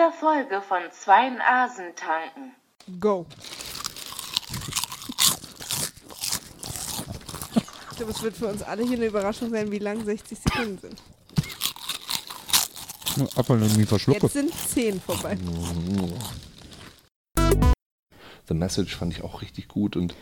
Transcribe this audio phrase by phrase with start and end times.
[0.00, 2.54] dieser Folge von Zweien Asen tanken.
[2.98, 3.26] Go.
[7.90, 10.78] Ich glaube, es wird für uns alle hier eine Überraschung sein, wie lang 60 Sekunden
[10.78, 11.02] sind.
[13.36, 14.22] Apfel irgendwie verschlucke.
[14.22, 15.36] Jetzt sind 10 vorbei.
[18.48, 20.14] The Message fand ich auch richtig gut und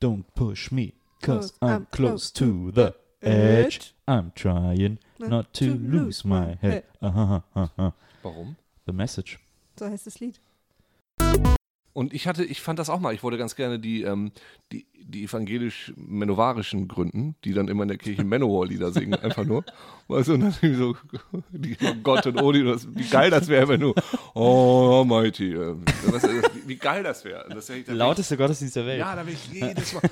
[0.00, 3.76] Don't push me, cause I'm I'm close to the edge.
[3.76, 3.94] edge.
[4.06, 6.84] I'm trying not to lose my head.
[7.02, 7.94] Aha, aha, aha.
[8.22, 8.56] warum?
[8.88, 9.38] The message.
[9.78, 10.40] So heißt das Lied.
[11.92, 14.32] Und ich hatte, ich fand das auch mal, ich wollte ganz gerne die, ähm,
[14.72, 19.62] die, die evangelisch-menovarischen gründen, die dann immer in der Kirche Manowar-Lieder singen, einfach nur.
[20.06, 20.96] Weißt du, und dann irgendwie so,
[21.50, 23.94] die, oh Gott und Odi, das, wie geil das wäre, wenn du,
[24.34, 25.74] oh, Almighty, äh,
[26.10, 27.46] das, das, wie geil das wäre.
[27.76, 29.00] Ich- Lauteste Gottesdienst der Welt.
[29.00, 30.02] Ja, da will ich jedes Mal.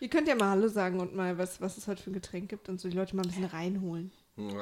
[0.00, 2.48] Ihr könnt ja mal Hallo sagen und mal, was, was es heute für ein Getränk
[2.48, 4.12] gibt und so die Leute mal ein bisschen reinholen.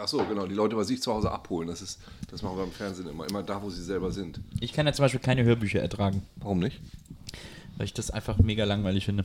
[0.00, 1.98] Achso, genau, die Leute bei sich zu Hause abholen, das ist,
[2.30, 4.40] das machen wir beim Fernsehen immer, immer da, wo sie selber sind.
[4.60, 6.80] Ich kann ja zum Beispiel keine Hörbücher ertragen, Warum nicht?
[7.76, 9.24] weil ich das einfach mega langweilig finde,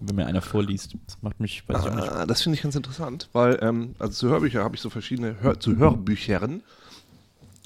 [0.00, 0.94] wenn mir einer vorliest.
[1.06, 2.08] Das macht mich, weiß ich auch nicht.
[2.12, 5.40] Ah, das finde ich ganz interessant, weil ähm, also zu Hörbüchern habe ich so verschiedene,
[5.40, 6.62] Hör zu Hörbüchern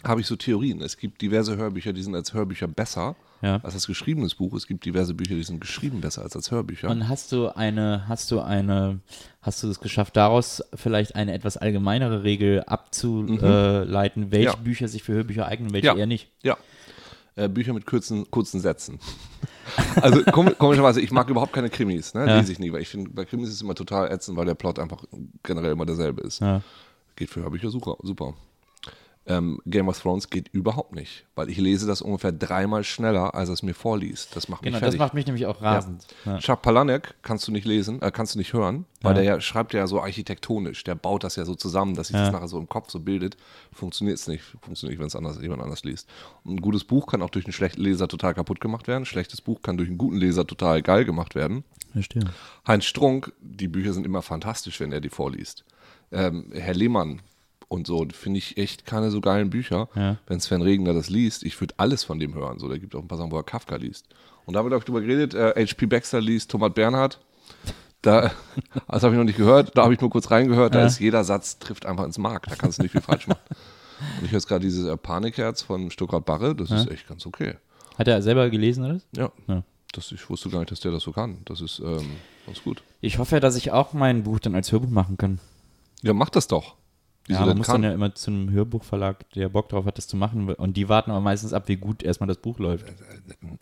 [0.05, 0.81] habe ich so Theorien.
[0.81, 3.57] Es gibt diverse Hörbücher, die sind als Hörbücher besser Ja.
[3.63, 4.55] als als geschriebenes Buch.
[4.55, 6.89] Es gibt diverse Bücher, die sind geschrieben besser als als Hörbücher.
[6.89, 9.01] Und hast du eine, hast du eine,
[9.43, 14.57] hast du es geschafft, daraus vielleicht eine etwas allgemeinere Regel abzuleiten, welche Ja.
[14.57, 15.97] Bücher sich für Hörbücher eignen, welche Ja.
[15.97, 16.31] eher nicht?
[16.43, 16.57] ja.
[17.35, 18.99] Äh, Bücher mit kurzen, kurzen Sätzen.
[20.03, 22.27] also kom komischerweise, ich mag überhaupt keine Krimis, ne?
[22.29, 22.37] Ja.
[22.39, 24.55] lese ich nie, weil ich finde, bei Krimis ist es immer total ätzend, weil der
[24.55, 25.03] Plot einfach
[25.43, 26.43] generell immer derselbe ist.
[27.17, 27.97] Geht für Hörbücher super.
[28.03, 28.35] super.
[29.25, 33.51] Ähm, Game of Thrones geht überhaupt nicht, weil ich lese das ungefähr dreimal schneller, als
[33.51, 34.35] es mir vorliest.
[34.35, 34.99] Das macht mich Genau, das fertig.
[34.99, 36.05] macht mich nämlich auch rasend.
[36.25, 36.39] Ja.
[36.39, 39.23] Chuck Palahniuk kannst du nicht lesen, äh, kannst du nicht hören, weil Ja.
[39.23, 42.25] der ja schreibt ja so architektonisch, der baut das ja so zusammen, dass sich Ja.
[42.25, 43.37] das nachher so im Kopf so bildet.
[43.73, 46.09] Funktioniert es nicht, funktioniert nicht, wenn es anders, jemand anders liest.
[46.43, 49.03] Und ein gutes Buch kann auch durch einen schlechten Leser total kaputt gemacht werden.
[49.03, 51.63] Ein schlechtes Buch kann durch einen guten Leser total geil gemacht werden.
[51.93, 52.25] Verstehe.
[52.67, 55.65] Heinz Strunk, die Bücher sind immer fantastisch, wenn er die vorliest.
[56.11, 57.23] Ähm, Herr Lehmann
[57.73, 59.89] und so, finde ich echt keine so geilen Bücher.
[59.95, 60.17] Ja.
[60.27, 62.59] Wenn Sven Regner das liest, ich würde alles von dem hören.
[62.59, 64.07] So, da gibt auch ein paar Sachen, wo er Kafka liest.
[64.45, 65.87] Und da wird auch drüber geredet, äh, H.P.
[65.87, 67.19] Baxter liest Thomas Bernhard.
[68.03, 68.31] Da,
[68.89, 70.87] das habe ich noch nicht gehört, da habe ich nur kurz reingehört, da Ja.
[70.87, 73.41] ist jeder Satz trifft einfach ins Mark, da kannst du nicht viel falsch machen.
[74.19, 77.25] Und ich höre jetzt gerade dieses äh, Panikherz von Stuttgart Barre, das ist echt ganz
[77.25, 77.55] okay.
[77.97, 79.07] Hat er selber gelesen alles?
[79.17, 79.63] Ja, Ja.
[79.95, 81.39] Das, ich wusste gar nicht, dass der das so kann.
[81.45, 82.13] Das ist ähm,
[82.47, 82.83] ganz gut.
[83.03, 85.39] Ich hoffe ja, dass ich auch mein Buch dann als Hörbuch machen kann.
[86.01, 86.77] Ja, mach das doch.
[87.27, 87.83] Wieso ja, man muss kann?
[87.83, 90.49] dann ja immer zu einem Hörbuchverlag, der Bock drauf hat, das zu machen.
[90.55, 92.87] Und die warten aber meistens ab, wie gut erstmal das Buch läuft.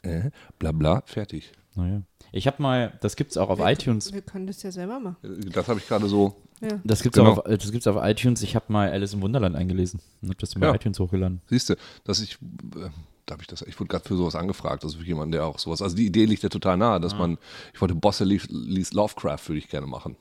[0.03, 1.53] äh, bla bla, fertig.
[1.75, 2.03] Naja.
[2.33, 4.13] Ich habe mal, das gibt's auch auf iTunes.
[4.13, 5.17] Wir können das ja selber machen.
[5.53, 6.37] Das habe ich gerade so.
[6.61, 6.81] Ja.
[6.85, 7.33] Das gibt's, Genau.
[7.33, 8.43] auch auf, äh, das gibt's auf iTunes.
[8.43, 10.75] Ich habe mal Alice im Wunderland eingelesen und habe das über Ja.
[10.75, 11.41] iTunes hochgeladen.
[11.47, 12.35] Siehst du, dass ich.
[12.77, 12.89] Äh,
[13.27, 13.63] da habe ich das.
[13.63, 14.83] Ich wurde gerade für sowas angefragt.
[14.85, 15.81] Also für jemanden, der auch sowas.
[15.83, 17.39] Also die Idee liegt ja total nahe, dass man.
[17.75, 20.17] Ich wollte Bosse liest Lovecraft, würde ich gerne machen.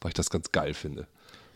[0.00, 1.06] Weil ich das ganz geil finde.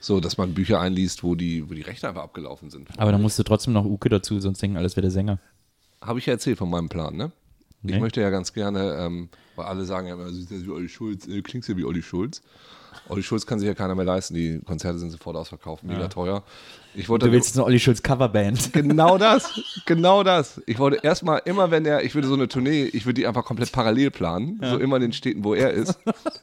[0.03, 2.89] So, dass man Bücher einliest, wo die, wo die Rechte einfach abgelaufen sind.
[2.99, 5.39] Aber dann musst du trotzdem noch Uke dazu, sonst denken alles wäre der Sänger.
[6.01, 7.31] Habe ich ja erzählt von meinem Plan, ne?
[7.85, 8.01] Ich Nee.
[8.01, 10.89] möchte ja ganz gerne, ähm, weil alle sagen ja immer, du siehst ja wie Olli
[10.89, 12.43] Schulz, äh, klingst ja wie Olli Schulz.
[13.09, 16.43] Olli Schulz kann sich ja keiner mehr leisten, die Konzerte sind sofort ausverkauft, mega teuer.
[16.95, 18.73] Ich wollte Du willst jetzt eine Olli Schulz Coverband.
[18.73, 20.61] genau das, genau das.
[20.67, 23.45] Ich wollte erstmal, immer wenn er, ich würde so eine Tournee, ich würde die einfach
[23.45, 25.99] komplett parallel planen, so immer in den Städten, wo er ist,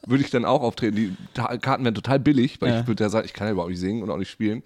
[0.07, 0.95] würde ich dann auch auftreten.
[0.95, 1.15] Die
[1.59, 2.79] Karten wären total billig, weil Ja.
[2.81, 4.63] ich würde ja sagen, ich kann ja überhaupt nicht singen und auch nicht spielen.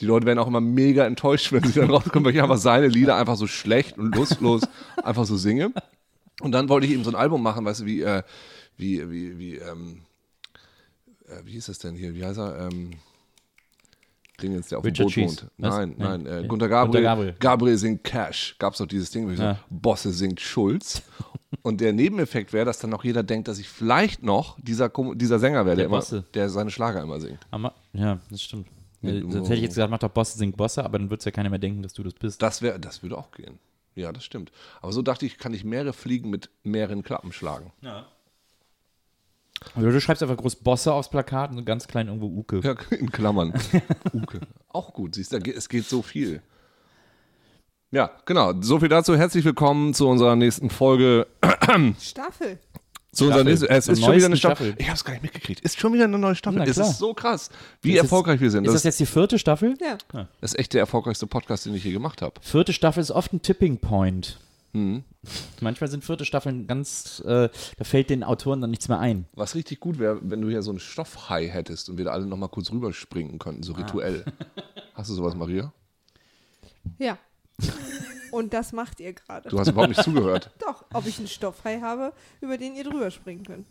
[0.00, 2.88] Die Leute werden auch immer mega enttäuscht, wenn sie dann rauskommen, weil ich einfach seine
[2.88, 4.62] Lieder einfach so schlecht und lustlos
[5.02, 5.72] einfach so singe.
[6.42, 8.22] Und dann wollte ich eben so ein Album machen, weißt du, wie, äh,
[8.76, 10.02] wie, wie, wie, ähm,
[11.26, 12.14] äh, wie hieß das denn hier?
[12.14, 12.68] Wie heißt er?
[12.70, 12.90] Ähm,
[14.42, 15.42] Dingens, der auf Richard dem Boot Cheese.
[15.42, 15.50] wohnt.
[15.58, 15.74] Was?
[15.76, 16.04] Nein, Nee.
[16.04, 16.46] nein, äh.
[16.46, 16.86] Gunter Gabriel.
[16.92, 17.36] Gunter Gabriel.
[17.38, 18.56] Gabriel singt Cash.
[18.58, 19.54] Gab es doch dieses Ding, wo ich Ja.
[19.54, 21.02] so, Bosse singt Schulz.
[21.62, 25.38] Und der Nebeneffekt wäre, dass dann noch jeder denkt, dass ich vielleicht noch dieser, dieser
[25.38, 27.38] Sänger wäre, der, Der immer, der seine Schlager immer singt.
[27.50, 28.68] Aber, ja, das stimmt.
[29.00, 31.20] Mit- Äh, Sonst hätte ich jetzt gesagt, mach doch Bosse singt Bosse, aber dann wird
[31.20, 32.42] es ja keiner mehr denken, dass du das bist.
[32.42, 33.58] Das, wär, das würde auch gehen.
[33.94, 34.52] Ja, das stimmt.
[34.82, 37.72] Aber so dachte ich, kann ich mehrere Fliegen mit mehreren Klappen schlagen.
[39.76, 42.60] Oder du schreibst einfach groß Bosse aufs Plakat und ganz klein irgendwo Uke.
[42.62, 43.52] Ja, in Klammern.
[44.12, 44.40] Uke.
[44.68, 46.42] Auch gut, siehst du, es geht so viel.
[47.90, 48.52] Ja, genau.
[48.60, 49.16] So viel dazu.
[49.16, 51.26] Herzlich willkommen zu unserer nächsten Folge.
[52.00, 52.58] Staffel.
[53.12, 53.44] Zu unserer Staffel.
[53.44, 54.66] nächsten, es ist schon wieder eine Staffel.
[54.66, 54.74] Staffel.
[54.82, 55.60] Ich habe es gar nicht mitgekriegt.
[55.60, 56.58] Ist schon wieder eine neue Staffel.
[56.58, 57.48] Na es ist so krass,
[57.80, 58.64] wie Ist jetzt- erfolgreich wir sind.
[58.64, 59.74] Ist Das das jetzt die vierte Staffel?
[59.80, 59.96] Ja.
[60.40, 62.34] das ist echt der erfolgreichste Podcast, den ich je gemacht habe.
[62.42, 64.38] Vierte Staffel ist oft ein Tipping Point.
[64.76, 65.04] Mhm.
[65.60, 69.26] Manchmal sind vierte Staffeln ganz, äh, da fällt den Autoren dann nichts mehr ein.
[69.32, 72.26] Was richtig gut wäre, wenn du hier so einen Stoffhai hättest und wir da alle
[72.26, 73.66] nochmal kurz rüberspringen könnten, Ah.
[73.66, 74.24] so rituell.
[74.94, 75.72] Hast du sowas, Maria?
[76.98, 77.16] Ja.
[78.32, 79.48] Und das macht ihr gerade.
[79.48, 80.50] Du hast überhaupt nicht zugehört.
[80.60, 82.12] Doch, ob ich einen Stoffhai habe,
[82.42, 83.66] über den ihr drüber springen könnt.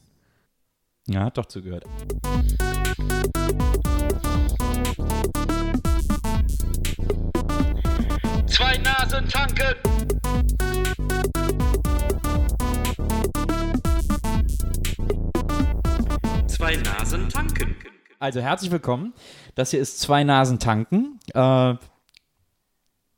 [1.08, 1.86] Ja, hat doch zugehört.
[8.48, 9.76] Zwei Nasen tanken.
[16.66, 17.76] Zwei Nasen tanken.
[18.18, 19.14] Also herzlich willkommen.
[19.54, 21.20] Das hier ist Zwei Nasen tanken.
[21.32, 21.76] Äh,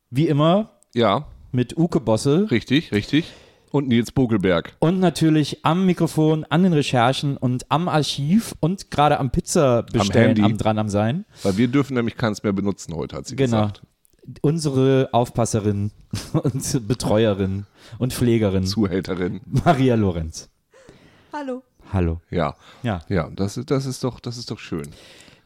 [0.10, 3.32] wie immer Ja, mit Uke Bosse richtig, richtig.
[3.72, 4.76] Und Nils Bogelberg.
[4.80, 10.36] und natürlich am Mikrofon, an den Recherchen und am Archiv und gerade am Pizza bestellen,
[10.36, 10.42] Handy.
[10.44, 11.24] am, dran am sein.
[11.44, 13.62] Weil wir dürfen nämlich keins mehr benutzen heute, hat sie Genau.
[13.62, 13.82] gesagt.
[14.42, 15.92] Unsere Aufpasserin
[16.34, 17.66] und Betreuerin
[17.98, 19.40] und Pflegerin Zuhälterin.
[19.46, 20.50] Maria Lorenz.
[21.32, 21.64] Hallo.
[21.94, 22.22] Hallo.
[22.30, 23.02] Ja, Ja.
[23.10, 24.88] ja, das, ist- das, ist doch, das ist doch schön.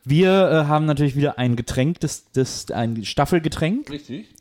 [0.04, 3.90] Wir äh, haben natürlich wieder ein Getränk, das, das, ein Staffelgetränk.
[3.90, 4.34] Richtig.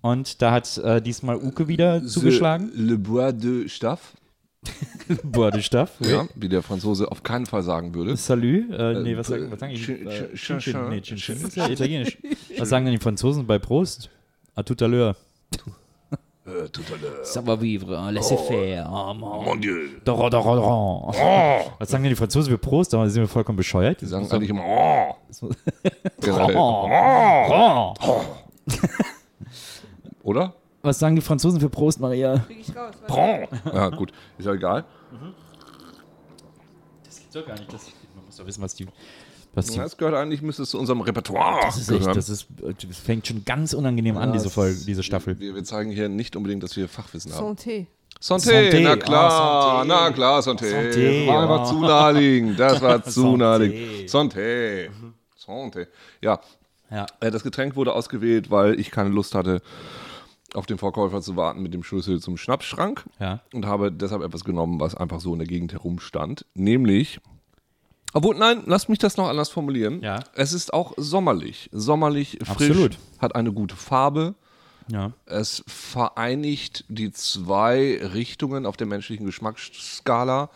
[0.00, 2.70] Und da hat äh, diesmal Uke wieder zugeschlagen.
[2.74, 4.14] Le, le Bois de Staff,
[5.24, 5.92] Boah, de Staff.
[6.00, 8.16] ja, wie der Franzose auf keinen Fall sagen würde.
[8.16, 8.70] Salut.
[8.70, 9.80] Äh, nee, was sagen, was sagen die?
[9.82, 10.88] Chin- Äh, chin- Chin.
[10.88, 12.18] Nee, Chin Chin ist ja italienisch.
[12.58, 14.10] Was sagen denn die Franzosen bei Prost?
[14.54, 15.14] A tout à l'heure.
[16.48, 17.24] Äh, tout à l'heure.
[17.24, 18.88] Savoir vivre, laissez faire.
[18.90, 19.42] Oh, mon.
[19.42, 20.00] Mon Dieu.
[20.04, 21.12] Dora, dora, dora.
[21.78, 22.92] Was sagen denn die Franzosen für Prost?
[22.92, 24.00] Da sind wir vollkommen bescheuert.
[24.00, 25.14] Die sagen eigentlich immer, oh.
[25.30, 25.50] So-.
[26.54, 27.94] Oh.
[28.00, 28.20] Oh.
[30.22, 30.54] Oder?
[30.82, 32.38] Was sagen die Franzosen für Prost, Maria?
[32.38, 32.94] Krieg ich raus.
[33.72, 34.12] Ja, gut.
[34.38, 34.84] Ist ja egal.
[37.04, 37.72] Das geht doch gar nicht.
[37.72, 38.86] Das, man muss doch wissen, was die.
[39.58, 42.14] Was die Das gehört eigentlich, müsste es zu unserem Repertoire das ist echt, gehören.
[42.14, 42.46] das, ist,
[42.86, 45.38] das fängt schon ganz unangenehm an, diese Folge, diese Staffel.
[45.38, 47.54] Wir, wir zeigen hier nicht unbedingt, dass wir Fachwissen haben.
[47.56, 47.86] Santé.
[48.20, 49.86] Santé, Santé, na klar, ah, Santé.
[49.86, 50.70] na klar, Santé.
[50.72, 51.64] Santé, Das war einfach ja.
[51.66, 54.10] zu naheliegend, das war zu naheliegend.
[54.10, 54.88] Santé.
[55.46, 55.86] Santé.
[56.20, 56.40] Ja,
[56.90, 57.06] Ja.
[57.20, 59.62] äh, das Getränk wurde ausgewählt, weil ich keine Lust hatte,
[60.54, 63.40] auf den Verkäufer zu warten mit dem Schlüssel zum Schnapsschrank Ja.
[63.52, 67.20] und habe deshalb etwas genommen, was einfach so in der Gegend herumstand, nämlich
[68.14, 70.02] obwohl, nein, lasst mich das noch anders formulieren.
[70.02, 70.24] Ja.
[70.34, 71.68] Es ist auch sommerlich.
[71.72, 72.98] Sommerlich, frisch, Absolut.
[73.18, 74.34] hat eine gute Farbe.
[74.90, 75.12] Ja.
[75.26, 80.50] Es vereinigt die zwei Richtungen auf der menschlichen Geschmacksskala.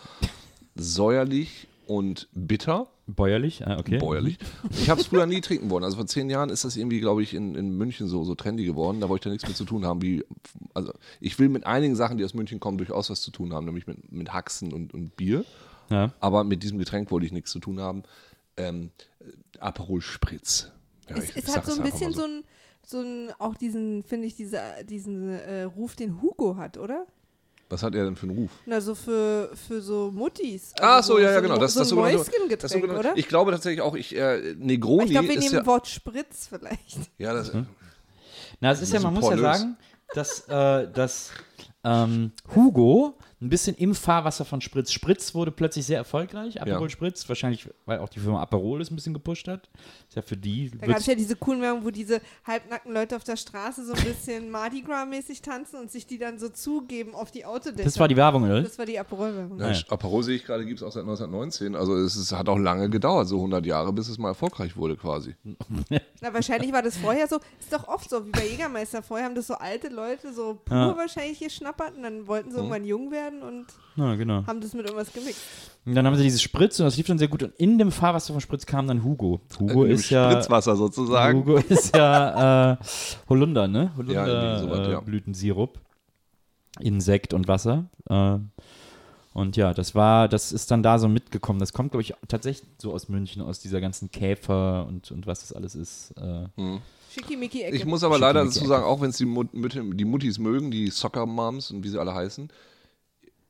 [0.75, 2.87] Säuerlich und bitter.
[3.07, 3.67] Bäuerlich?
[3.67, 3.99] Ah, okay.
[3.99, 4.39] Bäuerlich.
[4.71, 5.85] Ich habe es früher nie trinken wollen.
[5.85, 8.65] Also vor zehn Jahren ist das irgendwie, glaube ich, in, in München so, so trendy
[8.65, 9.01] geworden.
[9.01, 10.01] Da wollte ich da nichts mit zu tun haben.
[10.01, 10.25] Wie,
[10.73, 13.67] also ich will mit einigen Sachen, die aus München kommen, durchaus was zu tun haben,
[13.67, 15.45] nämlich mit, mit Haxen und, und Bier.
[15.93, 16.13] Ja.
[16.21, 18.03] Aber mit diesem Getränk wollte ich nichts zu tun haben.
[18.57, 18.91] Ähm,
[19.61, 20.71] Aperol Spritz.
[21.09, 22.45] Ja, Es, ich- es ich hat so ein bisschen mal so ein,
[22.85, 27.07] so ein, auch diesen, finde ich, diese, diesen äh, Ruf, den Hugo hat, oder?
[27.69, 28.51] Was hat er denn für einen Ruf?
[28.67, 30.73] Na, so für, für so Muttis.
[30.79, 31.57] Ah, Also so, ja, ja, genau.
[31.57, 33.17] Das, so das ein sogenannte- Mäuschengetränk, das sogenannte- oder?
[33.17, 36.49] Ich glaube tatsächlich auch, ich, äh, Negroni ich glaube, wir ist nehmen ja, Wort Spritz
[36.49, 36.99] vielleicht.
[37.19, 37.51] ja, das,
[38.61, 39.77] Na, es ist ja, so man muss ja sagen,
[40.15, 41.31] dass, äh, dass
[41.85, 44.93] ähm, Hugo ein bisschen im Fahrwasser von Spritz.
[44.93, 46.61] Spritz wurde plötzlich sehr erfolgreich.
[46.63, 46.89] Aperol Ja.
[46.91, 49.69] Spritz, wahrscheinlich, weil auch die Firma Aperol es ein bisschen gepusht hat.
[50.09, 50.71] Ist ja für die.
[50.71, 53.95] Da gab es ja diese coolen Werbung, wo diese halbnackten Leute auf der Straße so
[53.95, 57.83] ein bisschen Mardi Gras-mäßig tanzen und sich die dann so zugeben auf die Autodecke.
[57.85, 58.63] das war die Werbung, oder?
[58.63, 59.59] Das war die Aperol-Werbung.
[59.59, 61.75] Ja, Aperol sehe ich gerade, gibt es auch seit 1919.
[61.75, 64.97] Also es ist, hat auch lange gedauert, so 100 Jahre, bis es mal erfolgreich wurde
[64.97, 65.35] quasi.
[66.21, 67.37] Na, wahrscheinlich war das vorher so.
[67.59, 69.03] Ist doch oft so, wie bei Jägermeister.
[69.03, 70.97] Vorher haben das so alte Leute so pur Ja.
[70.97, 74.45] wahrscheinlich geschnappert und dann wollten sie irgendwann jung werden und Ja, genau.
[74.47, 75.41] haben das mit irgendwas gemixt.
[75.87, 77.43] Und dann haben sie dieses Spritz und das lief dann sehr gut.
[77.43, 79.41] Und in dem Fahrwasser von Spritz kam dann Hugo.
[79.59, 80.31] Hugo Im ist ja.
[80.31, 81.41] Spritzwasser sozusagen.
[81.41, 82.77] Hugo ist ja äh,
[83.29, 83.93] Holunder, ne?
[84.09, 84.99] Ja, irgendwie sowas, Holunder ja.
[84.99, 85.79] äh, Blütensirup.
[86.81, 87.87] Insekt und Wasser.
[88.09, 88.39] Äh,
[89.35, 91.59] und ja, das war, das ist dann da so mitgekommen.
[91.59, 95.41] Das kommt, glaube ich, tatsächlich so aus München, aus dieser ganzen Käfer und, und was
[95.41, 96.13] das alles ist.
[96.19, 96.47] Äh,
[97.13, 97.75] Schickimicki-Ecke.
[97.77, 100.89] Ich muss aber leider dazu sagen, auch wenn es die, Mut, die Muttis mögen, die
[100.89, 102.51] Soccer Moms und wie sie alle heißen,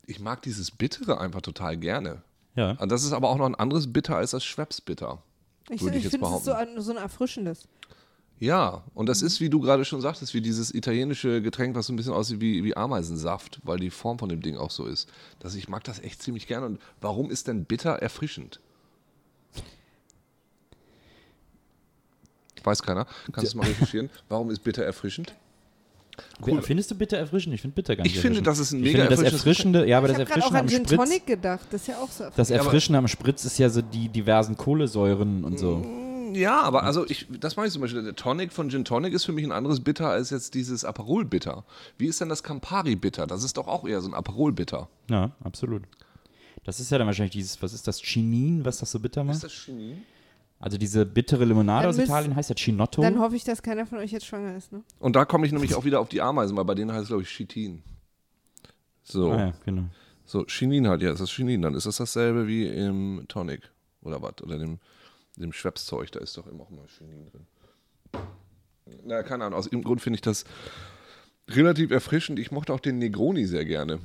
[0.06, 2.22] ich mag dieses Bittere einfach total gerne.
[2.54, 2.72] ja.
[2.72, 5.22] Und das ist aber auch noch ein anderes Bitter als das Schweppes-Bitter.
[5.68, 7.68] ich ich ich finde, es ist so so ein erfrischendes.
[8.42, 11.92] Ja, und das ist, wie du gerade schon sagtest, wie dieses italienische Getränk, was so
[11.92, 15.08] ein bisschen aussieht wie, wie Ameisensaft, weil die Form von dem Ding auch so ist.
[15.38, 16.66] Das, ich mag das echt ziemlich gerne.
[16.66, 18.58] Und warum ist denn bitter erfrischend?
[22.64, 23.06] Weiß keiner.
[23.26, 24.10] Kannst du es mal recherchieren?
[24.28, 25.36] Warum ist bitter erfrischend?
[26.46, 26.62] Cool.
[26.62, 27.54] Findest du bitter erfrischend?
[27.54, 28.46] Ich finde bitter gar nicht Ich finde, erfrischend.
[28.46, 30.46] das ist ein ich mega finde, das erfrischendes Erfrischende, ja, aber ich das habe gerade
[30.46, 31.66] auch Erfrischende an am Gin Spritz, Tonic gedacht.
[31.70, 32.24] Das ist ja auch so.
[32.34, 35.86] das aber- Erfrischende am Spritz ist ja so die diversen Kohlensäuren und so.
[36.34, 38.02] Ja, aber also ich, das meine ich zum Beispiel.
[38.02, 41.64] Der Tonic von Gin Tonic ist für mich ein anderes Bitter als jetzt dieses Aperol-Bitter.
[41.98, 43.26] Wie ist denn das Campari-Bitter?
[43.26, 44.88] Das ist doch auch eher so ein Aperol-Bitter.
[45.10, 45.82] Ja, absolut.
[46.64, 49.34] Das ist ja dann wahrscheinlich dieses, was ist das, Chinin, was das so bitter macht?
[49.36, 50.02] Ist das Chinin?
[50.62, 53.02] Also diese bittere Limonade aus Italien heißt ja Chinotto.
[53.02, 54.84] Dann hoffe ich, dass keiner von euch jetzt schwanger ist, ne?
[55.00, 57.08] Und da komme ich nämlich auch wieder auf die Ameisen, weil bei denen heißt es,
[57.08, 57.82] glaube ich, Chitin.
[59.02, 59.32] So.
[59.32, 59.86] Ah, ja, genau.
[60.24, 61.62] So, Chinin halt, ja, ist das Chinin.
[61.62, 64.40] Dann ist das dasselbe wie im Tonic oder was?
[64.40, 64.78] Oder dem,
[65.34, 67.46] dem Schwepszeug, da ist doch immer auch immer Chinin drin.
[69.04, 69.58] Na, keine Ahnung.
[69.58, 70.44] Aus irgendeinem Grund finde ich das
[71.48, 72.38] relativ erfrischend.
[72.38, 73.98] Ich mochte auch den Negroni sehr gerne,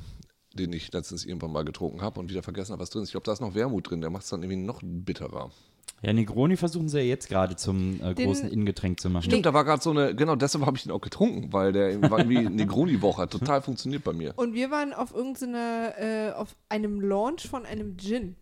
[0.54, 3.10] den ich letztens irgendwann mal getrunken habe und wieder vergessen habe, was drin ist.
[3.10, 5.52] Ich glaube, da ist noch Wermut drin, der macht es dann irgendwie noch bitterer.
[6.02, 9.24] Ja, Negroni versuchen sie ja jetzt gerade zum äh, großen Innengetränk zu machen.
[9.24, 12.00] Stimmt, da war gerade so eine, genau deshalb habe ich den auch getrunken, weil der
[12.10, 14.32] war irgendwie Negroni-Woche, hat total funktioniert bei mir.
[14.36, 18.36] Und wir waren auf irgendeiner, äh, auf einem Launch von einem Gin.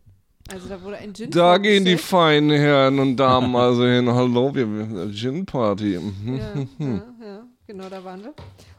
[0.52, 4.08] Also da wurde ein Gin Da gehen die feinen Herren und Damen also hin.
[4.08, 5.98] Hallo, wir, wir Gin-Party.
[5.98, 6.36] Mhm.
[6.36, 8.34] Ja, ja, ja, genau, da waren wir.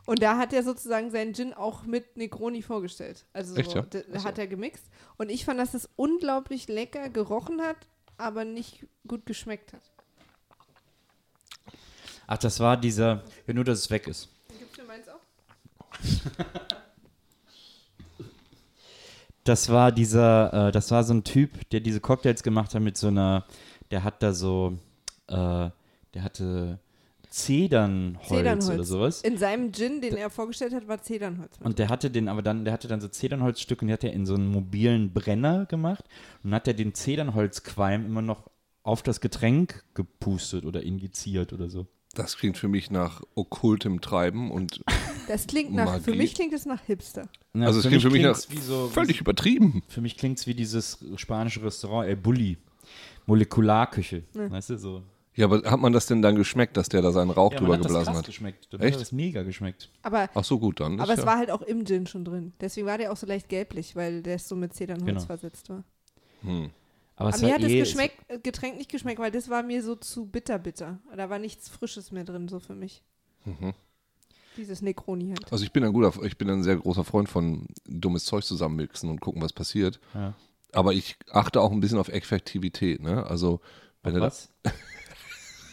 [0.06, 3.26] Und da hat er sozusagen seinen Gin auch mit Negroni vorgestellt.
[3.34, 3.84] Also Echt, ja?
[4.24, 4.86] hat er gemixt.
[5.18, 7.76] Und ich fand, dass es unglaublich lecker gerochen hat,
[8.18, 9.82] aber nicht gut geschmeckt hat.
[12.28, 14.30] Ach, das war dieser, ja, nur dass es weg ist.
[14.60, 15.22] Gibt's mir meins auch?
[19.48, 22.98] Das war dieser, äh, das war so ein Typ, der diese Cocktails gemacht hat mit
[22.98, 23.46] so einer,
[23.92, 24.78] der hat da so,
[25.28, 25.70] äh,
[26.14, 26.80] der hatte
[27.38, 28.70] Zedernholz, Zedernholz.
[28.70, 29.22] oder sowas.
[29.22, 31.56] In seinem Gin, den er vorgestellt hat, war Zedernholz.
[31.64, 34.12] Und der hatte den aber dann, der hatte dann so Zedernholzstücke und die hat er
[34.12, 36.06] in so einen mobilen Brenner gemacht
[36.44, 38.50] und hat er den Zedernholzqualm immer noch
[38.82, 41.86] auf das Getränk gepustet oder injiziert oder so.
[42.16, 44.82] Das klingt für mich nach okkultem Treiben und
[45.28, 46.18] Das klingt nach, für Magie.
[46.18, 47.30] mich klingt es nach Hipster.
[47.54, 49.84] Ja, also es klingt für mich nach klingt's wie so, völlig übertrieben.
[49.90, 52.58] Für mich klingt es wie dieses spanische Restaurant El Bulli.
[53.26, 54.24] Molekularküche.
[54.34, 55.04] Weißt du, so.
[55.38, 57.70] Ja, aber hat man das denn dann geschmeckt, dass der da seinen Rauch Ja, drüber
[57.74, 58.26] man hat das geblasen krass hat?
[58.26, 58.68] geschmeckt.
[58.74, 58.96] Dann Echt?
[58.96, 59.90] hat das mega geschmeckt.
[60.02, 61.00] Aber, Ach so, gut, dann.
[61.00, 62.54] aber es ja, war halt auch im Gin schon drin.
[62.60, 65.22] Deswegen war der auch so leicht gelblich, weil der so mit Zedernholz Genau.
[65.26, 65.84] versetzt war.
[66.42, 66.72] hm.
[67.20, 69.50] Aber, es Aber mir war hat das eh, Geschmack, äh, Getränk nicht geschmeckt, weil das
[69.50, 71.00] war mir so zu bitter-bitter.
[71.16, 73.04] Da war nichts Frisches mehr drin, so für mich.
[73.46, 73.74] Mhm.
[74.56, 75.52] Dieses Negroni halt.
[75.52, 79.10] Also ich bin ein guter, ich bin ein sehr großer Freund von dummes Zeug zusammenmixen
[79.10, 80.00] und gucken, was passiert.
[80.16, 80.34] Ja.
[80.74, 83.26] Aber ich achte auch ein bisschen auf Effektivität, ne?
[83.26, 83.62] Also
[84.04, 84.50] wenn du Was?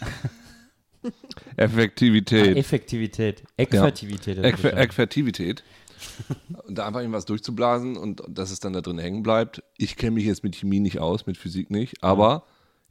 [1.56, 2.56] Effektivität.
[2.56, 3.42] Effektivität.
[3.56, 4.38] Effektivität.
[4.38, 4.78] Equ verstanden.
[4.78, 5.64] Effektivität.
[6.66, 9.62] Und da einfach irgendwas durchzublasen und dass es dann da drin hängen bleibt.
[9.78, 12.44] Ich kenne mich jetzt mit Chemie nicht aus, mit Physik nicht, aber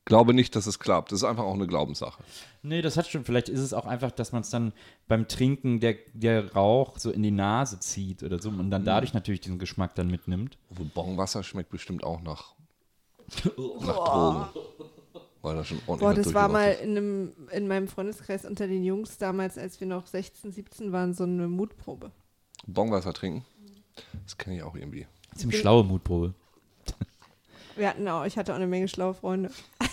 [0.05, 1.11] glaube nicht, dass es klappt.
[1.11, 2.23] Das ist einfach auch eine Glaubenssache.
[2.63, 3.23] Nee, das hat schon.
[3.23, 4.73] Vielleicht ist es auch einfach, dass man es dann
[5.07, 8.71] beim Trinken der, der Rauch so in die Nase zieht oder so und Mhm.
[8.71, 10.57] dann dadurch natürlich diesen Geschmack dann mitnimmt.
[10.71, 12.55] Obwohl Bonwasser schmeckt bestimmt auch nach,
[13.45, 14.45] nach Drogen.
[15.43, 18.83] Weil das schon ordentlich Boah, das war mal in, einem, in meinem Freundeskreis unter den
[18.83, 22.11] Jungs damals, als wir noch 16, 17 waren, so eine Mutprobe.
[22.65, 23.45] Bonwasser trinken.
[24.23, 25.05] Das kenne ich auch irgendwie.
[25.35, 26.33] Ziemlich schlaue Mutprobe.
[27.75, 29.51] Wir hatten auch, ich hatte auch eine Menge schlaue Freunde.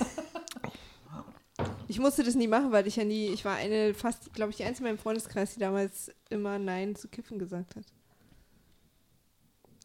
[1.88, 4.57] Ich musste das nie machen, weil ich ja nie, ich war eine, fast, glaube ich,
[4.57, 7.85] die einzige in meinem Freundeskreis, die damals immer Nein zu Kiffen gesagt hat.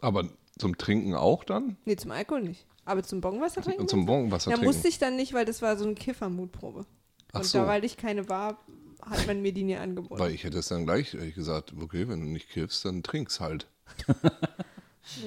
[0.02, 0.30] Aber
[0.60, 1.78] zum Trinken auch dann?
[1.84, 2.68] Nee, zum Alkohol nicht.
[2.86, 3.82] Aber zum Bonwasser trinken?
[3.82, 4.72] Und zum Bonwasser Da trinken?
[4.74, 6.86] musste ich dann nicht, weil das war so eine Kiffermutprobe.
[7.34, 7.58] Ach Und so.
[7.60, 8.60] da, weil ich keine war,
[9.02, 10.20] hat man mir die nie angeboten.
[10.20, 13.40] Weil ich hätte es dann gleich ehrlich gesagt, okay, wenn du nicht kiffst, dann trink's
[13.40, 13.68] halt.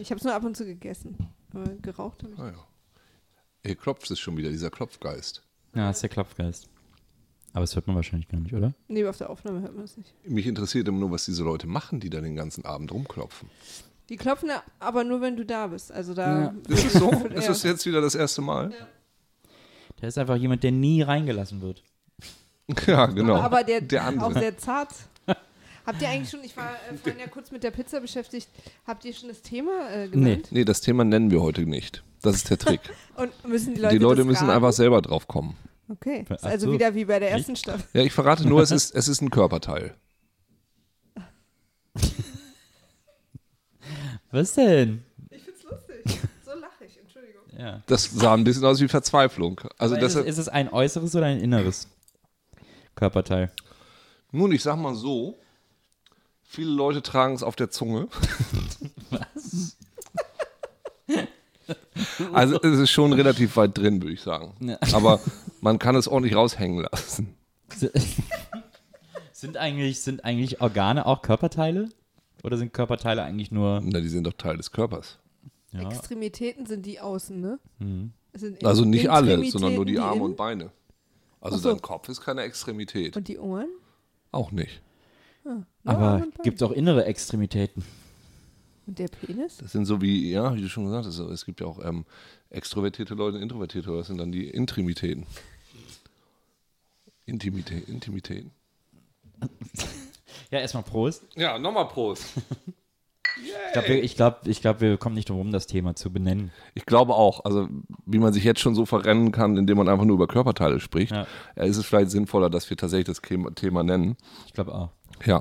[0.00, 1.16] Ich habe es nur ab und zu gegessen.
[1.54, 2.38] Aber geraucht habe ich.
[2.38, 2.66] Naja.
[3.64, 5.42] Hier klopft es schon wieder, dieser Klopfgeist.
[5.74, 6.68] Ja, ist der Klopfgeist.
[7.52, 8.74] Aber das hört man wahrscheinlich gar nicht, oder?
[8.88, 10.12] Nee, auf der Aufnahme hört man es nicht.
[10.24, 13.48] Mich interessiert immer nur, was diese Leute machen, die da den ganzen Abend rumklopfen.
[14.08, 15.92] Die klopfen aber nur, wenn du da bist.
[15.92, 16.54] Also da.
[16.68, 17.10] Ist es so?
[17.10, 17.26] Ja.
[17.26, 18.72] Ist es jetzt wieder das erste Mal?
[20.00, 21.82] Der ist einfach jemand, der nie reingelassen wird.
[22.86, 23.36] Ja, genau.
[23.36, 24.40] Aber der, der auch andere.
[24.40, 24.90] sehr zart.
[25.86, 28.46] Habt ihr eigentlich schon, ich war äh, vorhin ja kurz mit der Pizza beschäftigt,
[28.86, 30.48] habt ihr schon das Thema äh, genannt?
[30.50, 32.04] Nee, das Thema nennen wir heute nicht.
[32.20, 32.80] Das ist der Trick.
[33.16, 35.56] Und müssen die Leute die Leute das müssen einfach selber drauf kommen.
[35.88, 36.72] Okay, ist Ach also so.
[36.74, 37.86] wieder wie bei der ersten Staffel.
[37.94, 39.94] Ja, ich verrate nur, es ist, es ist ein Körperteil.
[44.30, 45.02] Was denn?
[45.30, 46.20] Ich find's lustig.
[46.44, 47.42] So lache ich, Entschuldigung.
[47.58, 47.82] Ja.
[47.86, 49.60] Das sah ein bisschen aus wie Verzweiflung.
[49.76, 51.88] Also Aber ist, es, ist es ein äußeres oder ein inneres
[52.94, 53.50] Körperteil?
[54.30, 55.38] nun, ich sag mal so,
[56.42, 58.08] viele Leute tragen es auf der Zunge.
[62.32, 64.54] Also es ist schon relativ weit drin, würde ich sagen.
[64.60, 64.78] Ja.
[64.92, 65.20] Aber
[65.60, 67.34] man kann es ordentlich raushängen lassen.
[69.32, 71.88] Sind eigentlich, sind eigentlich Organe auch Körperteile?
[72.42, 73.80] Oder sind Körperteile eigentlich nur.
[73.84, 75.18] Na, die sind doch Teil des Körpers.
[75.72, 77.58] Ja, Extremitäten sind die außen, ne?
[78.32, 80.70] Es sind Also nicht alle, sondern nur die Arme und Beine.
[81.40, 81.70] Also so.
[81.70, 83.16] dein Kopf ist keine Extremität.
[83.16, 83.68] Und die Ohren?
[84.32, 84.82] Auch nicht.
[85.44, 87.84] Nur aber gibt auch innere Extremitäten.
[88.86, 89.58] Und der Penis?
[89.58, 92.06] Das sind so wie, ja, wie du schon gesagt hast, es gibt ja auch ähm,
[92.50, 95.26] extrovertierte Leute und introvertierte Leute, das sind dann die Intrimitäten.
[97.26, 97.88] Intimität.
[97.88, 98.46] Intimität.
[100.50, 101.24] Ja, erstmal Prost.
[101.36, 102.24] Ja, nochmal Prost.
[103.40, 106.12] Ich glaube, wir, ich glaub, ich glaub, wir kommen nicht drum rum, das Thema zu
[106.12, 106.50] benennen.
[106.74, 107.68] Ich glaube auch, also
[108.04, 111.12] wie man sich jetzt schon so verrennen kann, indem man einfach nur über Körperteile spricht,
[111.12, 111.24] Ja.
[111.54, 113.22] äh, ist es vielleicht sinnvoller, dass wir tatsächlich das
[113.54, 114.16] Thema, nennen.
[114.46, 114.88] Ich glaube auch.
[115.24, 115.40] Ja,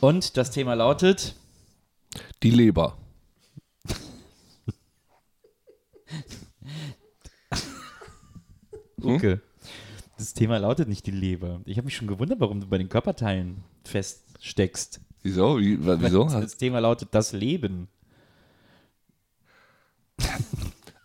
[0.00, 1.34] Und das Thema lautet,
[2.44, 2.96] die Leber.
[9.02, 9.40] Uke,
[10.18, 11.60] das Thema lautet nicht die Leber.
[11.64, 15.00] Ich habe mich schon gewundert, warum du bei den Körperteilen feststeckst.
[15.22, 15.58] Wieso?
[15.58, 16.24] Wie, wieso?
[16.24, 17.88] Das Thema lautet das Leben.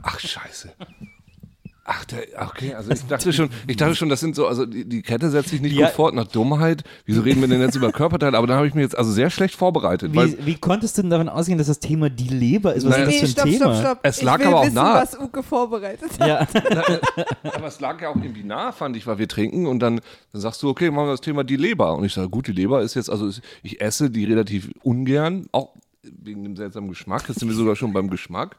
[0.02, 0.74] Ach, scheiße.
[1.92, 4.88] Ach, der, okay, also ich dachte schon, ich dachte schon, das sind so, also die,
[4.88, 5.88] die Kette setzt sich nicht Ja.
[5.88, 6.84] gut fort nach Dummheit.
[7.06, 8.38] Wieso reden wir denn jetzt über Körperteile?
[8.38, 11.02] Aber da habe ich mir jetzt also sehr schlecht vorbereitet, weil Wie, wie konntest du
[11.02, 12.86] denn davon ausgehen, dass das Thema die Leber ist?
[12.86, 13.76] Was Naja, ist das für ein nee, stopp, Thema?
[13.76, 14.00] stopp, stopp.
[14.04, 15.02] Es lag ich will aber auch wissen, nahe.
[15.02, 16.28] was Uke vorbereitet hat.
[16.28, 16.48] Ja,
[17.56, 20.00] Aber es lag ja auch irgendwie nah, fand ich, weil wir trinken und dann,
[20.32, 21.96] dann sagst du, okay, machen wir das Thema die Leber.
[21.96, 23.28] Und ich sage, gut, die Leber ist jetzt, also
[23.64, 25.70] ich esse die relativ ungern, auch
[26.04, 27.28] wegen dem seltsamen Geschmack.
[27.28, 28.58] Jetzt sind wir sogar schon beim Geschmack.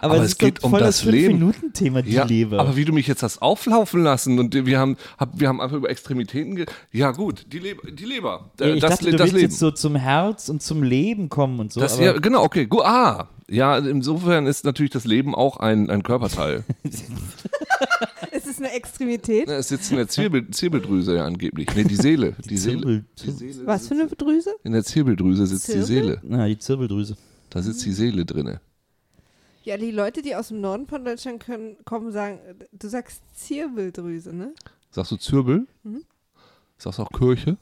[0.00, 1.38] Aber, Aber es geht um voll das das Leben.
[1.38, 2.58] Fünf-Minuten-Thema, die ja, Leber.
[2.60, 5.76] aber wie du mich jetzt hast auflaufen lassen und wir haben, hab, wir haben einfach
[5.76, 7.90] über Extremitäten ge Ja, gut, die Leber.
[7.90, 9.50] Die Leber Ja, äh, ich das, dachte, du das willst Leben.
[9.50, 11.80] jetzt so zum Herz und zum Leben kommen und so.
[11.80, 12.82] das, aber ja, genau, okay, gut.
[12.84, 16.64] Ah, ja, insofern ist natürlich das Leben auch ein, ein Körperteil.
[18.32, 19.48] Ist es eine Extremität?
[19.48, 21.68] es sitzt in der Zirbel, Zirbeldrüse ja angeblich.
[21.74, 22.34] Nee, die Seele.
[22.48, 22.78] Die, Seele.
[22.80, 24.50] Zirbel- Die Seele Was für eine Drüse?
[24.64, 25.86] In der Zirbeldrüse sitzt die Zirbel?
[25.86, 26.20] Seele.
[26.22, 27.16] Na, die Zirbeldrüse.
[27.50, 28.60] Da sitzt die Seele drinne.
[29.70, 32.40] Ja, die Leute, die aus dem Norden von Deutschland können, kommen, sagen,
[32.72, 34.52] du sagst Zirbeldrüse, ne?
[34.90, 35.68] Sagst du Zirbel?
[35.84, 36.04] Mhm.
[36.76, 37.56] Sagst du auch Kirche?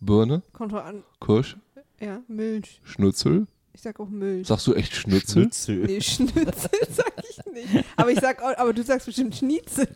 [0.00, 0.42] Birne?
[0.52, 1.56] Kommt doch an, Kirsch?
[2.00, 2.80] ja, Milch.
[2.82, 3.46] Schnitzel?
[3.72, 4.48] Ich sag auch Milch.
[4.48, 5.44] Sagst du echt Schnitzel?
[5.44, 5.84] Schnitzel.
[5.84, 6.44] Nee, Schnitzel
[6.90, 7.84] sag ich nicht.
[7.94, 9.86] Aber ich sag auch, aber du sagst bestimmt Schnitzel.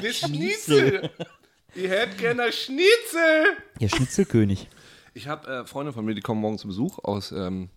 [0.00, 1.10] Der Schnitzel!
[1.74, 3.56] Ich hätte gerne Schnitzel!
[3.80, 4.68] Der Schnitzelkönig.
[5.14, 7.70] Ich habe äh, Freunde von mir, die kommen morgen zu Besuch aus, ähm,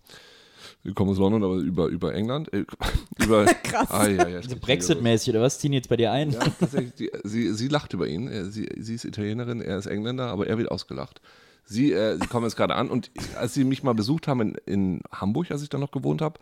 [0.84, 2.52] die kommen aus London, aber über, über England.
[2.52, 2.64] Äh,
[3.22, 3.90] über, Krass.
[3.90, 5.58] Ah, ja, ja, Brexit-mäßig, oder was?
[5.58, 6.30] Ziehen jetzt bei dir ein?
[6.30, 6.94] Ja, tatsächlich.
[6.94, 8.50] Die, sie, sie lacht über ihn.
[8.50, 11.20] Sie, sie ist Italienerin, er ist Engländer, aber er wird ausgelacht.
[11.64, 14.54] Sie, äh, sie kommen jetzt gerade an und als sie mich mal besucht haben in,
[14.64, 16.40] in Hamburg, als ich da noch gewohnt habe,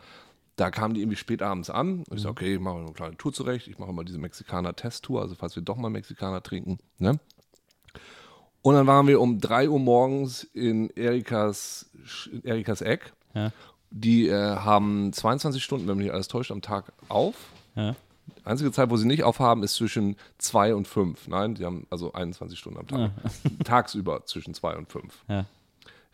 [0.55, 2.05] da kamen die irgendwie spät abends an.
[2.13, 3.69] Ich sage, okay, ich mache eine kleine Tour zurecht.
[3.69, 6.79] Ich mache mal diese Mexikaner-Testtour, also falls wir doch mal Mexikaner trinken.
[6.99, 7.19] Ne?
[8.63, 11.91] Und dann waren wir um 3 Uhr morgens in Erikas,
[12.33, 13.13] in Erikas Eck.
[13.35, 13.53] Ja.
[13.91, 17.35] Die äh, haben 22 Stunden, wenn mich nicht alles täuscht, am Tag auf.
[17.75, 17.95] Ja.
[18.45, 21.29] Einzige Zeit, wo sie nicht aufhaben, ist zwischen 2 und 5.
[21.29, 23.11] Nein, die haben also 21 Stunden am Tag.
[23.65, 25.25] Tagsüber zwischen 2 und 5.
[25.29, 25.47] Ja.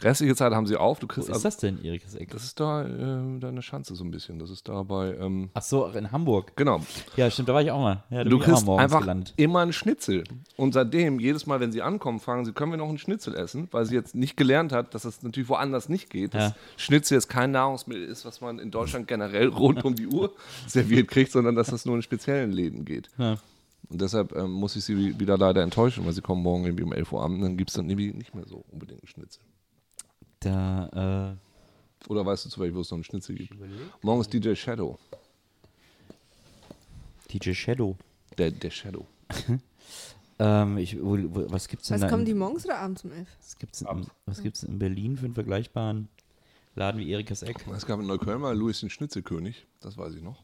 [0.02, 0.98] Restliche Zeit haben sie auf.
[0.98, 2.30] Du Wo kriegst ist also, das denn, Erikas Eck?
[2.30, 4.38] das ist da äh, deine Schanze so ein bisschen.
[4.38, 6.52] Das ist da bei, ähm, Ach so, in Hamburg.
[6.56, 6.80] genau.
[7.16, 8.02] Ja, stimmt, da war ich auch mal.
[8.10, 9.34] Ja, da Du kriegst einfach gelandet.
[9.36, 10.24] immer einen Schnitzel.
[10.56, 13.68] Und seitdem, jedes Mal, wenn sie ankommen, fragen sie, können wir noch einen Schnitzel essen?
[13.70, 16.34] Weil sie jetzt nicht gelernt hat, dass das natürlich woanders nicht geht.
[16.34, 16.56] Dass Ja.
[16.76, 20.32] Schnitzel jetzt kein Nahrungsmittel ist, was man in Deutschland generell rund um die Uhr
[20.66, 23.08] serviert kriegt, sondern dass das nur in speziellen Läden geht.
[23.18, 23.36] Ja.
[23.88, 26.84] Und deshalb ähm, muss ich sie wi- wieder leider enttäuschen, weil sie kommen morgen irgendwie
[26.84, 29.08] um 11 Uhr an und dann gibt es dann irgendwie nicht mehr so unbedingt einen
[29.08, 29.42] Schnitzel.
[30.42, 31.36] Da,
[32.06, 33.54] äh, Oder weißt du zufällig, wo es noch einen Schnitzel gibt?
[34.02, 34.98] Morgen ist DJ Shadow.
[37.32, 37.96] DJ Shadow.
[38.38, 39.06] Der, der Shadow.
[40.38, 42.08] Ähm, ich, wo, wo, was gibt's denn Was da?
[42.08, 43.28] kommen in, die morgens oder abends um elf?
[43.38, 46.08] was gibt's in, was gibt's in Berlin für einen vergleichbaren
[46.74, 47.64] Laden wie Erikas Eck?
[47.68, 50.42] Es gab in Neukölln mal Louis den Schnitzelkönig, das weiß ich noch.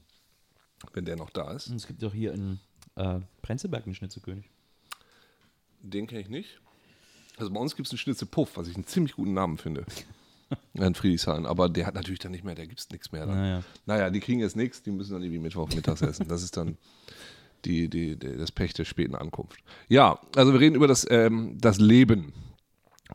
[0.93, 1.69] Wenn der noch da ist.
[1.69, 2.61] Und es gibt doch hier in
[2.95, 4.49] äh, Prenzlberg einen Schnitzelkönig.
[5.81, 6.61] Den kenne ich nicht.
[7.39, 9.85] Also bei uns gibt es einen Schnitzelpuff, was ich einen ziemlich guten Namen finde.
[10.75, 11.47] In Friedrichshain.
[11.47, 13.27] Aber der hat natürlich dann nicht mehr, der gibt es nichts mehr.
[13.27, 13.37] Dann.
[13.37, 13.63] Naja.
[13.87, 16.27] Naja, die kriegen jetzt nichts, die müssen dann irgendwie Mittwoch mittags essen.
[16.29, 16.77] Das ist dann
[17.65, 19.61] die, die, die, das Pech der späten Ankunft.
[19.89, 22.33] Ja, also wir reden über das, ähm, das Leben.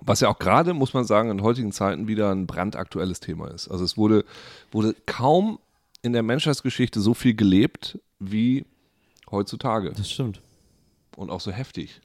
[0.01, 3.69] Was ja auch gerade, muss man sagen, in heutigen Zeiten wieder ein brandaktuelles Thema ist.
[3.69, 4.25] Also es wurde,
[4.71, 5.59] wurde kaum
[6.01, 8.65] in der Menschheitsgeschichte so viel gelebt wie
[9.31, 9.91] heutzutage.
[9.91, 10.41] Das stimmt.
[11.15, 12.01] Und auch so heftig.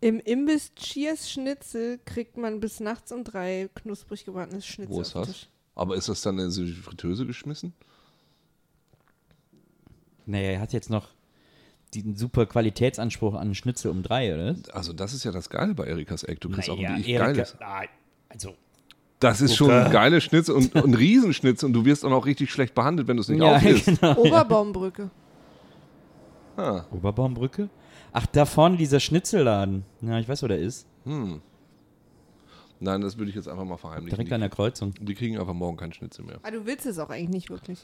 [0.00, 4.94] Im Imbiss Cheers Schnitzel kriegt man bis nachts um drei knusprig gebratenes Schnitzel.
[4.94, 5.26] Wo ist das?
[5.28, 5.48] Tisch.
[5.74, 7.72] Aber ist das dann in die Fritteuse geschmissen?
[10.26, 11.08] Naja, er hat jetzt noch
[11.92, 14.56] diesen super Qualitätsanspruch an Schnitzel um drei, oder?
[14.72, 16.40] Also das ist ja das Geile bei Erikas Eck.
[16.40, 17.56] Du kriegst auch ein Erika- geiles.
[17.60, 17.88] Nein,
[18.28, 18.54] also.
[19.20, 22.50] Das ist schon ein geiles Schnitzel und ein Riesenschnitzel und du wirst auch noch richtig
[22.50, 23.86] schlecht behandelt, wenn du es nicht Ja, aufisst.
[23.86, 24.18] genau.
[24.18, 25.10] Oberbaumbrücke.
[26.56, 27.68] Ah, Oberbaumbrücke?
[28.16, 29.84] Ach, da vorne dieser Schnitzelladen.
[30.00, 30.86] Ja, ich weiß, wo der ist.
[31.04, 34.16] nein, das würde ich jetzt einfach mal verheimlichen.
[34.16, 34.94] Direkt an der Kreuzung.
[34.94, 36.36] Die, die kriegen einfach morgen keinen Schnitzel mehr.
[36.36, 37.80] Aber du willst es auch eigentlich nicht wirklich.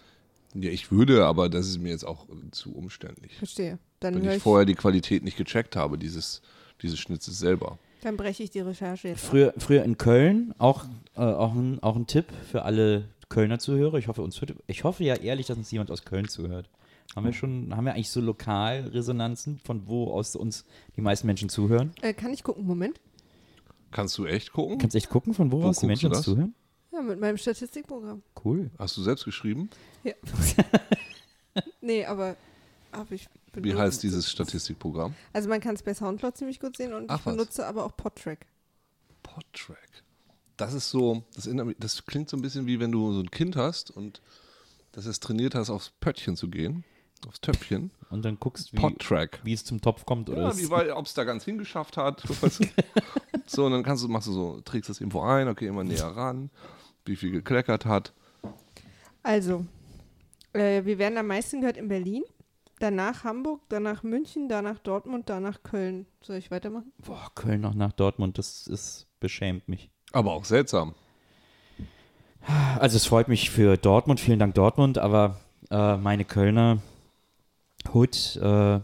[0.54, 3.36] Ja, ich würde, aber das ist mir jetzt auch äh, zu umständlich.
[3.38, 3.80] Verstehe.
[3.98, 6.42] Dann Wenn ich ich, vorher die Qualität nicht gecheckt habe, dieses,
[6.80, 7.78] dieses Schnitzes selber.
[8.02, 9.30] dann breche ich die Recherche jetzt ab.
[9.30, 10.84] Früher, früher in Köln, auch,
[11.16, 13.98] äh, auch, ein, auch ein Tipp für alle Kölner Zuhörer.
[13.98, 16.68] Ich hoffe, uns hört, ich hoffe ja ehrlich, dass uns jemand aus Köln zuhört.
[17.16, 20.64] Haben wir schon, haben wir eigentlich so Lokalresonanzen, von wo aus uns
[20.96, 21.92] die meisten Menschen zuhören?
[22.02, 22.64] Äh, kann ich gucken?
[22.66, 23.00] Moment.
[23.90, 24.78] Kannst du echt gucken?
[24.78, 26.54] Kannst echt gucken, von wo, Wo aus die Menschen uns zuhören?
[26.92, 28.22] Ja, mit meinem Statistikprogramm.
[28.44, 28.70] Cool.
[28.78, 29.70] Hast du selbst geschrieben?
[30.04, 30.14] Ja.
[31.80, 32.36] nee, aber
[32.92, 33.80] hab ich Wie benutzt.
[33.80, 35.14] heißt dieses Statistikprogramm?
[35.32, 37.34] Also man kann es bei Soundcloud ziemlich gut sehen und Ach ich was.
[37.34, 38.46] benutze aber auch Podtrack.
[39.22, 39.88] Podtrack.
[40.56, 43.56] Das ist so, das, das klingt so ein bisschen wie wenn du so ein Kind
[43.56, 44.20] hast und
[44.92, 46.84] das es trainiert hast, aufs Pöttchen zu gehen,
[47.26, 47.90] aufs Töpfchen.
[48.10, 49.40] Und dann guckst, wie, Podtrack.
[49.44, 50.28] wie es zum Topf kommt.
[50.30, 52.22] Oder Ja, ob es da ganz hingeschafft hat.
[53.46, 56.08] so, und dann kannst du, machst du so, trägst das irgendwo ein, okay, immer näher
[56.08, 56.50] ran,
[57.04, 58.12] wie viel gekleckert hat.
[59.22, 59.64] Also,
[60.52, 62.24] äh, wir werden am meisten gehört in Berlin,
[62.80, 66.06] danach Hamburg, danach München, danach Dortmund, danach Köln.
[66.22, 66.92] Soll ich weitermachen?
[66.98, 69.90] Boah, Köln noch nach Dortmund, das ist, beschämt mich.
[70.12, 70.94] Aber auch seltsam.
[72.78, 76.78] Also es freut mich für Dortmund, vielen Dank Dortmund, aber äh, meine Kölner
[77.92, 78.80] Hood, äh,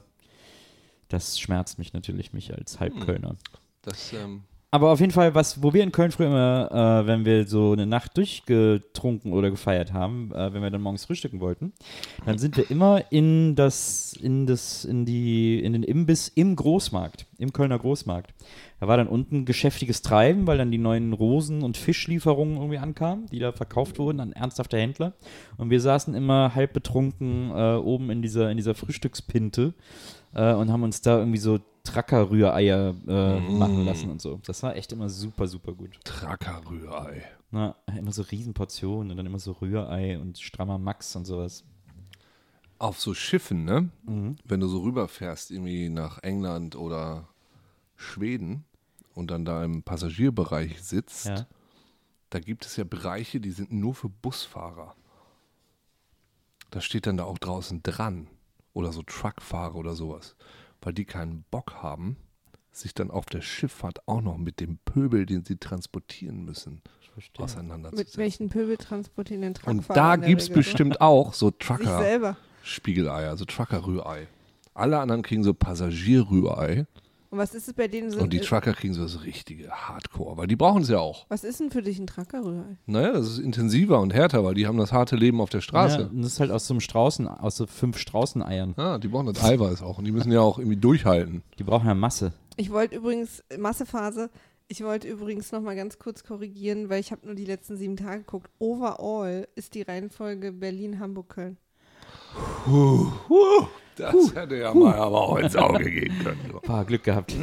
[1.09, 3.37] das schmerzt mich natürlich, mich als Halbkölner.
[3.83, 4.45] Das, ähm,
[4.77, 7.73] Aber auf jeden Fall, was, wo wir in Köln früher immer, äh, wenn wir so
[7.73, 11.73] eine Nacht durchgetrunken oder gefeiert haben, äh, wenn wir dann morgens frühstücken wollten,
[12.27, 17.25] dann sind wir immer in das, in das, in die, in den Imbiss im Großmarkt,
[17.39, 18.35] im Kölner Großmarkt.
[18.79, 23.25] Da war dann unten geschäftiges Treiben, weil dann die neuen Rosen- und Fischlieferungen irgendwie ankamen,
[23.33, 25.15] die da verkauft wurden an ernsthafte Händler.
[25.57, 29.73] Und wir saßen immer halb betrunken äh, oben in dieser, in dieser Frühstückspinte
[30.37, 34.41] äh, und haben uns da irgendwie so Tracker-Rühreier äh, machen lassen und so.
[34.45, 35.99] Das war echt immer super, super gut.
[36.05, 37.25] Tracker-Rührei.
[37.51, 41.65] Na, immer so Riesenportionen und dann immer so Rührei und strammer Max und sowas.
[42.79, 43.89] Auf so Schiffen, ne?
[44.45, 47.29] Wenn du so rüberfährst, irgendwie nach England oder
[47.95, 48.65] Schweden
[49.15, 51.47] und dann da im Passagierbereich sitzt, Ja.
[52.29, 54.95] da gibt es ja Bereiche, die sind nur für Busfahrer.
[56.71, 58.27] Da steht dann da auch draußen dran.
[58.77, 60.37] Oder so Truckfahrer oder sowas.
[60.83, 62.19] Weil die keinen Bock haben,
[62.71, 66.83] sich dann auf der Schifffahrt auch noch mit dem Pöbel, den sie transportieren müssen,
[67.17, 68.19] Mit auseinanderzusetzen.
[68.19, 71.59] welchen Pöbel transportieren den Und Truckfahrer da in der gibt es bestimmt auch so Sich
[71.61, 71.99] Trucker.
[71.99, 72.37] selber.
[72.63, 74.29] Spiegeleier, also Trucker-Rührei.
[74.75, 76.87] Alle anderen kriegen so Passagier-Rührei
[77.31, 78.11] Und was ist es bei denen?
[78.11, 81.27] Sind, und die Trucker kriegen so das richtige Hardcore, weil die brauchen es ja auch.
[81.29, 82.77] was ist denn für dich ein Truckerrührei?
[82.87, 85.63] Naja, das ist intensiver und härter, weil die haben das harte Leben auf der Ja,
[85.63, 86.09] Straße.
[86.09, 88.75] und das ist halt aus so einem Straußen, aus so fünf Straußeneiern.
[88.79, 91.43] Ja, die brauchen das Eiweiß auch und die müssen ja auch irgendwie durchhalten.
[91.59, 92.33] Die brauchen ja Masse.
[92.57, 94.31] Ich wollte übrigens, Massephase,
[94.69, 97.97] ich wollte übrigens noch mal ganz kurz korrigieren, weil ich habe nur die letzten sieben
[97.97, 98.51] Tage geguckt.
[98.59, 101.57] Overall ist die Reihenfolge Berlin, Hamburg, Köln.
[103.97, 106.41] Das hätte ja mal aber auch ins Auge gehen können.
[106.53, 106.61] so.
[106.61, 107.35] Boah, Glück gehabt.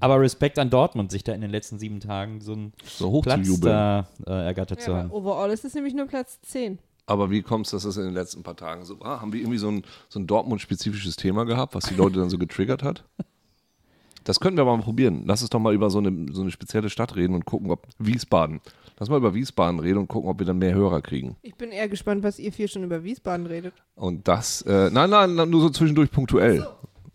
[0.00, 3.20] Aber Respekt an Dortmund, sich da in den letzten sieben Tagen so einen So zu
[3.22, 5.06] Platz da äh, ergattert zu Ja, haben.
[5.10, 6.78] aber overall ist es nämlich nur Platz 10.
[7.06, 9.20] Aber wie kommt es, dass das in den letzten paar Tagen so war?
[9.20, 12.38] Haben wir irgendwie so ein, so ein Dortmund-spezifisches Thema gehabt, was die Leute dann so
[12.38, 13.04] getriggert hat?
[14.24, 15.22] Das könnten wir aber mal probieren.
[15.26, 17.86] Lass uns doch mal über so eine, so eine spezielle Stadt reden und gucken, ob
[17.98, 18.60] Wiesbaden.
[18.98, 21.36] Lass mal über Wiesbaden reden und gucken, ob wir dann mehr Hörer kriegen.
[21.42, 23.74] Ich bin eher gespannt, was ihr vier schon über Wiesbaden redet.
[23.96, 26.66] Und das, äh, nein, nein, nur so zwischendurch punktuell.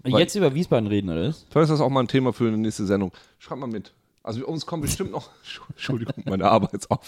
[0.04, 1.28] Weil- Jetzt über Wiesbaden reden, oder?
[1.30, 1.46] was?
[1.50, 3.12] Vielleicht ist das auch mal ein Thema für eine nächste Sendung.
[3.40, 3.94] Schreib mal mit.
[4.24, 5.30] Also uns kommen bestimmt noch,
[5.70, 7.00] Entschuldigung, meine Arbeitsauf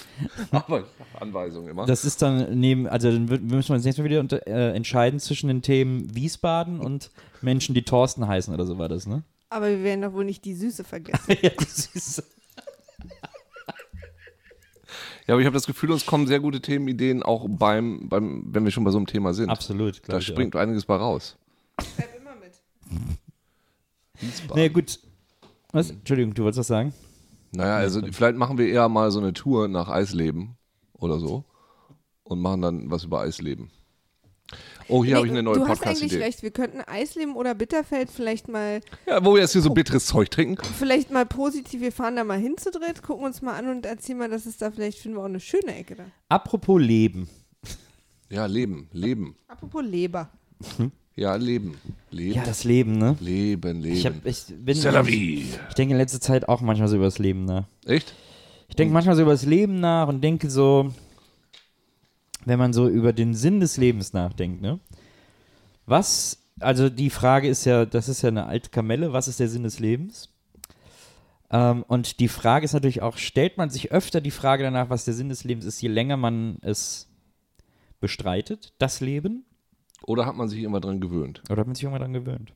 [0.52, 1.86] Arbeitsanweisung immer.
[1.86, 4.74] Das ist dann neben, also dann wür- müssen wir uns nächstes Mal wieder unter, äh,
[4.76, 9.24] entscheiden zwischen den Themen Wiesbaden und Menschen, die Thorsten heißen oder so war das, ne?
[9.50, 11.36] Aber wir werden doch wohl nicht die Süße vergessen.
[11.42, 12.24] ja, das ist,
[15.28, 18.64] Ja, aber ich habe das Gefühl, uns kommen sehr gute Themenideen auch beim, beim, wenn
[18.64, 19.50] wir schon bei so einem Thema sind.
[19.50, 20.02] absolut.
[20.08, 21.38] Da ich springt einiges bei raus.
[21.80, 22.52] Schreib immer mit.
[22.52, 24.22] auch.
[24.22, 24.56] Wiesbaden.
[24.64, 25.00] Nee, gut.
[25.72, 25.92] Was?
[25.92, 26.94] Entschuldigung, du wolltest was sagen?
[27.52, 30.58] Naja, also vielleicht machen wir eher mal so eine Tour nach Eisleben
[30.94, 31.46] oder so
[32.24, 33.70] und machen dann was über Eisleben.
[34.90, 36.24] Oh, hier habe ich eine neue du hast eigentlich Podcast-Idee.
[36.24, 40.06] recht, wir könnten Eisleben oder Bitterfeld vielleicht mal, Ja, wo wir jetzt hier so bitteres
[40.08, 40.62] Zeug trinken.
[40.78, 43.86] vielleicht mal positiv, wir fahren da mal hin zu dritt, gucken uns mal an und
[43.86, 46.04] erzählen mal, dass es da vielleicht, finden wir auch eine schöne Ecke da.
[46.28, 47.30] Apropos Leben.
[48.30, 49.36] Ja, Leben, Leben.
[49.48, 50.30] Apropos Leber.
[51.16, 51.76] Ja, Leben.
[52.12, 52.34] Leben.
[52.36, 53.16] Ja, das Leben, ne?
[53.20, 53.96] Leben, Leben.
[53.96, 54.76] Ich, hab, ich, bin,
[55.06, 55.46] vie.
[55.70, 57.66] ich denke in letzter Zeit auch manchmal so über das Leben nach.
[57.86, 58.14] Echt?
[58.68, 60.94] Ich denke manchmal so über das Leben nach und denke so,
[62.46, 64.80] wenn man so über den Sinn des Lebens nachdenkt, ne?
[65.86, 69.50] Was, also die Frage ist ja, das ist ja eine alte Kamelle, was ist der
[69.50, 70.30] Sinn des Lebens?
[71.52, 75.06] Ähm, und die Frage ist natürlich auch, stellt man sich öfter die Frage danach, was
[75.06, 77.10] der Sinn des Lebens ist, je länger man es
[78.00, 79.46] bestreitet, das Leben?
[80.04, 81.42] Oder hat man sich immer dran gewöhnt?
[81.50, 82.54] Oder hat man sich irgendwann dran gewöhnt?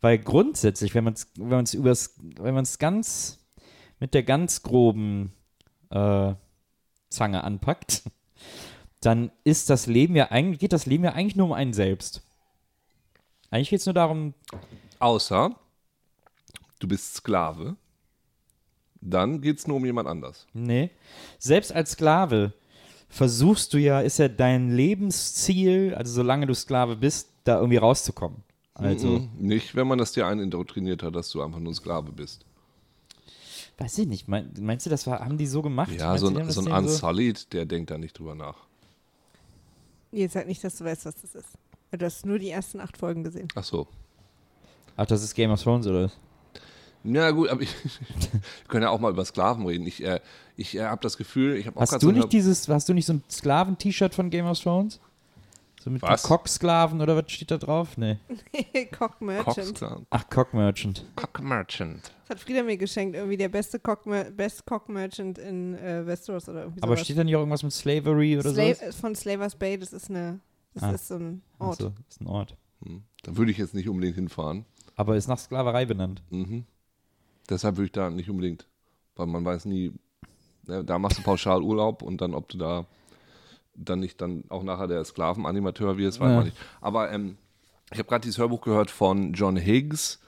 [0.00, 3.38] Weil grundsätzlich, wenn man es wenn man's übers, wenn man es ganz
[4.00, 5.32] mit der ganz groben
[5.90, 6.34] äh,
[7.08, 8.02] Zange anpackt,
[9.02, 12.22] dann ist das Leben ja eigentlich, geht das Leben ja eigentlich nur um einen selbst.
[13.50, 14.32] Eigentlich geht es nur darum,
[14.98, 15.54] Außer
[16.78, 17.76] du bist Sklave.
[19.00, 20.46] Dann geht es nur um jemand anders.
[20.54, 20.90] nee,
[21.38, 22.52] selbst als Sklave
[23.08, 28.42] versuchst du ja, ist ja dein Lebensziel, also solange du Sklave bist, da irgendwie rauszukommen.
[28.74, 29.28] Also, Mhm.
[29.38, 32.46] Nicht, wenn man das dir einindoktriniert hat, dass du einfach nur Sklave bist.
[33.78, 35.90] weiß ich nicht, mein, meinst du, das war, haben die so gemacht?
[35.92, 38.56] Ja, Meinst so ein, so ein Unsullied, der denkt da nicht drüber nach.
[40.12, 41.48] Jetzt sag nicht, dass du weißt, was das ist.
[41.90, 43.48] Du hast nur die ersten acht Folgen gesehen.
[43.54, 43.86] Ach so.
[44.96, 46.04] Ach, das ist Game of Thrones, oder?
[46.04, 46.12] was?
[47.04, 49.86] Ja, gut, aber ich, wir können ja auch mal über Sklaven reden.
[49.86, 50.20] Ich, äh,
[50.56, 52.88] ich äh, habe das Gefühl, ich habe auch Hast du so nicht eine- dieses, hast
[52.88, 55.00] du nicht so ein Sklaven-T-Shirt von Game of Thrones?
[55.82, 56.22] So mit Was?
[56.22, 57.98] Cock-Sklaven oder was steht da drauf?
[57.98, 58.18] Nee.
[58.96, 59.56] Cock Merchant.
[59.56, 60.06] Cocksklaven.
[60.10, 61.04] Ach, Cock-Merchant.
[61.16, 62.12] Cock Merchant.
[62.22, 63.16] Das hat Frieda mir geschenkt.
[63.16, 64.04] Irgendwie der beste Cock,
[64.36, 67.04] Best Cock Merchant in äh, Westeros oder irgendwie Aber sowas.
[67.04, 68.92] steht da nicht auch irgendwas mit Slavery oder Sla so?
[68.92, 70.38] Von Slavers Bay, das ist eine,
[70.74, 70.92] das Ah.
[70.92, 71.80] ist so ein Ort.
[71.80, 72.56] Achso, ist ein Ort.
[72.84, 73.02] Hm.
[73.24, 74.64] Da würde ich jetzt nicht unbedingt hinfahren.
[74.94, 76.22] Aber ist nach Sklaverei benannt.
[76.30, 76.64] Mhm.
[77.50, 78.68] Deshalb würde ich da nicht unbedingt,
[79.16, 79.92] weil man weiß nie,
[80.68, 82.86] ne, da machst du pauschal Urlaub und dann, ob du da
[83.74, 86.36] dann nicht dann auch nachher der Sklavenanimateur wirst, weiß Ja.
[86.36, 86.56] man nicht.
[86.80, 87.36] Aber ähm,
[87.92, 90.18] ich habe gerade dieses Hörbuch gehört von John Higgs,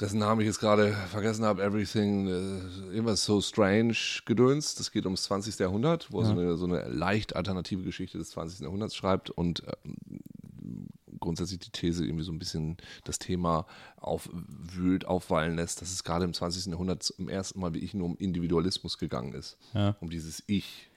[0.00, 3.94] dessen Namen ich jetzt gerade vergessen habe, Everything, äh, irgendwas so strange
[4.26, 4.74] gedöns.
[4.74, 5.58] Das geht ums 20.
[5.58, 8.60] Jahrhundert, wo er so, eine, so eine leicht alternative Geschichte des 20.
[8.60, 10.88] Jahrhunderts schreibt und ähm,
[11.20, 13.66] grundsätzlich die These irgendwie so ein bisschen das Thema
[13.96, 16.66] aufwühlt, aufwallen lässt, dass es gerade im 20.
[16.66, 19.56] Jahrhundert zum ersten Mal wie ich nur um Individualismus gegangen ist.
[19.74, 19.96] Ja.
[20.00, 20.90] Um dieses Ich.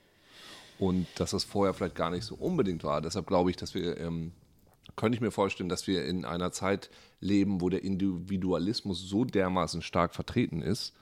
[0.78, 3.00] Und dass das vorher vielleicht gar nicht so unbedingt war.
[3.00, 4.32] Deshalb glaube ich, dass wir, ähm,
[4.96, 9.82] könnte ich mir vorstellen, dass wir in einer Zeit leben, wo der Individualismus so dermaßen
[9.82, 10.94] stark vertreten ist,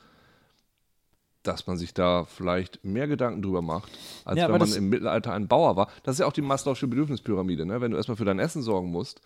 [1.42, 3.90] dass man sich da vielleicht mehr Gedanken drüber macht,
[4.24, 5.88] als Ja, wenn man im Mittelalter ein Bauer war.
[6.02, 7.66] Das ist ja auch die Maslow'sche Bedürfnispyramide.
[7.66, 7.80] Ne?
[7.80, 9.20] Wenn du erstmal für dein Essen sorgen musst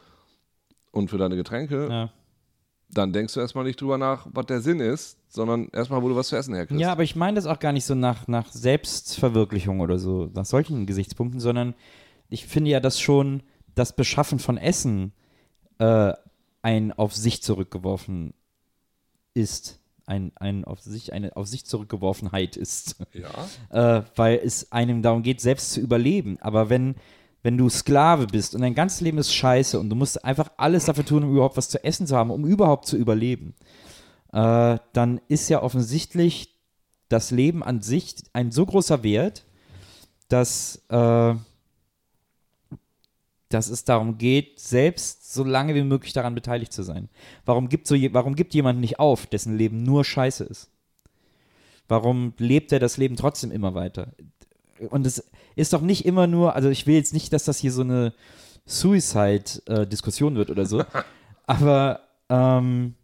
[0.90, 2.10] und für deine Getränke, Ja.
[2.92, 6.16] Dann denkst du erstmal nicht drüber nach, was der Sinn ist, sondern erstmal, wo du
[6.16, 6.80] was zu essen herkriegst.
[6.80, 10.44] ja, aber ich meine das auch gar nicht so nach, nach Selbstverwirklichung oder so, nach
[10.44, 11.74] solchen Gesichtspunkten, sondern
[12.28, 13.42] ich finde ja, dass schon
[13.74, 15.12] das Beschaffen von Essen
[15.78, 16.12] äh,
[16.62, 18.34] ein auf sich zurückgeworfen
[19.34, 19.78] ist.
[20.06, 22.96] Ein, ein auf sich, eine auf sich zurückgeworfenheit ist.
[23.12, 23.98] ja.
[23.98, 26.38] äh, weil es einem darum geht, selbst zu überleben.
[26.40, 26.96] Aber wenn,
[27.42, 30.84] wenn du Sklave bist und dein ganzes Leben ist scheiße und du musst einfach alles
[30.84, 33.54] dafür tun, um überhaupt was zu essen zu haben, um überhaupt zu überleben,
[34.32, 36.54] äh, dann ist ja offensichtlich
[37.08, 39.44] das Leben an sich ein so großer Wert,
[40.28, 41.34] dass, äh,
[43.48, 47.08] dass es darum geht, selbst so lange wie möglich daran beteiligt zu sein.
[47.44, 50.70] Warum gibt, so je, warum gibt jemand nicht auf, dessen Leben nur scheiße ist?
[51.88, 54.12] Warum lebt er das Leben trotzdem immer weiter?
[54.88, 55.24] Und es
[55.56, 58.14] ist doch nicht immer nur, also ich will jetzt nicht, dass das hier so eine
[58.66, 60.84] Suicide-Diskussion wird oder so,
[61.46, 62.94] aber, ähm,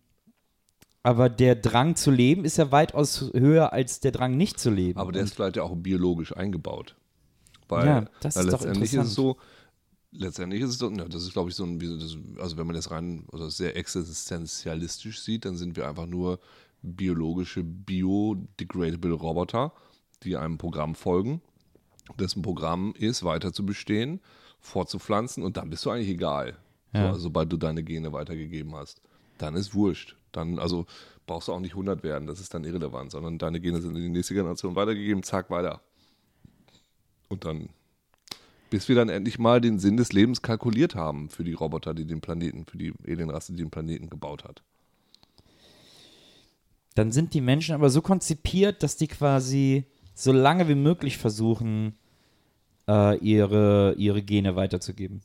[1.02, 4.98] aber der Drang zu leben ist ja weitaus höher als der Drang nicht zu leben.
[4.98, 6.96] Aber der ist vielleicht ja auch biologisch eingebaut.
[7.68, 9.08] Weil Ja, das weil ist doch letztendlich ist interessant.
[9.08, 9.36] es so,
[10.12, 11.80] letztendlich ist es so, ja, das ist glaube ich so ein,
[12.38, 16.38] also wenn man das rein, also sehr existenzialistisch sieht, dann sind wir einfach nur
[16.82, 19.72] biologische, biodegradable Roboter,
[20.22, 21.40] die einem Programm folgen,
[22.19, 24.21] dessen Programm ist, weiter zu bestehen,
[24.61, 26.57] fortzupflanzen und dann bist du eigentlich egal,
[26.92, 27.12] Ja.
[27.14, 29.01] so, sobald du deine Gene weitergegeben hast.
[29.38, 30.16] Dann ist wurscht.
[30.33, 30.87] Dann, also
[31.27, 34.03] brauchst du auch nicht 100 werden, das ist dann irrelevant, sondern deine Gene sind in
[34.03, 35.81] die nächste Generation weitergegeben, zack, weiter.
[37.29, 37.69] Und dann,
[38.71, 42.05] bis wir dann endlich mal den Sinn des Lebens kalkuliert haben für die Roboter, die
[42.05, 44.62] den Planeten, für die Alienrasse, die den Planeten gebaut hat.
[46.95, 49.85] dann sind die Menschen aber so konzipiert, dass die quasi
[50.18, 51.94] so lange wie möglich versuchen,
[52.88, 55.20] äh, ihre, ihre Gene weiterzugeben.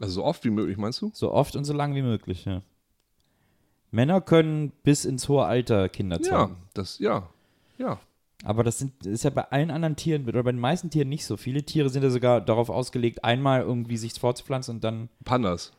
[0.00, 1.10] Also so oft wie möglich, meinst du?
[1.12, 2.62] So oft und so lange wie möglich, ja.
[3.90, 6.56] Männer können bis ins hohe Alter Kinder Ja, zeugen.
[6.74, 7.28] das, ja,
[7.78, 7.98] ja.
[8.44, 11.26] Aber das sind, ist ja bei allen anderen Tieren oder bei den meisten Tieren nicht
[11.26, 11.36] so.
[11.36, 15.72] Viele Tiere sind ja sogar darauf ausgelegt, einmal irgendwie sich fortzupflanzen und dann Pandas.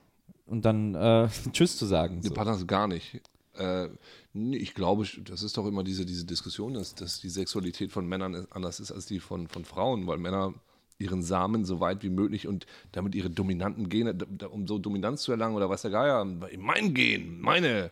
[0.45, 2.21] und dann äh, Tschüss zu sagen.
[2.21, 2.33] Die So.
[2.33, 3.21] Pandas gar nicht.
[3.55, 3.89] Äh,
[4.33, 8.47] ich glaube, das ist doch immer diese, diese Diskussion, dass, dass die Sexualität von Männern
[8.49, 10.53] anders ist als die von, von Frauen, weil Männer
[10.97, 14.15] ihren Samen so weit wie möglich und damit ihre dominanten Gene,
[14.49, 16.25] um so Dominanz zu erlangen oder was der Geier,
[16.57, 17.91] mein Gen, meine,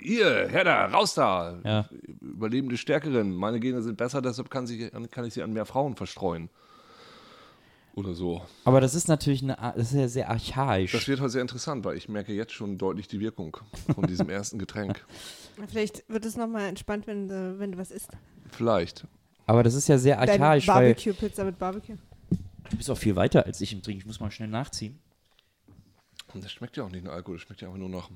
[0.00, 1.88] hier, her da, raus da, Ja.
[2.20, 5.94] überlebende Stärkerin, meine Gene sind besser, deshalb kann, sich, kann ich sie an mehr Frauen
[5.96, 6.48] verstreuen.
[7.96, 8.42] Oder so.
[8.64, 10.92] Aber das ist natürlich eine, das ist ja sehr archaisch.
[10.92, 13.56] Das wird heute sehr interessant, weil ich merke jetzt schon deutlich die Wirkung
[13.94, 15.04] von diesem ersten Getränk.
[15.68, 18.10] Vielleicht wird es nochmal entspannt, wenn du, wenn du was isst.
[18.50, 19.06] Vielleicht.
[19.46, 21.96] Aber das ist ja sehr archaisch, Barbecue-Pizza mit Barbecue.
[22.70, 24.00] du bist auch viel weiter als ich im Trinken.
[24.00, 24.98] Ich muss mal schnell nachziehen.
[26.34, 28.10] Und das schmeckt ja auch nicht nach Alkohol, das schmeckt ja einfach nur nach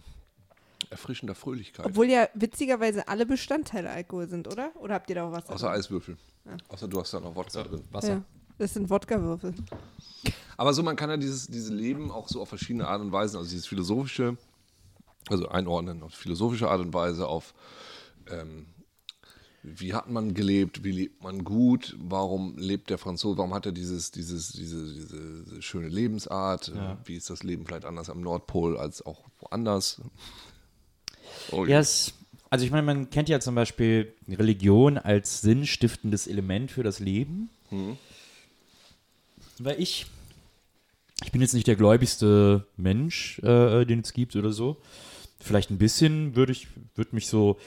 [0.90, 1.86] erfrischender Fröhlichkeit.
[1.86, 4.72] Obwohl ja witzigerweise alle Bestandteile Alkohol sind, oder?
[4.80, 5.48] Oder habt ihr da auch was?
[5.48, 5.78] Außer drin?
[5.78, 6.16] Eiswürfel.
[6.68, 7.84] Außer du hast da noch Wodka drin.
[7.90, 8.08] Wasser.
[8.08, 8.22] Ja,
[8.60, 9.54] das sind Wodka-Würfel.
[10.56, 13.38] Aber so, man kann ja dieses, dieses Leben auch so auf verschiedene Art und Weisen,
[13.38, 14.36] also dieses philosophische,
[15.28, 17.54] also einordnen auf philosophische Art und Weise, auf
[18.30, 18.66] ähm,
[19.62, 23.72] wie hat man gelebt, wie lebt man gut, warum lebt der Franzose, warum hat er
[23.72, 26.72] dieses, dieses, diese, diese schöne Lebensart,
[27.04, 30.00] wie ist das Leben vielleicht anders am Nordpol als auch woanders.
[31.52, 32.12] Oh, Ja, es,
[32.50, 37.50] also ich meine, man kennt ja zum Beispiel Religion als sinnstiftendes Element für das Leben.
[39.62, 40.06] Weil ich,
[41.22, 44.78] ich bin jetzt nicht der gläubigste Mensch, äh, den es gibt oder so.
[45.38, 47.58] Vielleicht ein bisschen würde ich, würde mich so,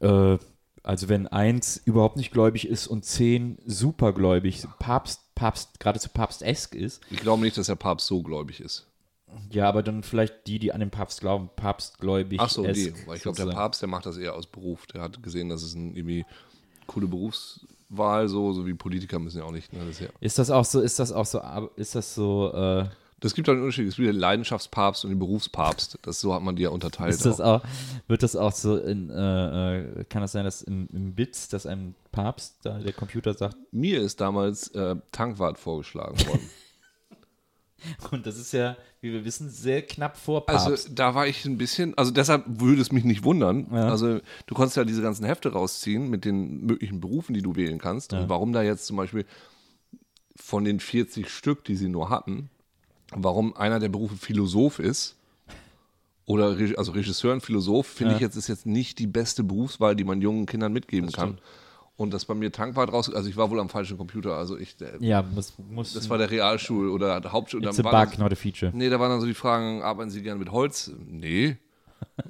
[0.00, 0.36] äh,
[0.82, 7.02] also wenn eins überhaupt nicht gläubig ist und zehn supergläubig, Papst, Papst, geradezu Papstesk ist,
[7.10, 8.86] Ich glaube nicht, dass der Papst so gläubig ist.
[9.50, 12.40] ja, aber dann vielleicht die, die an den Papst glauben, Papstgläubig.
[12.40, 12.92] Ach so, die.
[13.06, 13.52] Weil ich glaube, der.
[13.52, 14.86] Papst, der macht das eher aus Beruf.
[14.86, 16.24] Der hat gesehen, dass es eine irgendwie
[16.86, 17.08] coole
[17.88, 19.72] Berufswahl, so, so wie Politiker müssen ja auch nicht.
[19.72, 19.80] Ne?
[19.80, 21.40] Das, ist ja, Ist das auch so, ist das auch so,
[21.76, 22.86] ist das so, äh,
[23.20, 23.88] das gibt einen Unterschied.
[23.88, 25.98] Es gibt den Leidenschaftspapst und den Berufspapst.
[26.02, 27.14] Das, so hat man die ja unterteilt.
[27.14, 27.62] ist das auch.
[27.62, 27.68] auch,
[28.08, 31.64] wird das auch so in, äh, äh, kann das sein, dass im, im Bits, dass
[31.64, 36.50] einem Papst, da der Computer sagt, Mir ist damals äh, Tankwart vorgeschlagen worden.
[38.10, 40.66] und das ist ja, wie wir wissen, sehr knapp vor Papst.
[40.66, 43.66] Also da war ich ein bisschen, also deshalb würde es mich nicht wundern.
[43.70, 43.88] Ja.
[43.88, 47.78] Also du konntest ja diese ganzen Hefte rausziehen mit den möglichen Berufen, die du wählen
[47.78, 48.12] kannst.
[48.12, 49.24] Und warum da jetzt zum Beispiel
[50.34, 52.50] von den 40 Stück, die sie nur hatten,
[53.12, 55.16] warum einer der Berufe Philosoph ist
[56.24, 58.16] oder also Regisseur und Philosoph, finde Ja.
[58.16, 61.38] ich jetzt ist jetzt nicht die beste Berufswahl, die man jungen Kindern mitgeben kann.
[61.96, 64.76] Und das bei mir Tankwart raus, also ich war wohl am falschen Computer, also ich,
[64.82, 67.64] äh, ja, muss, muss das war der Realschul- oder der Hauptschul.
[67.64, 68.70] it's a dann waren bug, not a feature.
[68.74, 70.92] Nee, da waren dann so die Fragen, arbeiten Sie gerne mit Holz?
[71.06, 71.56] Nee.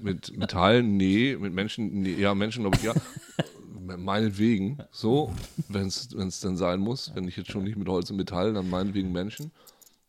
[0.00, 0.82] Mit Metall?
[0.84, 1.36] Nee.
[1.38, 2.00] Mit Menschen?
[2.00, 2.14] Nee.
[2.14, 2.94] Ja, Menschen glaube ich, ja.
[3.96, 4.78] Meinetwegen.
[4.90, 5.32] So,
[5.68, 7.12] wenn es dann sein muss.
[7.14, 9.50] Wenn ich jetzt schon nicht mit Holz und Metall, dann meinetwegen Menschen.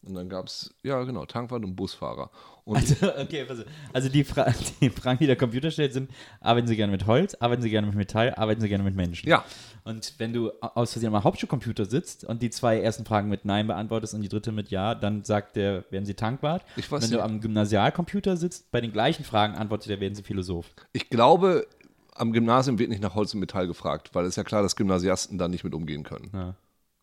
[0.03, 2.29] Und dann gab es, ja genau, Tankwart und Busfahrer.
[2.63, 3.65] Und Also, okay, auf.
[3.93, 4.45] also die, Fra
[4.81, 7.87] die Fragen, die der Computer stellt, sind: Arbeiten Sie gerne mit Holz, arbeiten Sie gerne
[7.87, 9.27] mit Metall, arbeiten Sie gerne mit Menschen?
[9.27, 9.43] ja,
[9.83, 13.67] Und wenn du aus Versehen am Hauptschulcomputer sitzt und die zwei ersten Fragen mit Nein
[13.67, 16.63] beantwortest und die dritte mit Ja, dann sagt der, werden Sie Tankwart.
[16.77, 17.25] Ich weiß wenn du nicht.
[17.25, 20.67] am Gymnasialcomputer sitzt, bei den gleichen Fragen antwortet er, werden Sie Philosoph.
[20.93, 21.67] ich glaube,
[22.15, 25.37] am Gymnasium wird nicht nach Holz und Metall gefragt, weil es ja klar, dass Gymnasiasten
[25.37, 26.31] da nicht mit umgehen können.
[26.33, 26.55] Ja.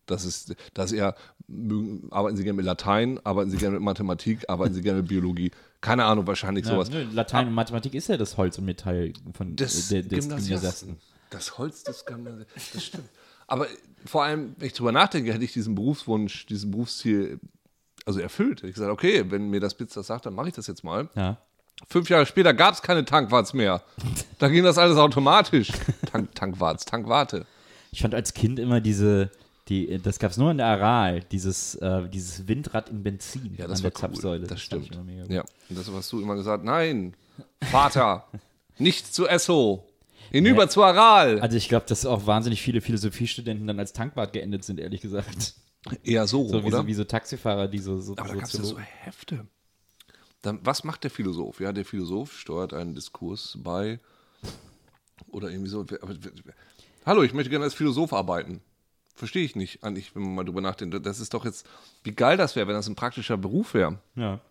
[0.05, 1.15] Das ist, das ist eher,
[1.47, 5.09] mögen, arbeiten Sie gerne mit Latein, arbeiten Sie gerne mit Mathematik, arbeiten Sie gerne mit
[5.09, 5.51] Biologie.
[5.81, 6.89] Keine Ahnung, wahrscheinlich Ja, sowas.
[6.89, 10.97] nö, Latein und Mathematik ist ja das Holz und Metall von des, äh, des Gymnasiasten.
[11.29, 12.55] Das Holz des Gymnasiasten.
[12.73, 13.09] Das stimmt.
[13.47, 13.67] Aber
[14.05, 17.39] vor allem, wenn ich drüber nachdenke, hätte ich diesen Berufswunsch, diesen Berufsziel
[18.05, 18.63] also erfüllt.
[18.63, 21.09] Ich gesagt, okay, wenn mir das Blitz das sagt, dann mache ich das jetzt mal.
[21.15, 21.37] Ja.
[21.87, 23.83] Fünf Jahre später gab es keine Tankwarts mehr.
[24.39, 25.71] Da ging das alles automatisch.
[26.11, 27.45] Tank, Tankwarts, Tankwarte.
[27.91, 29.29] Ich fand als Kind immer diese,
[29.67, 33.67] die, das gab es nur in der Aral, dieses, äh, dieses Windrad in Benzin Ja,
[33.67, 34.41] das an war der Zapfsäule.
[34.41, 34.47] cool.
[34.47, 34.91] Das, ich stimmt.
[35.29, 37.15] Ja, und das hast du immer gesagt, nein,
[37.71, 38.27] Vater,
[38.77, 39.87] nicht zu Esso,
[40.31, 40.69] hinüber Ja.
[40.69, 41.39] zu Aral.
[41.39, 45.55] Also ich glaube, dass auch wahnsinnig viele Philosophiestudenten dann als Tankwart geendet sind, ehrlich gesagt.
[46.03, 46.77] Eher so, So wie, oder?
[46.81, 49.47] so wie so Taxifahrer, die so, so Aber da gab es ja so Hefte.
[50.41, 51.59] Dann, was macht der Philosoph?
[51.59, 53.99] Ja, der Philosoph steuert einen Diskurs bei
[55.27, 55.83] oder irgendwie so.
[57.05, 58.61] Hallo, ich möchte gerne als Philosoph arbeiten.
[59.15, 61.05] Verstehe ich nicht, eigentlich, wenn man mal drüber nachdenkt.
[61.05, 61.65] Das ist doch jetzt,
[62.03, 63.97] wie geil das wäre, wenn das ein praktischer Beruf wäre.
[64.15, 64.41] Ja.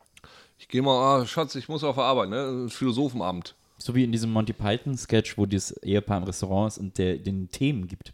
[0.58, 2.68] Ich gehe mal, ah, Schatz, ich muss auf der Arbeit, ne?
[2.70, 3.54] Philosophenamt.
[3.76, 7.50] So wie in diesem Monty Python-Sketch, wo das Ehepaar im Restaurant ist und der den
[7.50, 8.12] Themen gibt.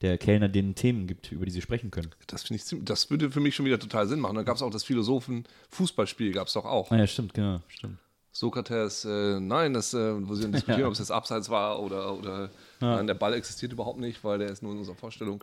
[0.00, 2.10] Der Kellner denen Themen gibt, über die sie sprechen können.
[2.28, 4.36] Das finde ich ziemlich, das würde für mich schon wieder total Sinn machen.
[4.36, 6.92] Dann gab es auch das Philosophen-Fußballspiel, gab es doch auch.
[6.92, 7.98] Ah ja, stimmt, genau, stimmt.
[8.38, 12.16] Sokrates, äh, nein, das, äh, wo sie dann diskutieren, ob es jetzt abseits war oder,
[12.16, 15.42] oder nein, der Ball existiert überhaupt nicht, weil der ist nur in unserer Vorstellung.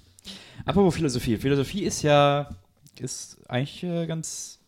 [0.64, 1.36] Apropos Philosophie.
[1.36, 2.48] Philosophie ist ja,
[2.98, 4.60] ist eigentlich äh, ganz,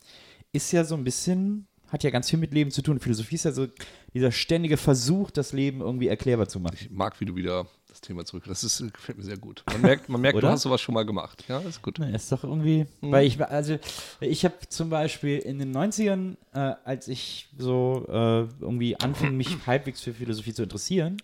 [0.53, 3.01] ist ja so ein bisschen, hat ja ganz viel mit Leben zu tun.
[3.01, 3.67] Philosophie ist ja so
[4.13, 6.77] dieser ständige Versuch, das Leben irgendwie erklärbar zu machen.
[6.79, 8.43] Ich mag, wie du wieder das Thema zurück.
[8.47, 9.63] Das ist, gefällt mir sehr gut.
[9.71, 11.45] Man merkt, man merkt du hast sowas schon mal gemacht.
[11.49, 12.01] Ja, ist gut.
[12.01, 13.79] Ne, ist doch irgendwie, weil ich, also
[14.21, 19.57] ich habe zum Beispiel in den 90ern, äh, als ich so äh, irgendwie anfing, mich
[19.67, 21.19] halbwegs für Philosophie zu interessieren,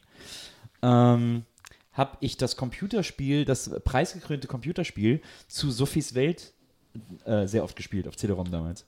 [0.83, 1.45] ähm,
[1.93, 6.53] habe ich das Computerspiel, das preisgekrönte Computerspiel zu Sophies Welt
[7.25, 8.87] äh, sehr oft gespielt auf CD-ROM damals.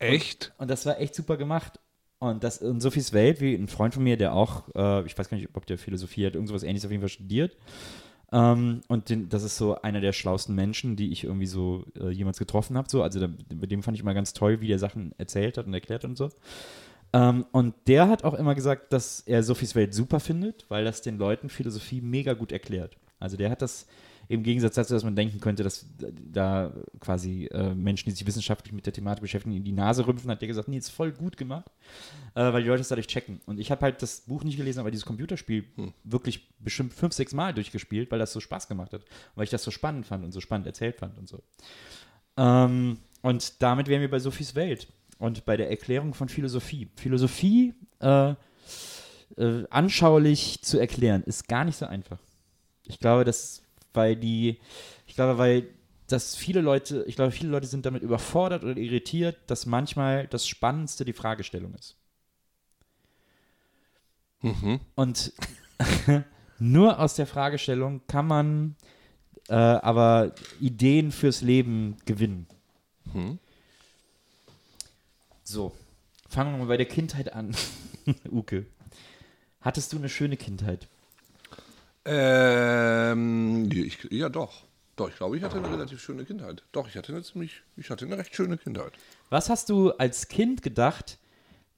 [0.00, 0.52] Echt?
[0.58, 1.78] Und das war echt super gemacht.
[2.22, 5.28] Und das in Sophies Welt, wie ein Freund von mir, der auch, äh, ich weiß
[5.28, 7.56] gar nicht, ob der Philosophie hat, irgendwas ähnliches auf jeden Fall studiert.
[8.30, 12.10] Ähm, und den, das ist so einer der schlauesten Menschen, die ich irgendwie so äh,
[12.10, 12.88] jemals getroffen habe.
[12.88, 13.02] So.
[13.02, 15.74] Also da, mit dem fand ich immer ganz toll, wie der Sachen erzählt hat und
[15.74, 16.28] erklärt und so.
[17.12, 21.02] Ähm, und der hat auch immer gesagt, dass er Sophies Welt super findet, weil das
[21.02, 22.98] den Leuten Philosophie mega gut erklärt.
[23.18, 23.88] Also der hat das
[24.32, 28.72] im Gegensatz dazu, dass man denken könnte, dass da quasi äh, Menschen, die sich wissenschaftlich
[28.72, 31.36] mit der Thematik beschäftigen, in die Nase rümpfen, hat der gesagt, nee, ist voll gut
[31.36, 31.70] gemacht,
[32.34, 33.40] äh, weil die Leute es dadurch checken.
[33.44, 35.64] Und ich habe halt das Buch nicht gelesen, aber dieses Computerspiel
[36.04, 39.02] wirklich bestimmt fünf, sechs Mal durchgespielt, weil das so Spaß gemacht hat.
[39.02, 41.42] Und weil ich das so spannend fand und so spannend erzählt fand und so.
[42.38, 46.88] Ähm, und damit wären wir bei Sophies Welt und bei der Erklärung von Philosophie.
[46.96, 48.34] Philosophie äh,
[49.36, 52.18] äh, anschaulich zu erklären, ist gar nicht so einfach.
[52.86, 53.62] Ich glaube, dass
[53.94, 54.58] weil die,
[55.06, 55.68] ich glaube, weil
[56.08, 60.46] dass viele Leute, ich glaube, viele Leute sind damit überfordert oder irritiert, dass manchmal das
[60.46, 61.96] Spannendste die Fragestellung ist.
[64.94, 65.32] Und
[66.58, 68.76] nur aus der Fragestellung kann man
[69.48, 72.46] äh, aber Ideen fürs Leben gewinnen.
[75.44, 75.74] So,
[76.28, 77.54] fangen wir mal bei der Kindheit an.
[78.30, 78.66] Uke,
[79.60, 80.88] hattest du eine schöne Kindheit?
[82.04, 84.64] Ähm, ja, ich, ja, doch.
[84.96, 86.64] Doch, ich glaube, ich hatte eine relativ schöne Kindheit.
[86.72, 88.92] Doch, ich hatte eine ziemlich, ich hatte eine recht schöne Kindheit.
[89.30, 91.18] Was hast du als Kind gedacht,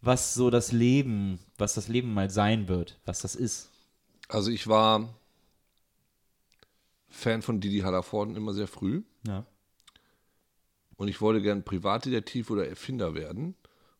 [0.00, 3.70] was so das Leben, was das Leben mal sein wird, was das ist?
[4.28, 5.14] Also ich war
[7.08, 9.46] Fan von Didi Hallervorden immer sehr früh Ja.
[10.96, 13.54] und ich wollte gern Privatdetektiv oder Erfinder werden,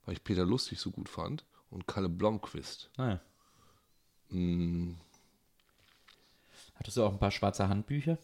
[0.04, 2.90] weil ich Peter Lustig so gut fand und Kalle Blomqvist.
[2.96, 3.20] Naja.
[4.30, 4.94] Mm,
[6.74, 8.18] Hattest du auch ein paar schwarze Handbücher?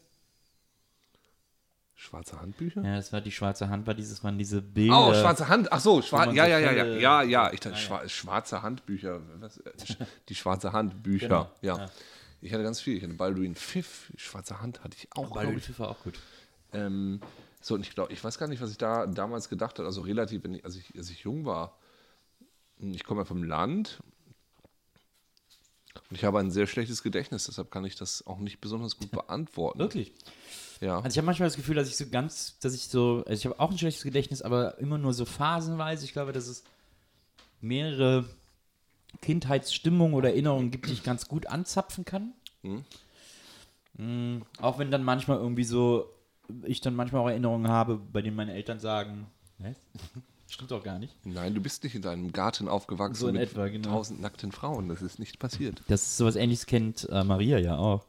[2.01, 2.82] schwarze Handbücher?
[2.82, 5.09] Ja, das war die schwarze Hand, war dieses waren diese Bilder.
[5.09, 5.70] Oh, schwarze Hand.
[5.70, 7.53] Ach so, schwar man ja, ja, ja, ja, ja, ja.
[7.53, 9.20] Ich dachte, schwa schwarze Handbücher.
[9.38, 9.62] Was?
[10.28, 11.28] Die schwarze Handbücher.
[11.28, 11.76] Genau, Ja.
[11.76, 11.90] ja.
[12.42, 12.96] Ich hatte ganz viel.
[12.96, 14.11] Ich hatte Balduin Pfiff.
[14.16, 15.42] Schwarze Hand hatte ich auch.
[15.42, 15.62] ich.
[15.62, 16.18] Pfiff war auch gut.
[16.72, 17.20] Ähm,
[17.61, 19.86] so, und ich glaube, ich weiß gar nicht, was ich da damals gedacht habe.
[19.86, 21.76] Also relativ, wenn ich, als, ich, als ich jung war.
[22.78, 24.03] Ich komme ja vom Land.
[25.95, 29.11] Und ich habe ein sehr schlechtes Gedächtnis, deshalb kann ich das auch nicht besonders gut
[29.11, 29.78] beantworten.
[29.78, 30.12] Wirklich.
[30.80, 30.97] Ja.
[30.97, 33.45] Also ich habe manchmal das Gefühl, dass ich so ganz, dass ich so, also ich
[33.45, 36.05] habe auch ein schlechtes Gedächtnis, aber immer nur so phasenweise.
[36.05, 36.64] Ich glaube, dass es
[37.61, 38.24] mehrere
[39.20, 42.32] Kindheitsstimmungen oder Erinnerungen gibt, die ich ganz gut anzapfen kann.
[43.95, 46.11] Mm, auch wenn dann manchmal irgendwie so,
[46.64, 49.26] ich dann manchmal auch Erinnerungen habe, bei denen meine Eltern sagen?
[50.51, 51.14] Stimmt doch gar nicht.
[51.24, 53.90] Nein, du bist nicht in deinem Garten aufgewachsen So in mit etwa, genau.
[53.90, 54.88] tausend nackten Frauen.
[54.88, 55.80] Das ist nicht passiert.
[55.86, 58.05] Das ist sowas ähnliches kennt äh, Maria ja auch.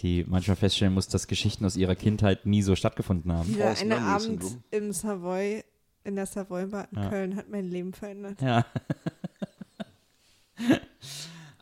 [0.00, 3.48] Die manchmal feststellen muss, dass Geschichten aus ihrer Kindheit nie so stattgefunden haben.
[3.48, 4.42] Dieser eine Abend
[4.72, 5.62] im Savoy,
[6.02, 7.08] in der Savoy Bar in Ja.
[7.08, 8.42] Köln hat mein Leben verändert.
[8.42, 8.66] Ja.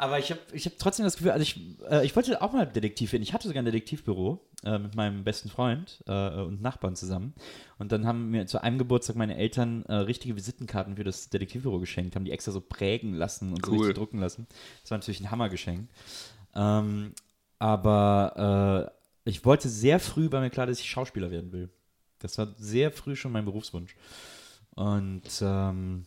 [0.00, 2.66] Aber ich habe ich hab trotzdem das Gefühl, also ich, äh, ich wollte auch mal
[2.66, 3.22] Detektiv werden.
[3.22, 7.34] Ich hatte sogar ein Detektivbüro äh, mit meinem besten Freund äh, und Nachbarn zusammen.
[7.78, 11.80] Und dann haben mir zu einem Geburtstag meine Eltern äh, richtige Visitenkarten für das Detektivbüro
[11.80, 13.78] geschenkt, haben die extra so prägen lassen und so Cool.
[13.80, 14.46] richtig drucken lassen.
[14.80, 15.90] Das war natürlich ein Hammergeschenk.
[16.54, 17.12] Ähm,
[17.58, 18.90] aber
[19.26, 21.68] äh, ich wollte sehr früh, war mir klar, dass ich Schauspieler werden will.
[22.20, 23.94] Das war sehr früh schon mein Berufswunsch.
[24.74, 26.06] Und ähm,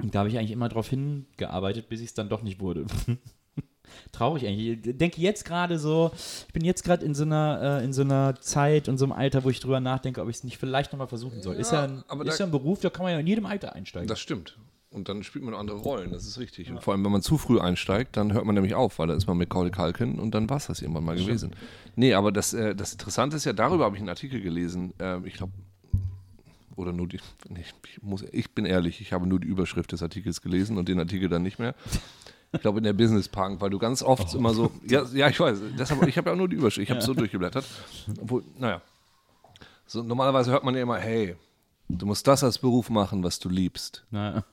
[0.00, 2.86] und da habe ich eigentlich immer darauf hingearbeitet, bis ich es dann doch nicht wurde.
[4.12, 4.86] Traurig eigentlich.
[4.86, 6.10] Ich denke jetzt gerade so,
[6.46, 9.12] ich bin jetzt gerade in so einer äh, in so einer Zeit und so einem
[9.12, 11.56] Alter, wo ich drüber nachdenke, ob ich es nicht vielleicht nochmal versuchen soll.
[11.56, 14.08] ist ja ein, ist ja ein Beruf, da kann man ja in jedem Alter einsteigen.
[14.08, 14.56] Das stimmt.
[14.92, 16.70] Und dann spielt man andere Rollen, das ist richtig.
[16.70, 19.14] Und vor allem, wenn man zu früh einsteigt, dann hört man nämlich auf, weil da
[19.14, 21.52] ist man mit Macaulay Culkin und dann war es das irgendwann mal gewesen.
[21.96, 25.18] Nee, aber das, äh, das Interessante ist ja, darüber habe ich einen Artikel gelesen, äh,
[25.26, 25.52] ich glaube,
[26.76, 30.02] oder nur die, nee, ich, muss, ich bin ehrlich, ich habe nur die Überschrift des
[30.02, 31.74] Artikels gelesen und den Artikel dann nicht mehr.
[32.52, 35.40] Ich glaube in der Business Punk, weil du ganz oft immer so, ja, ja ich
[35.40, 37.64] weiß, deshalb, ich habe ja auch nur die Überschrift, ich habe so durchgeblättert.
[38.20, 38.82] Obwohl, naja,
[39.86, 41.36] so, normalerweise hört man ja immer, hey,
[41.88, 44.04] du musst das als Beruf machen, was du liebst.
[44.10, 44.44] Na,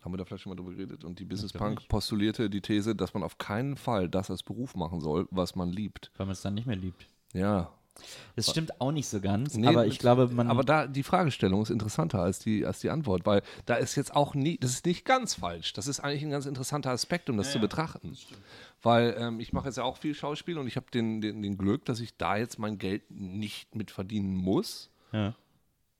[0.00, 1.04] Haben wir da vielleicht schon mal drüber geredet?
[1.04, 1.88] Und die Business Punk nicht.
[1.88, 5.70] postulierte die These, dass man auf keinen Fall das als Beruf machen soll, was man
[5.70, 6.10] liebt.
[6.16, 7.06] weil man es dann nicht mehr liebt.
[7.32, 7.72] Ja.
[8.36, 10.48] Das stimmt auch nicht so ganz, Nee, aber ich glaube, man.
[10.48, 14.14] Aber da die Fragestellung ist interessanter als die, als die Antwort, weil da ist jetzt
[14.14, 15.72] auch nie, das ist nicht ganz falsch.
[15.74, 18.16] Das ist eigentlich ein ganz interessanter Aspekt, um das zu betrachten.
[18.82, 21.56] Weil ähm, ich mache jetzt ja auch viel Schauspiel und ich habe den, den, den
[21.56, 25.34] Glück, dass ich da jetzt mein Geld nicht mit verdienen muss, ja.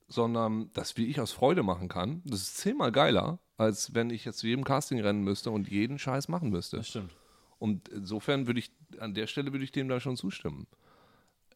[0.09, 4.25] sondern das, wie ich aus Freude machen kann, das ist zehnmal geiler, als wenn ich
[4.25, 6.79] jetzt zu jedem Casting rennen müsste und jeden Scheiß machen müsste.
[6.79, 7.13] Das stimmt.
[7.59, 10.67] Und insofern würde ich, an der Stelle würde ich dem da schon zustimmen.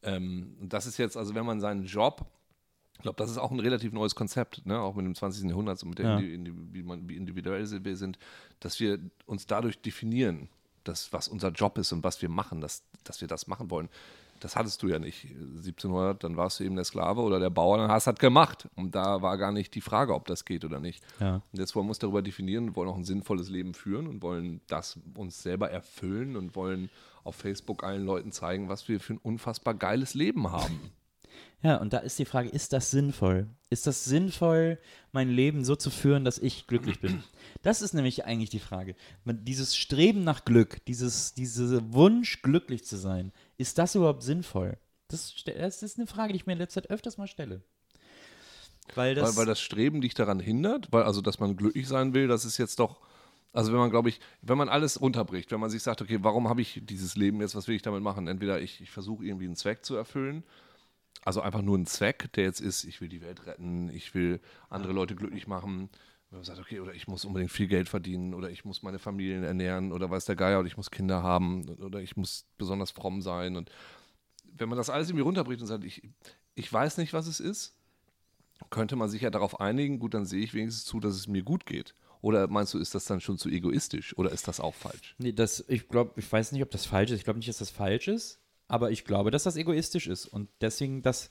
[0.02, 2.26] Ähm, und das ist jetzt, also wenn man seinen Job
[2.96, 4.78] Ich glaube, das ist auch ein relativ neues Konzept, ne?
[4.80, 5.48] auch mit dem 20.
[5.48, 6.20] Jahrhundert, so mit der Ja.
[6.20, 8.18] Wie, man, wie individuell wir sind,
[8.60, 10.48] dass wir uns dadurch definieren,
[10.84, 13.88] dass, was unser Job ist und was wir machen, dass, dass wir das machen wollen.
[14.40, 15.24] Das hattest du ja nicht.
[15.24, 18.68] 1700, dann warst du eben der Sklave oder der Bauer, dann hast du das gemacht.
[18.76, 21.02] Und da war gar nicht die Frage, ob das geht oder nicht.
[21.20, 21.36] Ja.
[21.36, 24.60] Und jetzt wollen wir uns darüber definieren, wollen auch ein sinnvolles Leben führen und wollen
[24.66, 26.90] das uns selber erfüllen und wollen
[27.26, 30.92] auf Facebook allen Leuten zeigen, was wir für ein unfassbar geiles Leben haben.
[31.62, 33.48] Ja, und da ist die Frage, ist das sinnvoll?
[33.70, 34.78] Ist das sinnvoll,
[35.12, 37.24] mein Leben so zu führen, dass ich glücklich bin?
[37.62, 38.94] Das ist nämlich eigentlich die Frage.
[39.24, 44.78] Dieses Streben nach Glück, dieses, dieser Wunsch, glücklich zu sein, ist das überhaupt sinnvoll?
[45.08, 47.62] Das, das ist eine Frage, die ich mir in letzter Zeit öfters mal stelle.
[48.94, 52.14] Weil das, weil, weil das Streben dich daran hindert, weil also, dass man glücklich sein
[52.14, 53.00] will, das ist jetzt doch,
[53.52, 56.48] also wenn man, glaube ich, wenn man alles runterbricht, wenn man sich sagt, okay, warum
[56.48, 58.28] habe ich dieses Leben jetzt, was will ich damit machen?
[58.28, 60.44] Entweder ich, ich versuche irgendwie einen Zweck zu erfüllen,
[61.24, 64.40] also einfach nur einen Zweck, der jetzt ist, ich will die Welt retten, ich will
[64.68, 65.90] andere Leute glücklich machen.
[66.30, 68.98] Wenn man sagt, okay, oder ich muss unbedingt viel Geld verdienen, oder ich muss meine
[68.98, 72.90] Familien ernähren, oder weiß der Geier, oder ich muss Kinder haben, oder ich muss besonders
[72.90, 73.56] fromm sein.
[73.56, 73.70] Und
[74.44, 76.08] wenn man das alles irgendwie runterbricht und sagt, ich,
[76.54, 77.76] ich weiß nicht, was es ist,
[78.70, 81.42] könnte man sich ja darauf einigen, gut, dann sehe ich wenigstens zu, dass es mir
[81.42, 81.94] gut geht.
[82.20, 85.14] Oder meinst du, ist das dann schon zu egoistisch oder ist das auch falsch?
[85.18, 87.18] Nee, das, ich glaube, ich weiß nicht, ob das falsch ist.
[87.18, 90.26] Ich glaube nicht, dass das falsch ist, aber ich glaube, dass das egoistisch ist.
[90.26, 91.30] Und deswegen, das,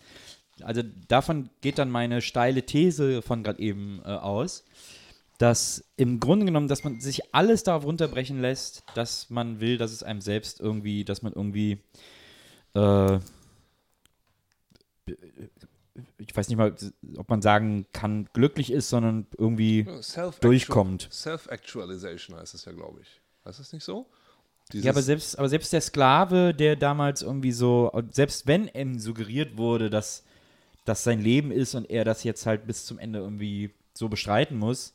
[0.62, 4.64] also davon geht dann meine steile These von gerade eben äh, aus,
[5.38, 9.92] dass im Grunde genommen, dass man sich alles darauf runterbrechen lässt, dass man will, dass
[9.92, 11.80] es einem selbst irgendwie, dass man irgendwie,
[12.74, 13.20] äh,
[16.18, 16.76] ich weiß nicht mal,
[17.18, 19.88] ob man sagen kann, glücklich ist, sondern irgendwie
[20.42, 21.08] durchkommt.
[21.12, 23.22] Self-Actualization heißt es ja, glaube ich.
[23.46, 24.08] Heißt das nicht so?
[24.74, 29.58] Ja, aber selbst, aber selbst der Sklave, der damals irgendwie so, selbst wenn ihm suggeriert
[29.58, 30.24] wurde, dass
[30.86, 34.58] das sein Leben ist und er das jetzt halt bis zum Ende irgendwie so bestreiten
[34.58, 34.94] muss,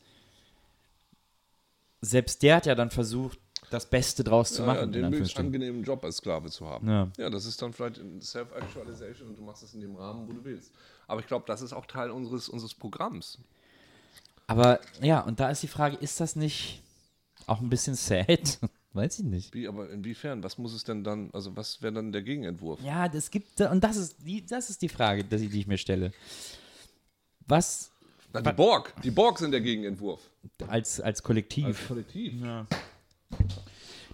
[2.00, 3.38] selbst der hat ja dann versucht,
[3.70, 4.78] das Beste draus zu ja, machen.
[4.80, 6.88] ja, den möglichst angenehmen Job als Sklave zu haben.
[6.88, 7.10] Ja.
[7.16, 10.44] ja, das ist dann vielleicht Self-Actualization und du machst es in dem Rahmen, wo du
[10.44, 10.72] willst.
[11.06, 13.38] Aber ich glaube, das ist auch Teil unseres, unseres Programms.
[14.46, 16.82] Aber ja, und da ist die Frage, ist das nicht
[17.46, 18.58] auch ein bisschen sad?
[18.92, 19.54] Weiß ich nicht.
[19.54, 20.42] Wie, aber inwiefern?
[20.42, 22.80] Was muss es denn dann, also was wäre dann der Gegenentwurf?
[22.82, 25.78] Ja, das gibt, und das ist die, das ist die Frage, die die ich mir
[25.78, 26.12] stelle.
[27.46, 27.92] Was
[28.32, 28.92] Na, die Borg.
[29.04, 30.20] Die Borg sind der Gegenentwurf.
[30.66, 31.66] als, als Kollektiv.
[31.66, 32.34] Als Kollektiv.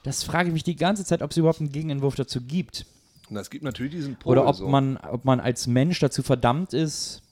[0.03, 2.87] Das frage ich mich die ganze Zeit, ob es überhaupt einen Gegenentwurf dazu gibt.
[3.29, 4.33] Und es gibt natürlich diesen Pol.
[4.33, 4.69] Oder ob so.
[4.69, 7.23] man, ob man als Mensch dazu verdammt ist,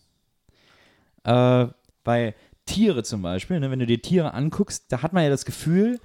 [1.22, 1.66] äh,
[2.03, 2.35] bei
[2.66, 6.01] Tiere zum Beispiel, ne, wenn du dir Tiere anguckst, da hat man ja das Gefühl,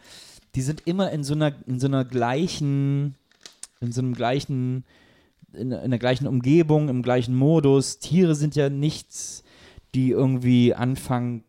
[0.56, 3.16] die sind immer in so einer, in so einer gleichen,
[3.80, 4.86] in so einem gleichen,
[5.54, 8.00] in, in der gleichen Umgebung, im gleichen Modus.
[8.00, 9.44] Tiere sind ja nichts,
[9.96, 11.44] die irgendwie anfangen,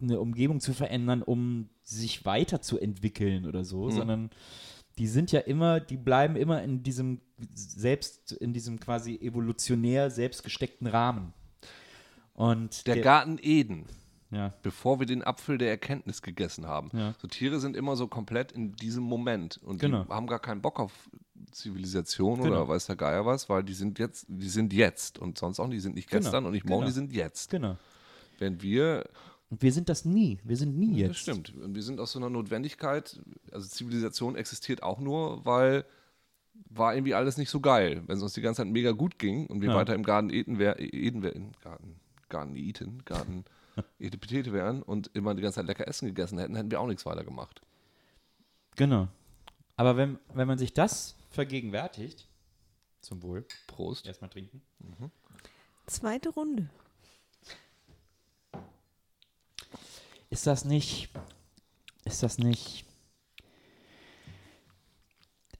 [0.00, 4.30] eine Umgebung zu verändern, um sich weiterzuentwickeln oder so, sondern
[4.98, 7.20] die sind ja immer, die bleiben immer in diesem
[7.54, 11.32] selbst, in diesem quasi evolutionär selbstgesteckten Rahmen.
[12.34, 13.86] Und der Garten Eden.
[14.30, 16.90] ja, bevor wir den Apfel der Erkenntnis gegessen haben.
[16.92, 17.14] Ja.
[17.20, 20.04] So Tiere sind immer so komplett in diesem Moment und Genau.
[20.04, 20.92] die haben gar keinen Bock auf
[21.52, 22.48] Zivilisation Genau.
[22.62, 25.66] oder weiß der Geier was, weil die sind jetzt, die sind jetzt und sonst auch
[25.68, 26.22] nicht, die sind nicht Genau.
[26.22, 26.88] gestern und nicht morgen, Genau.
[26.90, 27.50] die sind jetzt.
[27.50, 27.76] genau.
[28.38, 29.08] Während wir,
[29.50, 30.38] Und wir sind das nie.
[30.44, 31.10] Wir sind nie jetzt.
[31.10, 33.20] das stimmt, und wir sind aus so einer Notwendigkeit,
[33.52, 35.84] also Zivilisation existiert auch nur, weil
[36.70, 38.02] war irgendwie alles nicht so geil.
[38.06, 39.74] Wenn es uns die ganze Zeit mega gut ging und wir Ja.
[39.76, 43.44] weiter im Garten Eden wären, Eden wären, Garten, Garten Eden, Garten
[43.98, 47.04] Etepetete wären und immer die ganze Zeit lecker Essen gegessen hätten, hätten wir auch nichts
[47.04, 47.60] weiter gemacht.
[48.76, 49.08] Genau.
[49.76, 52.26] Aber wenn, wenn man sich das vergegenwärtigt,
[53.02, 54.06] zum Wohl, Prost.
[54.06, 54.62] erstmal trinken.
[55.86, 56.68] Zweite Runde.
[60.36, 61.08] Ist das nicht,
[62.04, 62.84] ist das nicht,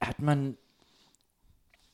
[0.03, 0.59] hat man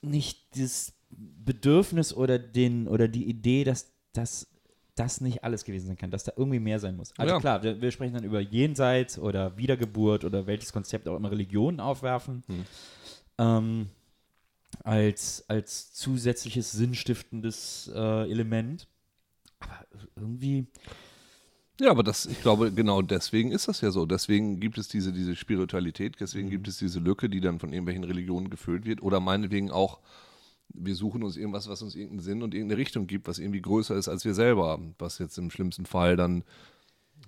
[0.00, 4.48] nicht das Bedürfnis oder den, oder die Idee, dass das
[4.96, 7.16] das nicht alles gewesen sein kann, dass da irgendwie mehr sein muss.
[7.16, 7.40] Also Ja.
[7.40, 11.78] klar, wir, wir sprechen dann über Jenseits oder Wiedergeburt oder welches Konzept auch immer Religionen
[11.78, 12.42] aufwerfen.
[13.38, 13.90] Ähm,
[14.82, 18.88] als, als zusätzliches sinnstiftendes äh, Element.
[19.60, 20.66] Aber irgendwie,
[21.80, 24.06] Ja, aber das, ich glaube, genau deswegen ist das ja so.
[24.06, 28.04] Deswegen gibt es diese, diese Spiritualität, deswegen gibt es diese Lücke, die dann von irgendwelchen
[28.04, 29.02] Religionen gefüllt wird.
[29.02, 29.98] Oder meinetwegen auch,
[30.68, 33.96] wir suchen uns irgendwas, was uns irgendeinen Sinn und irgendeine Richtung gibt, was irgendwie größer
[33.96, 34.78] ist als wir selber.
[34.98, 36.44] Was jetzt im schlimmsten Fall dann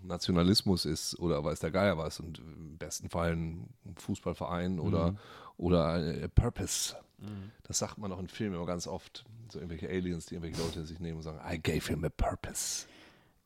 [0.03, 5.19] Nationalismus ist oder weiß der Geier was und im besten Fall ein Fußballverein oder, Mhm.
[5.57, 6.95] oder äh, Purpose.
[7.63, 9.25] Das sagt man auch in Filmen immer ganz oft.
[9.49, 12.87] So irgendwelche Aliens, die irgendwelche Leute sich nehmen und sagen, I gave him a purpose.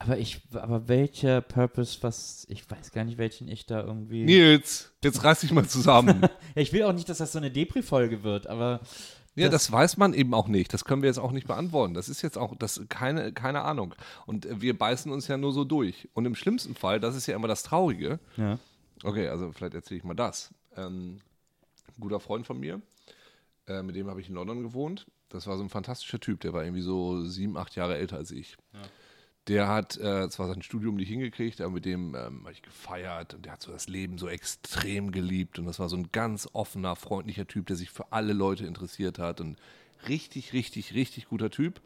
[0.00, 4.24] Aber ich, aber welcher Purpose, was, ich weiß gar nicht, welchen ich da irgendwie.
[4.24, 6.22] Nils, jetzt reiß dich mal zusammen.
[6.54, 8.80] Ja, ich will auch nicht, dass das so eine Depri-Folge wird, aber.
[9.34, 10.72] Ja, das, weiß man eben auch nicht.
[10.72, 11.94] Das können wir jetzt auch nicht beantworten.
[11.94, 13.94] Das ist jetzt auch das keine, keine Ahnung.
[14.26, 16.08] Und wir beißen uns ja nur so durch.
[16.14, 18.18] Und im schlimmsten Fall, das ist ja immer das Traurige.
[18.36, 18.58] Ja.
[19.04, 20.52] Okay, also vielleicht erzähle ich mal das.
[20.76, 21.20] Ähm,
[21.96, 22.80] ein guter Freund von mir,
[23.68, 25.06] äh, mit dem habe ich in London gewohnt.
[25.28, 26.40] Das war so ein fantastischer Typ.
[26.40, 28.56] Der war irgendwie so sieben, acht Jahre älter als ich.
[29.48, 33.34] Der hat äh, zwar sein Studium nicht hingekriegt, aber mit dem ähm, habe ich gefeiert
[33.34, 36.48] und der hat so das Leben so extrem geliebt und das war so ein ganz
[36.52, 39.56] offener, freundlicher Typ, der sich für alle Leute interessiert hat und
[40.06, 41.80] richtig, richtig, richtig guter Typ.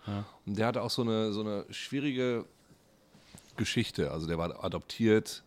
[0.44, 2.44] Und der hatte auch so eine, so eine schwierige
[3.56, 4.10] Geschichte.
[4.10, 5.44] Also der war adoptiert,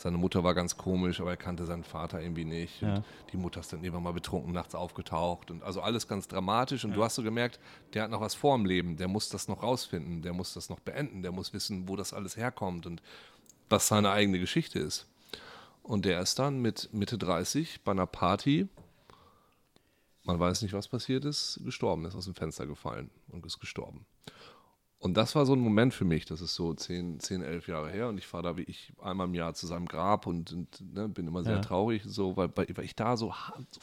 [0.00, 2.82] seine Mutter war ganz komisch, aber er kannte seinen Vater irgendwie nicht.
[2.82, 3.02] Und Ja.
[3.32, 6.84] die Mutter ist dann irgendwann mal betrunken nachts aufgetaucht und also alles ganz dramatisch.
[6.84, 7.58] Und du hast so gemerkt,
[7.94, 10.70] der hat noch was vor im Leben, der muss das noch rausfinden, der muss das
[10.70, 13.02] noch beenden, der muss wissen, wo das alles herkommt und
[13.68, 15.06] was seine eigene Geschichte ist.
[15.82, 18.68] Und der ist dann mit Mitte 30 bei einer Party,
[20.24, 24.06] man weiß nicht, was passiert ist, gestorben, ist aus dem Fenster gefallen und ist gestorben.
[25.00, 27.88] Und das war so ein Moment für mich, das ist so 10, 10 11 Jahre
[27.90, 30.94] her und ich fahre da wie ich einmal im Jahr zu seinem Grab und, und
[30.94, 31.60] ne, bin immer sehr Ja.
[31.60, 33.32] traurig, so, weil, weil ich da so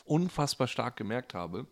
[0.03, 1.67] unfassbar stark gemerkt habe,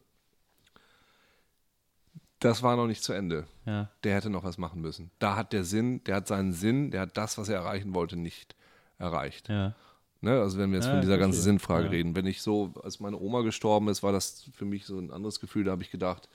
[2.40, 3.48] das war noch nicht zu Ende.
[3.66, 3.90] Ja.
[4.04, 5.12] Der hätte noch was machen müssen.
[5.20, 8.16] Da hat der Sinn, der hat seinen Sinn, der hat das, was er erreichen wollte,
[8.18, 8.56] nicht
[8.98, 9.48] erreicht.
[9.50, 9.76] Ja.
[10.22, 10.40] Ne?
[10.40, 11.42] Also wenn wir jetzt Ja, von dieser ganzen.
[11.42, 12.16] Sinnfrage reden.
[12.16, 15.40] Wenn ich so, als meine Oma gestorben ist, war das für mich so ein anderes
[15.40, 15.64] Gefühl.
[15.66, 16.28] Da habe ich gedacht,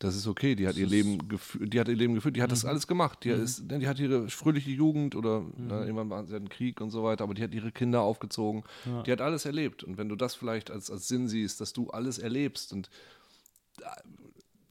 [0.00, 2.50] das ist okay, die hat ihr Leben geführt, die hat ihr Leben geführt, die hat
[2.50, 2.54] Mhm.
[2.54, 3.24] das alles gemacht.
[3.24, 6.80] Die, ist, ne, die hat ihre fröhliche Jugend oder ne, irgendwann war sie einen Krieg
[6.80, 8.62] und so weiter, aber die hat ihre Kinder aufgezogen.
[9.06, 9.82] Die hat alles erlebt.
[9.82, 12.90] Und wenn du das vielleicht als, als Sinn siehst, dass du alles erlebst und
[13.80, 13.84] äh,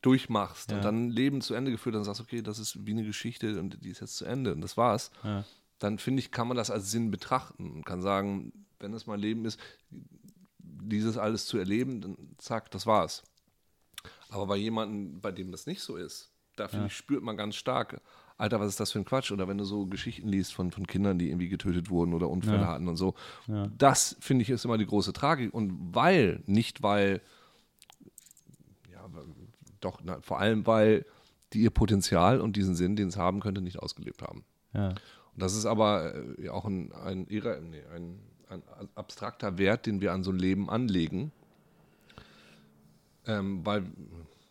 [0.02, 0.78] durchmachst Ja.
[0.78, 3.04] und dann ein Leben zu Ende geführt, dann sagst du, okay, das ist wie eine
[3.04, 5.44] Geschichte und die ist jetzt zu Ende und das war's Ja.
[5.80, 9.20] dann finde ich, kann man das als Sinn betrachten und kann sagen, wenn es mein
[9.20, 9.60] Leben ist,
[10.60, 13.24] dieses alles zu erleben, dann zack, das war's.
[14.30, 17.56] Aber bei jemandem, bei dem das nicht so ist, da finde ich, spürt man ganz
[17.56, 18.02] stark,
[18.40, 19.32] Alter, was ist das für ein Quatsch?
[19.32, 22.62] Oder wenn du so Geschichten liest von, von Kindern, die irgendwie getötet wurden oder Unfälle
[22.62, 22.68] Ja.
[22.68, 23.16] hatten und so,
[23.78, 25.54] das finde ich ist immer die große Tragik.
[25.54, 27.22] Und weil, nicht weil,
[28.92, 29.08] ja,
[29.82, 31.06] doch, na, vor allem weil
[31.54, 34.44] die ihr Potenzial und diesen Sinn, den es haben könnte, nicht ausgelebt haben.
[34.74, 34.90] Ja.
[34.90, 34.98] Und
[35.36, 38.20] das ist aber äh, ja auch ein, ein, ein,
[38.50, 38.62] ein
[38.96, 41.32] abstrakter Wert, den wir an so ein Leben anlegen.
[43.28, 43.84] Ähm, weil,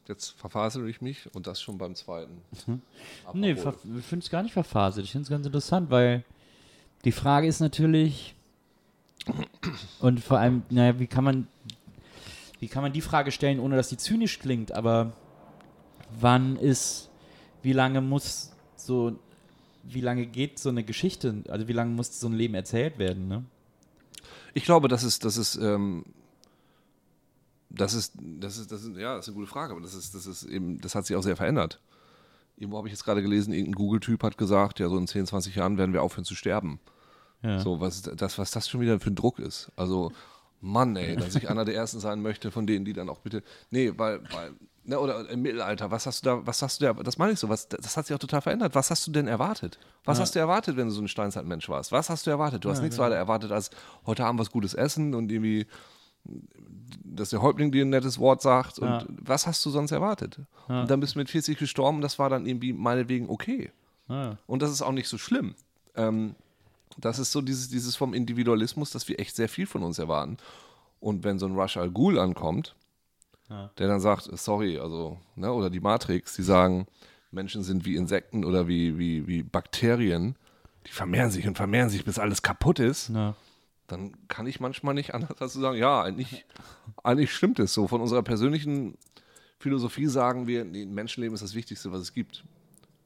[0.09, 2.41] jetzt verfasel ich mich und das schon beim zweiten.
[3.33, 3.81] Nee, Apropos.
[3.83, 5.05] ver- ich finde es gar nicht verfaselt.
[5.07, 6.25] Ich finde es ganz interessant, weil
[7.05, 8.35] die Frage ist natürlich,
[10.01, 11.49] und vor allem, naja, wie kann man,
[12.61, 15.13] wie kann man die Frage stellen, ohne dass die zynisch klingt, aber
[16.21, 17.11] wann ist,
[17.63, 19.19] wie lange muss so,
[19.83, 23.29] wie lange geht so eine Geschichte, also wie lange muss so ein Leben erzählt werden,
[23.29, 23.45] ne?
[24.55, 26.05] Ich glaube, das ist, das ist, ähm,
[27.77, 30.15] das ist, das ist, das ist, ja, das ist eine gute Frage, aber das ist,
[30.15, 31.81] das ist eben, das hat sich auch sehr verändert.
[32.57, 35.55] Irgendwo habe ich jetzt gerade gelesen, irgendein Google-Typ hat gesagt, ja, so in 10, 20
[35.55, 36.81] Jahren werden wir aufhören zu sterben.
[37.43, 37.59] Ja.
[37.61, 39.71] So, was das, was das schon wieder für ein Druck ist.
[39.77, 40.11] Also,
[40.61, 43.43] Mann, ey, dass ich einer der ersten sein möchte, von denen, die dann auch bitte.
[43.71, 44.55] Nee, weil, weil,
[44.85, 47.39] ne, oder im Mittelalter, was hast du da, was hast du da, das meine ich
[47.39, 48.75] so, was, das hat sich auch total verändert.
[48.75, 49.79] Was hast du denn erwartet?
[50.05, 51.93] Was hast du erwartet, wenn du so ein Steinzeitmensch warst?
[51.93, 52.65] Was hast du erwartet?
[52.65, 53.71] Du hast nichts weiter erwartet als
[54.07, 55.67] heute Abend was Gutes essen und irgendwie,
[57.05, 58.79] dass der Häuptling dir ein nettes Wort sagt.
[58.79, 59.05] Und Ja.
[59.09, 60.39] was hast du sonst erwartet?
[60.69, 63.71] Und dann bist du mit 40 gestorben, das war dann irgendwie meinetwegen okay.
[64.09, 65.55] Ah, Und das ist auch nicht so schlimm.
[65.97, 66.35] Ähm,
[66.99, 70.37] das ist so dieses, dieses vom Individualismus, dass wir echt sehr viel von uns erwarten.
[71.01, 72.75] Und wenn so ein Rush Al Ghul ankommt,
[73.49, 73.71] Ja.
[73.79, 76.87] der dann sagt, sorry, also, ne, oder die Matrix, die sagen,
[77.31, 80.37] Menschen sind wie Insekten oder wie, wie, wie Bakterien,
[80.87, 83.35] die vermehren sich und vermehren sich, bis alles kaputt ist, na,
[83.87, 86.45] dann kann ich manchmal nicht anders als zu sagen, ja, eigentlich,
[87.05, 87.87] eigentlich stimmt es so.
[87.87, 88.97] Von unserer persönlichen
[89.59, 92.45] Philosophie sagen wir, nee, Menschenleben ist das Wichtigste, was es gibt.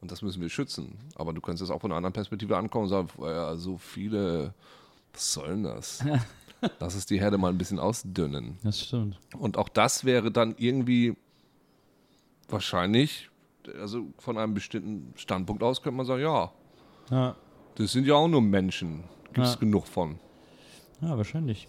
[0.00, 0.96] Und das müssen wir schützen.
[1.14, 4.54] Aber du kannst es auch von einer anderen Perspektive ankommen und sagen, ja, so viele,
[5.12, 6.02] was soll denn das?
[6.78, 8.56] Lass es die Herde mal ein bisschen ausdünnen.
[8.62, 9.18] das stimmt.
[9.38, 11.16] Und auch das wäre dann irgendwie
[12.48, 13.28] wahrscheinlich,
[13.80, 16.50] also von einem bestimmten Standpunkt aus könnte man sagen, ja,
[17.10, 17.36] Ja,
[17.76, 19.04] das sind ja auch nur Menschen.
[19.32, 19.60] Gibt es Ja.
[19.60, 20.18] genug von.
[21.02, 21.68] Ja wahrscheinlich.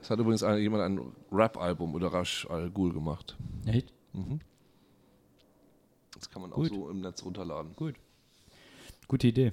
[0.00, 1.00] Es hat übrigens eine, jemand ein
[1.30, 3.36] Rap-Album oder Rash Al Ghul gemacht.
[3.66, 3.92] Echt?
[6.14, 6.68] Das kann man auch Gut.
[6.68, 7.74] so im Netz runterladen.
[7.76, 7.94] Gut.
[9.08, 9.52] Gute Idee.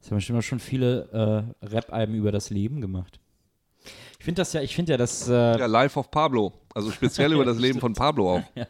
[0.00, 3.20] Das haben auch schon viele äh, Rap-Alben über das Leben gemacht.
[4.18, 6.52] Ich finde das ja, ich finde ja, dass äh, Ja, Life of Pablo.
[6.74, 8.42] Also speziell über das Leben von Pablo auch.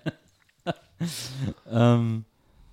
[1.69, 2.25] Ähm,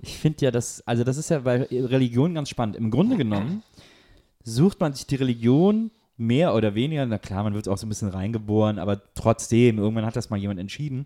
[0.02, 2.76] ich finde ja, dass, also das ist ja bei Religion ganz spannend.
[2.76, 3.64] Im Grunde genommen
[4.50, 7.90] sucht man sich die Religion mehr oder weniger, na klar, man wird auch so ein
[7.90, 11.06] bisschen reingeboren, aber trotzdem, irgendwann hat das mal jemand entschieden.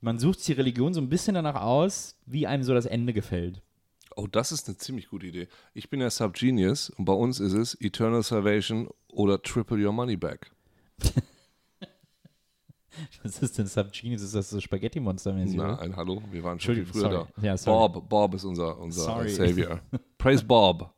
[0.00, 3.12] Man sucht sich die Religion so ein bisschen danach aus, wie einem so das Ende
[3.12, 3.62] gefällt.
[4.16, 5.48] Oh, das ist eine ziemlich gute Idee.
[5.74, 10.16] Ich bin ja Subgenius und bei uns ist es Eternal Salvation oder Triple Your Money
[10.16, 10.50] Back.
[13.22, 14.22] Was ist denn Subgenius?
[14.22, 15.56] Ist das so Spaghetti-Monster-mäßig?
[15.56, 15.82] Na, oder?
[15.82, 17.26] ein Hallo, wir waren schon viel früher sorry.
[17.40, 17.54] da.
[17.54, 17.56] Ja.
[17.64, 19.30] Bob, Bob ist unser, unser Sorry.
[19.30, 19.80] Savior.
[20.18, 20.92] Praise Bob.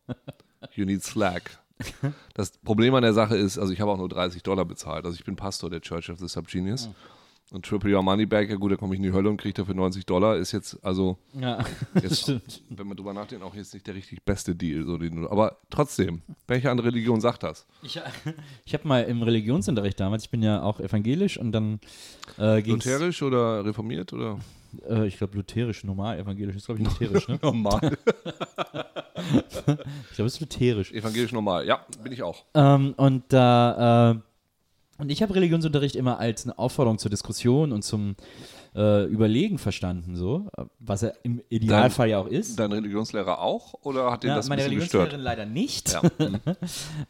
[0.72, 1.63] You need slack.
[2.35, 5.05] Das Problem an der Sache ist, also ich habe auch nur 30 Dollar bezahlt.
[5.05, 6.87] Also ich bin Pastor der Church of the Subgenius.
[6.87, 6.95] Hm.
[7.51, 9.53] Und Triple Your Money Back, ja gut, da komme ich in die Hölle und kriege
[9.55, 10.37] dafür 90 Dollar.
[10.37, 11.59] Ist jetzt, also, Ja,
[12.03, 12.62] jetzt, stimmt.
[12.70, 14.85] wenn man drüber nachdenkt, auch jetzt nicht der richtig beste Deal.
[14.85, 17.66] So, den, aber trotzdem, welche andere Religion sagt das?
[17.83, 18.01] Ich,
[18.64, 21.81] ich habe mal im Religionsunterricht damals, ich bin ja auch evangelisch und dann
[22.39, 24.39] äh, Lutherisch oder reformiert oder?
[24.89, 27.39] äh, ich glaube lutherisch, normal, evangelisch ist glaube ich lutherisch, ne?
[27.43, 27.97] Normal.
[30.11, 30.93] Ich glaube es ist lutherisch.
[30.93, 31.66] Evangelisch normal.
[31.66, 32.45] Ja, bin ich auch.
[32.55, 37.83] Ähm, und da, äh, und ich habe Religionsunterricht immer als eine Aufforderung zur Diskussion und
[37.83, 38.14] zum
[38.77, 40.49] äh, Überlegen verstanden, so,
[40.79, 42.59] was er im Idealfall ja auch ist.
[42.59, 45.25] Dein Religionslehrer auch oder hat den Ja, das ein meine Religionslehrerin gestört?
[45.25, 45.93] leider nicht.
[45.93, 46.03] Ja.
[46.18, 46.41] Mhm.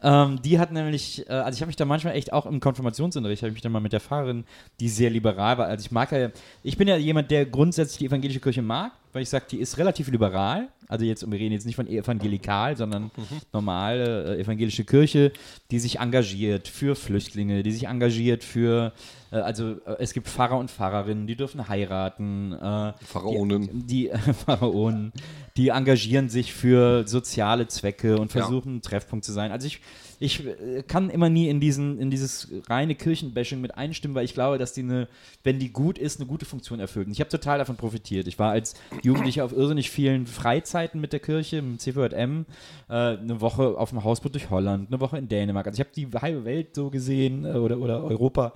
[0.03, 3.43] ähm, die hat nämlich, äh, also ich habe mich da manchmal echt auch im Konfirmationsunterricht,
[3.43, 4.45] habe ich mich dann mal mit der Pfarrerin,
[4.81, 5.67] die sehr liberal war.
[5.67, 6.31] Also ich mag ja,
[6.62, 9.79] ich bin ja jemand, der grundsätzlich die evangelische Kirche mag, weil ich sage, die ist
[9.79, 10.69] relativ liberal.
[10.89, 13.11] Also jetzt, wir reden jetzt nicht von evangelikal, sondern
[13.53, 15.33] normale äh, evangelische Kirche,
[15.71, 18.93] die sich engagiert für Flüchtlinge, die sich engagiert für,
[19.31, 22.53] äh, also äh, es gibt Pfarrer und Pfarrerinnen, die dürfen heiraten.
[22.53, 23.87] Äh, Pharaonen.
[23.87, 25.12] die, die Pharaonen,
[25.57, 29.53] die engagieren sich für soziale Zwecke und versuchen, ein Treffpunkt zu sein.
[29.53, 29.81] Also ich,
[30.25, 34.35] ich äh, kann immer nie in, diesen, in dieses reine Kirchenbashing mit einstimmen, weil ich
[34.35, 35.09] glaube, dass die eine,
[35.43, 37.07] wenn die gut ist, eine gute Funktion erfüllt.
[37.07, 38.27] Und ich habe total davon profitiert.
[38.27, 42.47] Ich war als Jugendlicher auf irrsinnig vielen Freizeiten mit der Kirche, mit dem CVJM,
[42.89, 45.66] äh, eine Woche auf dem Hausboot durch Holland, eine Woche in Dänemark.
[45.66, 48.55] Also ich habe die halbe Welt so gesehen äh, oder, oder Europa.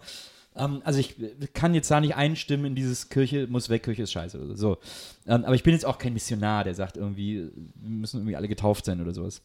[0.57, 1.17] Ähm, also ich
[1.53, 4.79] kann jetzt da nicht einstimmen in dieses Kirche muss weg, Kirche ist scheiße oder so.
[5.27, 8.49] Ähm, aber ich bin jetzt auch kein Missionar, der sagt irgendwie, wir müssen irgendwie alle
[8.49, 9.43] getauft sein oder sowas.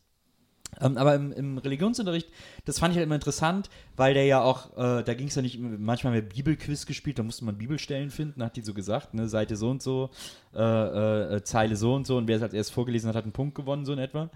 [0.81, 2.29] Ähm, aber im, im Religionsunterricht,
[2.65, 5.41] das fand ich halt immer interessant, weil der ja auch, äh, da ging es ja
[5.41, 9.13] nicht, manchmal haben wir Bibelquiz gespielt, da musste man Bibelstellen finden, hat die so gesagt,
[9.13, 10.09] ne, Seite so und so,
[10.55, 13.33] äh, äh, Zeile so und so und wer es als erst vorgelesen hat, hat einen
[13.33, 14.29] Punkt gewonnen, so in etwa.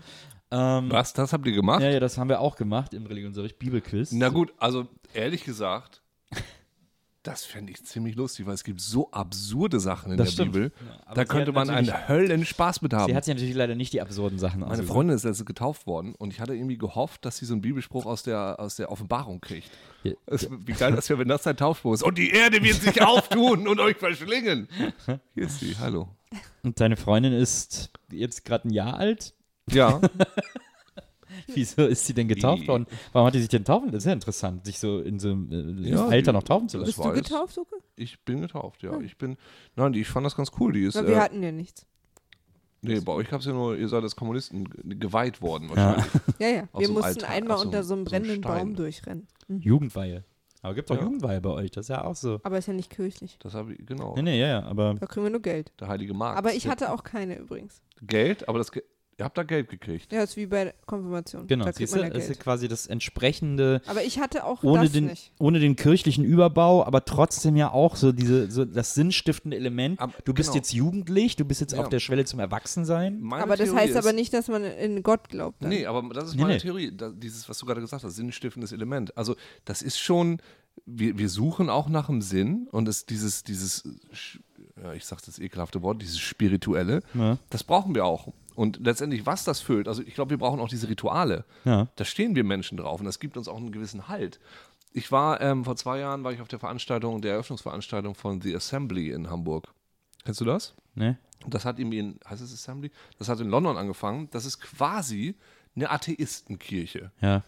[0.50, 1.82] Ähm, Was, das habt ihr gemacht?
[1.82, 4.12] ja, ja, das haben wir auch gemacht im Religionsunterricht, Bibelquiz.
[4.14, 6.02] Na gut, also ehrlich gesagt,
[7.28, 10.54] das fände ich ziemlich lustig, weil es gibt so absurde Sachen in Das der stimmt.
[10.54, 10.72] Bibel.
[11.06, 13.12] aber da könnte man einen Höllenspaß mit haben.
[13.12, 14.94] Sie hat sich natürlich leider nicht die absurden Sachen Meine ausgesucht.
[14.94, 18.06] Freundin ist letztens getauft worden und ich hatte irgendwie gehofft, dass sie so einen Bibelspruch
[18.06, 19.70] aus der, aus der Offenbarung kriegt.
[20.04, 20.14] Ja.
[20.26, 22.04] Es, wie geil das wäre, wenn das dein Taufspruch ist.
[22.04, 24.70] Und die Erde wird sich auftun und euch verschlingen.
[25.34, 26.08] Hier ist sie, hallo.
[26.64, 29.34] Und deine Freundin ist jetzt gerade ein Jahr alt.
[29.70, 30.00] Ja,
[31.54, 32.86] Wieso ist sie denn getauft Die- worden?
[33.14, 33.92] Warum hat die sich denn taufen?
[33.92, 36.70] Das ist ja interessant, sich so in so einem äh, Ja, Alter die- noch taufen
[36.70, 36.88] zu lassen.
[36.88, 37.76] Bist du getauft, Suke?
[37.96, 39.00] ich bin getauft, ja.
[39.02, 39.38] Ich bin,
[39.76, 40.74] nein, die, ich fand das ganz cool.
[40.74, 41.86] Die ist, Na, wir äh, hatten ja nichts.
[42.82, 46.06] nee, bei euch gab es ja nur, ihr seid als Kommunisten ge- geweiht worden wahrscheinlich.
[46.40, 46.64] Ja, ja.
[46.72, 48.58] Aus Wir so mussten Altar- einmal so unter so einem so brennenden Stein.
[48.68, 49.28] Baum durchrennen.
[49.48, 50.24] Jugendweihe.
[50.64, 51.04] Aber gibt auch Ja.
[51.04, 52.40] Jugendweihe bei euch, das ist ja auch so.
[52.44, 53.38] Aber ist ja nicht kirchlich.
[53.40, 54.16] Das habe ich, genau.
[54.16, 55.72] Nee, nee, ja, ja, aber Da kriegen wir nur Geld.
[55.80, 56.38] Der heilige Markt.
[56.38, 57.82] Aber ich hatte auch keine übrigens.
[58.02, 58.84] Geld, aber das, Ge-
[59.20, 60.12] ihr habt da Geld gekriegt.
[60.12, 61.48] Ja, ist wie bei Konfirmation.
[61.48, 64.84] genau, da kriegt man ja das ist quasi das entsprechende, Aber ich hatte auch ohne
[64.84, 65.32] das den, nicht.
[65.40, 70.00] ohne den kirchlichen Überbau, aber trotzdem ja auch so diese, so das sinnstiftende Element.
[70.00, 70.58] Ab- du bist genau.
[70.58, 71.80] jetzt jugendlich, du bist jetzt Ja.
[71.82, 73.20] auf der Schwelle zum Erwachsensein.
[73.20, 75.64] Meine Aber das Theorie heißt ist, aber nicht, dass man in Gott glaubt.
[75.64, 75.70] Dann.
[75.70, 76.60] Nee, aber das ist Nee, meine nee.
[76.60, 76.92] Theorie.
[76.96, 79.18] Da, dieses, was du gerade gesagt hast, sinnstiftendes Element.
[79.18, 80.40] Also, das ist schon,
[80.86, 83.84] wir, wir suchen auch nach dem Sinn und es, dieses, dieses,
[84.82, 87.38] ja, ich sag das ekelhafte Wort, dieses Spirituelle, Ja.
[87.50, 88.32] das brauchen wir auch.
[88.58, 91.46] Und letztendlich, was das füllt, also ich glaube, wir brauchen auch diese Rituale.
[91.64, 91.90] Ja.
[91.96, 94.40] Da stehen wir Menschen drauf und das gibt uns auch einen gewissen Halt.
[94.94, 98.56] Ich war, ähm, vor zwei Jahren war ich auf der Veranstaltung, der Eröffnungsveranstaltung von The
[98.56, 99.72] Assembly in Hamburg.
[100.26, 100.74] Kennst du das?
[100.96, 101.20] Ne?
[101.46, 102.90] Das hat irgendwie in, heißt es Assembly?
[103.20, 104.28] Das hat in London angefangen.
[104.32, 105.36] Das ist quasi
[105.76, 107.12] eine Atheistenkirche.
[107.22, 107.44] Ja.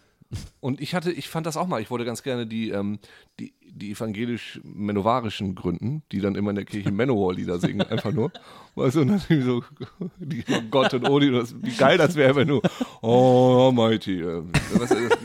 [0.60, 1.80] Und ich hatte, ich fand das auch mal.
[1.82, 2.98] Ich wollte ganz gerne die, ähm,
[3.40, 8.30] die, die evangelisch-menovarischen gründen, die dann immer in der Kirche Manowar-Lieder singen, einfach nur.
[8.76, 9.64] Weißt du, und dann irgendwie so,
[10.18, 12.60] die von Gott und Odin, das, wie geil das wäre, wenn du,
[13.02, 14.44] oh, Almighty, äh, du,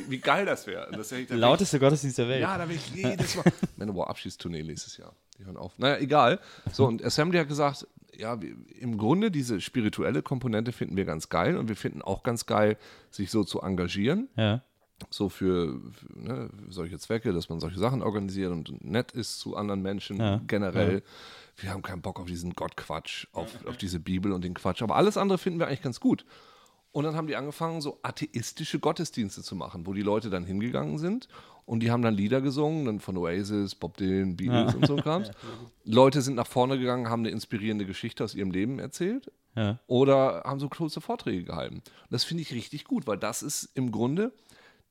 [0.10, 0.89] wie, geil das wäre.
[0.91, 2.41] Das wär ich- da wär ich- Lauteste Gottesdienst der Welt.
[2.41, 3.45] ja, da will ich jedes Mal.
[3.78, 5.14] Manowar Abschiedstournee nächstes Jahr.
[5.38, 5.78] Die hören auf.
[5.78, 6.39] Naja, egal.
[6.72, 7.88] So, und Assembly hat gesagt,
[8.18, 8.39] ja,
[8.80, 12.78] im Grunde diese spirituelle Komponente finden wir ganz geil und wir finden auch ganz geil,
[13.12, 14.62] sich so zu engagieren Ja.
[15.09, 19.55] So für, für ne, solche Zwecke, dass man solche Sachen organisiert und nett ist zu
[19.55, 21.03] anderen Menschen Ja, generell.
[21.57, 24.81] Wir haben keinen Bock auf diesen Gottquatsch, auf, auf diese Bibel und den Quatsch.
[24.81, 26.25] Aber alles andere finden wir eigentlich ganz gut.
[26.91, 30.97] Und dann haben die angefangen, so atheistische Gottesdienste zu machen, wo die Leute dann hingegangen
[30.97, 31.27] sind
[31.65, 35.01] und die haben dann Lieder gesungen, dann von Oasis, Bob Dylan, Beatles und so ein
[35.01, 35.23] Kram.
[35.83, 39.77] Leute sind nach vorne gegangen, haben eine inspirierende Geschichte aus ihrem Leben erzählt Ja.
[39.87, 41.75] oder haben so kurze Vorträge gehalten.
[41.79, 44.31] Und das finde ich richtig gut, weil das ist im Grunde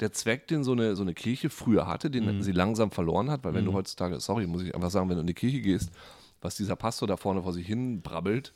[0.00, 3.44] der Zweck, den so eine, so eine Kirche früher hatte, den sie langsam verloren hat,
[3.44, 5.90] weil wenn du heutzutage, sorry, muss ich einfach sagen, wenn du in die Kirche gehst,
[6.40, 8.52] was dieser Pastor da vorne vor sich hin brabbelt,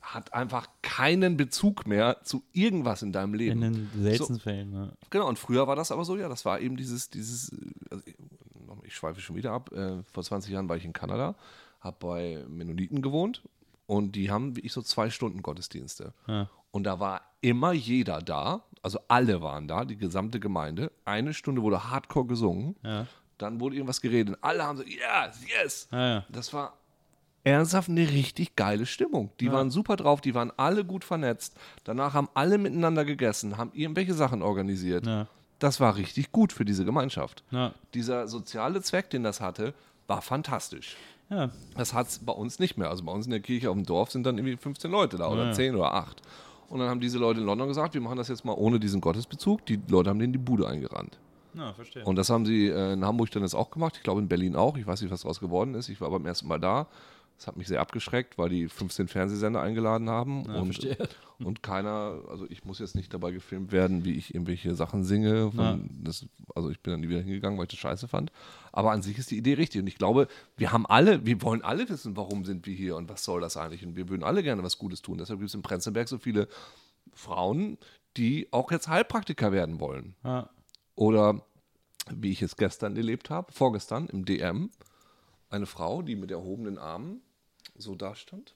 [0.00, 3.62] hat einfach keinen Bezug mehr zu irgendwas in deinem Leben.
[3.62, 4.72] In den seltensten Fällen.
[4.72, 4.88] Ja.
[5.10, 7.52] Genau, und früher war das aber so, ja, das war eben dieses, dieses,
[7.90, 8.16] also ich-
[8.84, 11.36] ich schweife schon wieder ab, äh, vor 20 Jahren war ich in Kanada,
[11.80, 13.42] habe bei Mennoniten gewohnt
[13.86, 16.12] und die haben, wie ich, so zwei Stunden Gottesdienste.
[16.26, 16.50] Ja.
[16.72, 20.90] Und da war immer jeder da, also alle waren da, die gesamte Gemeinde.
[21.04, 23.06] Eine Stunde wurde Hardcore gesungen, Ja.
[23.38, 24.36] dann wurde irgendwas geredet.
[24.40, 25.88] Alle haben so, yes, yes.
[25.92, 26.24] Ja, ja.
[26.30, 26.74] Das war
[27.44, 29.30] ernsthaft eine richtig geile Stimmung.
[29.40, 31.56] Die waren super drauf, die waren alle gut vernetzt.
[31.84, 35.06] Danach haben alle miteinander gegessen, haben irgendwelche Sachen organisiert.
[35.06, 35.26] Ja.
[35.58, 37.42] Das war richtig gut für diese Gemeinschaft.
[37.50, 37.72] Ja.
[37.94, 39.74] Dieser soziale Zweck, den das hatte,
[40.08, 40.96] war fantastisch.
[41.30, 41.50] Ja.
[41.76, 42.90] Das hat es bei uns nicht mehr.
[42.90, 45.28] Also bei uns in der Kirche auf dem Dorf sind dann irgendwie 15 Leute da
[45.28, 45.52] oder Ja.
[45.52, 46.20] 10 oder 8.
[46.72, 49.02] Und dann haben diese Leute in London gesagt, wir machen das jetzt mal ohne diesen
[49.02, 49.66] Gottesbezug.
[49.66, 51.18] Die Leute haben denen die Bude eingerannt.
[51.52, 52.02] Ja, verstehe.
[52.02, 53.96] Und das haben sie äh, in Hamburg dann jetzt auch gemacht.
[53.98, 54.78] Ich glaube in Berlin auch.
[54.78, 55.90] Ich weiß nicht, was daraus geworden ist.
[55.90, 56.86] Ich war beim ersten Mal da.
[57.42, 60.46] Das hat mich sehr abgeschreckt, weil die 15 Fernsehsender eingeladen haben.
[60.46, 60.96] und, verstehe.
[61.40, 65.50] und keiner, also ich muss jetzt nicht dabei gefilmt werden, wie ich irgendwelche Sachen singe.
[65.50, 66.24] Von, das,
[66.54, 68.30] also ich bin dann nie wieder hingegangen, weil ich das scheiße fand.
[68.70, 69.80] Aber an sich ist die Idee richtig.
[69.80, 73.08] Und ich glaube, wir haben alle, wir wollen alle wissen, warum sind wir hier und
[73.08, 73.84] was soll das eigentlich.
[73.84, 75.18] Und wir würden alle gerne was Gutes tun.
[75.18, 76.46] Deshalb gibt es in Prenzlberg so viele
[77.12, 77.76] Frauen,
[78.16, 80.14] die auch jetzt Heilpraktiker werden wollen.
[80.22, 80.48] Ja.
[80.94, 81.44] Oder
[82.08, 84.70] wie ich es gestern erlebt habe, vorgestern im DM,
[85.50, 87.20] eine Frau, die mit erhobenen Armen
[87.82, 88.54] so da stand.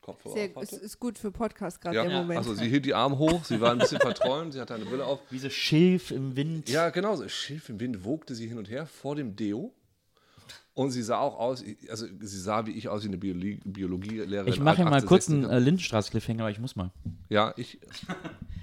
[0.00, 0.76] Kopfhörer Sehr, hatte.
[0.76, 2.38] ist gut für Podcast gerade Ja, im Moment.
[2.38, 5.04] also sie hielt die Arme hoch, sie war ein bisschen verträumt, sie hatte eine Brille
[5.04, 5.18] auf.
[5.30, 6.68] Wie so Schilf im Wind.
[6.68, 9.72] Ja, genau, so Schilf im Wind wogte sie hin und her vor dem Deo.
[10.74, 14.52] Und sie sah auch aus, also sie sah wie ich aus wie eine Biologie, Biologielehrerin.
[14.52, 15.06] Ich mache hier mal 68er.
[15.06, 16.90] kurz einen äh, Lindenstraße-Cliffhanger, aber ich muss mal.
[17.30, 17.80] Ja, ich.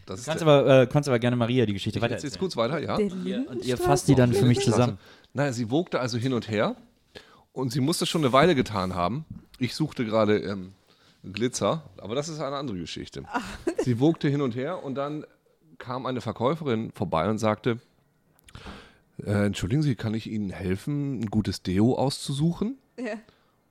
[0.06, 2.56] Das ist Kannst der- aber, äh, kannst aber gerne Maria die Geschichte weiter jetzt kurz
[2.56, 2.97] weiter, ja.
[2.97, 4.99] Der Und ihr fasst die dann für mich zusammen.
[5.34, 6.76] Naja, sie wogte also hin und her
[7.54, 9.26] und sie muss das schon eine Weile getan haben.
[9.60, 10.74] Ich suchte gerade ähm,
[11.24, 13.24] Glitzer, aber das ist eine andere Geschichte.
[13.80, 15.26] Sie wogte hin und her und dann
[15.78, 17.80] kam eine Verkäuferin vorbei und sagte,
[19.24, 22.78] äh, entschuldigen Sie, kann ich Ihnen helfen, ein gutes Deo auszusuchen?
[22.97, 23.16] Ja.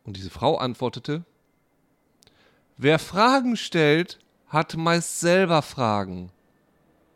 [0.04, 1.24] Und diese Frau antwortete,
[2.76, 4.18] wer Fragen stellt,
[4.48, 6.30] hat meist selber Fragen.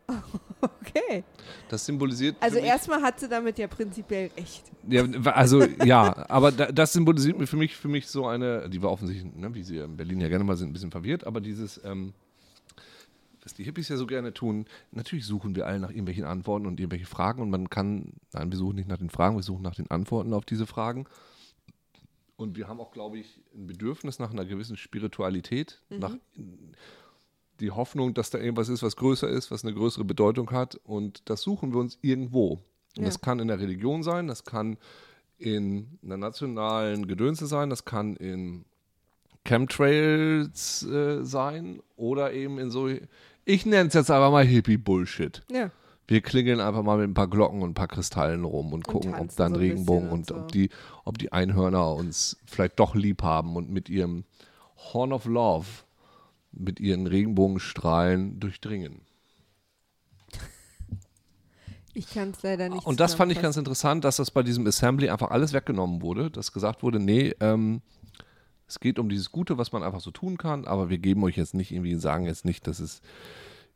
[0.81, 1.25] Okay.
[1.69, 2.37] Das symbolisiert.
[2.41, 4.65] Also erstmal hat sie damit ja prinzipiell recht.
[4.89, 8.83] Ja, also ja, aber da, das symbolisiert mir für mich, für mich so eine, die
[8.83, 11.41] war offensichtlich, ne, wie sie in Berlin ja gerne mal sind, ein bisschen verwirrt, aber
[11.41, 12.15] dieses, ähm,
[13.43, 16.81] was die Hippies ja so gerne tun, natürlich suchen wir alle nach irgendwelchen Antworten und
[16.81, 19.75] irgendwelche Fragen und man kann, nein, wir suchen nicht nach den Fragen, wir suchen nach
[19.75, 21.07] den Antworten auf diese Fragen.
[22.37, 26.17] Und wir haben auch, glaube ich, ein Bedürfnis nach einer gewissen Spiritualität, nach
[27.61, 30.79] die Hoffnung, dass da irgendwas ist, was größer ist, was eine größere Bedeutung hat.
[30.85, 32.53] Und das suchen wir uns irgendwo.
[32.53, 32.61] Und
[32.99, 33.05] Ja.
[33.05, 34.77] das kann in der Religion sein, das kann
[35.39, 38.65] in einer nationalen Gedönse sein, das kann in
[39.45, 42.89] Chemtrails äh, sein oder eben in so,
[43.45, 45.43] ich nenne es jetzt einfach mal Hippie-Bullshit.
[45.51, 45.71] Ja.
[46.09, 49.11] Wir klingeln einfach mal mit ein paar Glocken und ein paar Kristallen rum und gucken,
[49.13, 50.37] ob tanzen da ein so Regenbogen und, und so.
[50.37, 50.71] ob, die,
[51.05, 54.25] ob die Einhörner uns vielleicht doch lieb haben und mit ihrem
[54.93, 55.67] Horn of Love,
[56.57, 59.03] mit ihren Regenbogenstrahlen durchdringen.
[61.95, 64.67] Ich kann es leider nicht Und das fand ich ganz interessant, dass das bei diesem
[64.67, 67.81] Assembly einfach alles weggenommen wurde, dass gesagt wurde, nee, ähm,
[68.69, 71.37] es geht um dieses Gute, was man einfach so tun kann, aber wir geben euch
[71.37, 73.01] jetzt nicht irgendwie, sagen jetzt nicht, dass es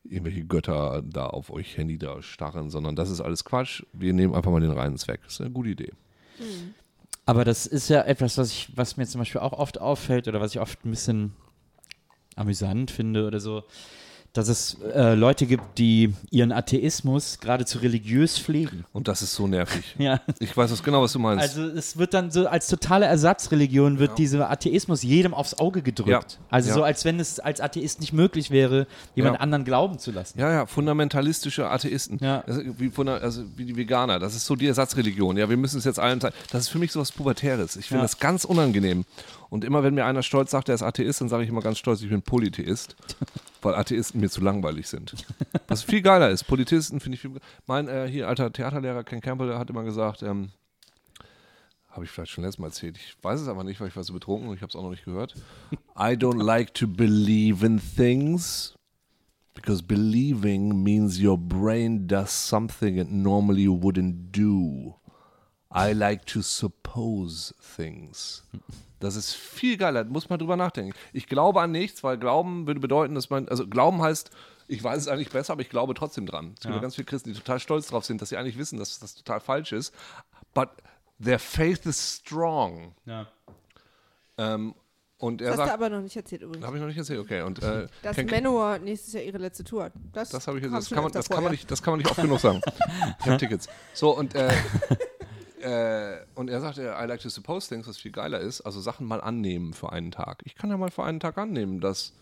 [0.04, 3.84] irgendwelche Götter da auf euch herniederstarren, sondern das ist alles Quatsch.
[3.92, 5.20] Wir nehmen einfach mal den reinen Zweck.
[5.24, 5.92] Das ist eine gute Idee.
[7.26, 10.40] Aber das ist ja etwas, was, ich, was mir zum Beispiel auch oft auffällt oder
[10.40, 11.32] was ich oft ein bisschen
[12.36, 13.64] amüsant finde oder so,
[14.32, 18.84] dass es äh, Leute gibt, die ihren Atheismus geradezu religiös pflegen.
[18.92, 19.82] Und das ist so nervig.
[19.98, 20.20] Ja.
[20.38, 21.42] Ich weiß das genau, was du meinst.
[21.42, 26.08] Also es wird dann so als totale Ersatzreligion wird dieser Atheismus jedem aufs Auge gedrückt.
[26.08, 26.46] Ja.
[26.48, 26.74] Also Ja.
[26.76, 29.40] so als wenn es als Atheist nicht möglich wäre, jemand Ja.
[29.40, 30.38] anderen glauben zu lassen.
[30.38, 32.18] Ja, ja, fundamentalistische Atheisten.
[32.22, 32.38] Ja.
[32.42, 34.20] Ist wie, also wie die Veganer.
[34.20, 35.38] Das ist so die Ersatzreligion.
[35.38, 36.36] Ja, wir müssen es jetzt allen zeigen.
[36.52, 37.74] Das ist für mich so was Pubertäres.
[37.74, 38.04] Ich finde Ja.
[38.04, 39.04] das ganz unangenehm.
[39.50, 41.78] Und immer wenn mir einer stolz sagt, er ist Atheist, dann sage ich immer ganz
[41.78, 42.96] stolz, ich bin Polytheist.
[43.62, 45.14] weil Atheisten mir zu langweilig sind.
[45.68, 46.44] Was viel geiler ist.
[46.44, 47.32] Polizisten finde ich viel.
[47.66, 50.50] Mein äh, hier alter Theaterlehrer Ken Campbell der hat immer gesagt, ähm,
[51.88, 52.96] habe ich vielleicht schon letztes Mal erzählt.
[52.96, 54.82] Ich weiß es aber nicht, weil ich war so betrunken und ich habe es auch
[54.82, 55.34] noch nicht gehört.
[55.96, 58.74] I don't like to believe in things
[59.54, 64.94] because believing means your brain does something it normally wouldn't do.
[65.72, 68.44] I like to suppose things.
[69.00, 70.92] Das ist viel geiler, muss man drüber nachdenken.
[71.12, 74.30] Ich glaube an nichts, weil Glauben würde bedeuten, dass man, also Glauben heißt,
[74.68, 76.52] ich weiß es eigentlich besser, aber ich glaube trotzdem dran.
[76.56, 78.78] Es gibt ja ganz viele Christen, die total stolz drauf sind, dass sie eigentlich wissen,
[78.78, 79.92] dass das total falsch ist.
[80.54, 80.68] But
[81.22, 82.94] their faith is strong.
[83.06, 83.26] Ja.
[84.38, 84.74] Ähm,
[85.18, 86.64] und er Das hast du sagt, aber noch nicht erzählt übrigens.
[86.66, 87.42] habe ich noch nicht erzählt, okay.
[87.42, 89.92] Und, äh, Dass Ken- Manowar nächstes Jahr ihre letzte Tour hat.
[90.12, 91.98] Das, Das habe ich jetzt, das kann, man, das, kann man nicht, das kann man
[91.98, 92.60] nicht oft genug sagen.
[93.20, 93.68] Ich habe Tickets.
[93.92, 94.50] So, und, äh,
[95.60, 99.06] äh, und er sagte, I like to suppose things, was viel geiler ist, also Sachen
[99.06, 100.42] mal annehmen für einen Tag.
[100.44, 102.12] Ich kann ja mal für einen Tag annehmen, dass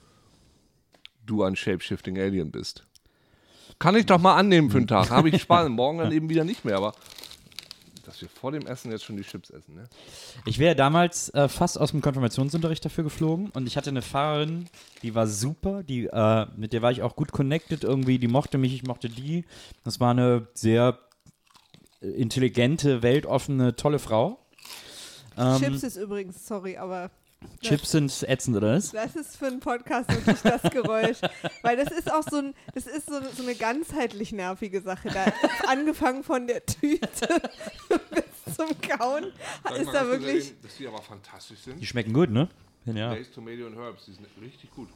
[1.24, 2.86] du ein Shape-Shifting Alien bist.
[3.78, 5.10] Kann ich doch mal annehmen für einen Tag.
[5.10, 5.68] Habe ich Spaß.
[5.68, 6.94] Morgen dann eben wieder nicht mehr, aber
[8.08, 9.84] dass wir vor dem Essen jetzt schon die Chips essen, ne?
[10.46, 14.66] Ich wäre damals äh, fast aus dem Konfirmationsunterricht dafür geflogen und ich hatte eine Fahrerin,
[15.02, 18.56] die war super, die, äh, mit der war ich auch gut connected irgendwie, die mochte
[18.56, 19.44] mich, ich mochte die.
[19.84, 20.98] Das war eine sehr
[22.00, 24.38] intelligente, weltoffene, tolle Frau.
[25.36, 27.10] Ähm, Chips ist übrigens, sorry, aber
[27.60, 28.90] Chips sind ätzend, oder was?
[28.90, 31.18] das ist für einen Podcast wirklich das Geräusch.
[31.62, 35.08] Weil das ist auch so, ein, das ist so, so eine ganzheitlich nervige Sache.
[35.08, 35.32] Da
[35.68, 37.08] angefangen von der Tüte
[37.88, 39.26] bis zum Kauen
[39.78, 40.54] ist da wirklich.
[40.62, 41.80] Dass die aber fantastisch sind.
[41.80, 42.48] Die schmecken gut, ne?
[42.86, 43.12] Ja.
[43.12, 44.88] Lace, Tomato und Herbs, die sind richtig gut.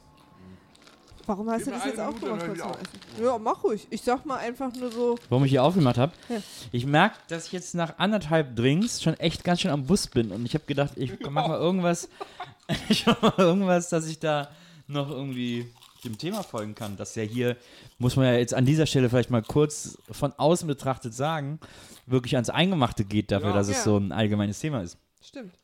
[1.26, 3.24] Warum hast Gib du das jetzt auch Minute, Essen?
[3.24, 3.86] Ja, mach ruhig.
[3.90, 5.18] Ich sag mal einfach nur so.
[5.28, 6.12] Warum ich hier aufgemacht habe?
[6.28, 6.36] Ja.
[6.72, 10.30] Ich merke, dass ich jetzt nach anderthalb Drinks schon echt ganz schön am Bus bin
[10.32, 12.08] und ich habe gedacht, ich mach mal irgendwas,
[12.88, 14.50] ich mach mal irgendwas, dass ich da
[14.88, 15.70] noch irgendwie
[16.04, 16.96] dem Thema folgen kann.
[16.96, 17.56] Das ja hier,
[17.98, 21.60] muss man ja jetzt an dieser Stelle vielleicht mal kurz von außen betrachtet sagen,
[22.06, 23.54] wirklich ans Eingemachte geht dafür, Ja.
[23.54, 23.82] dass es Ja.
[23.84, 24.98] so ein allgemeines Thema ist.
[25.22, 25.54] Stimmt.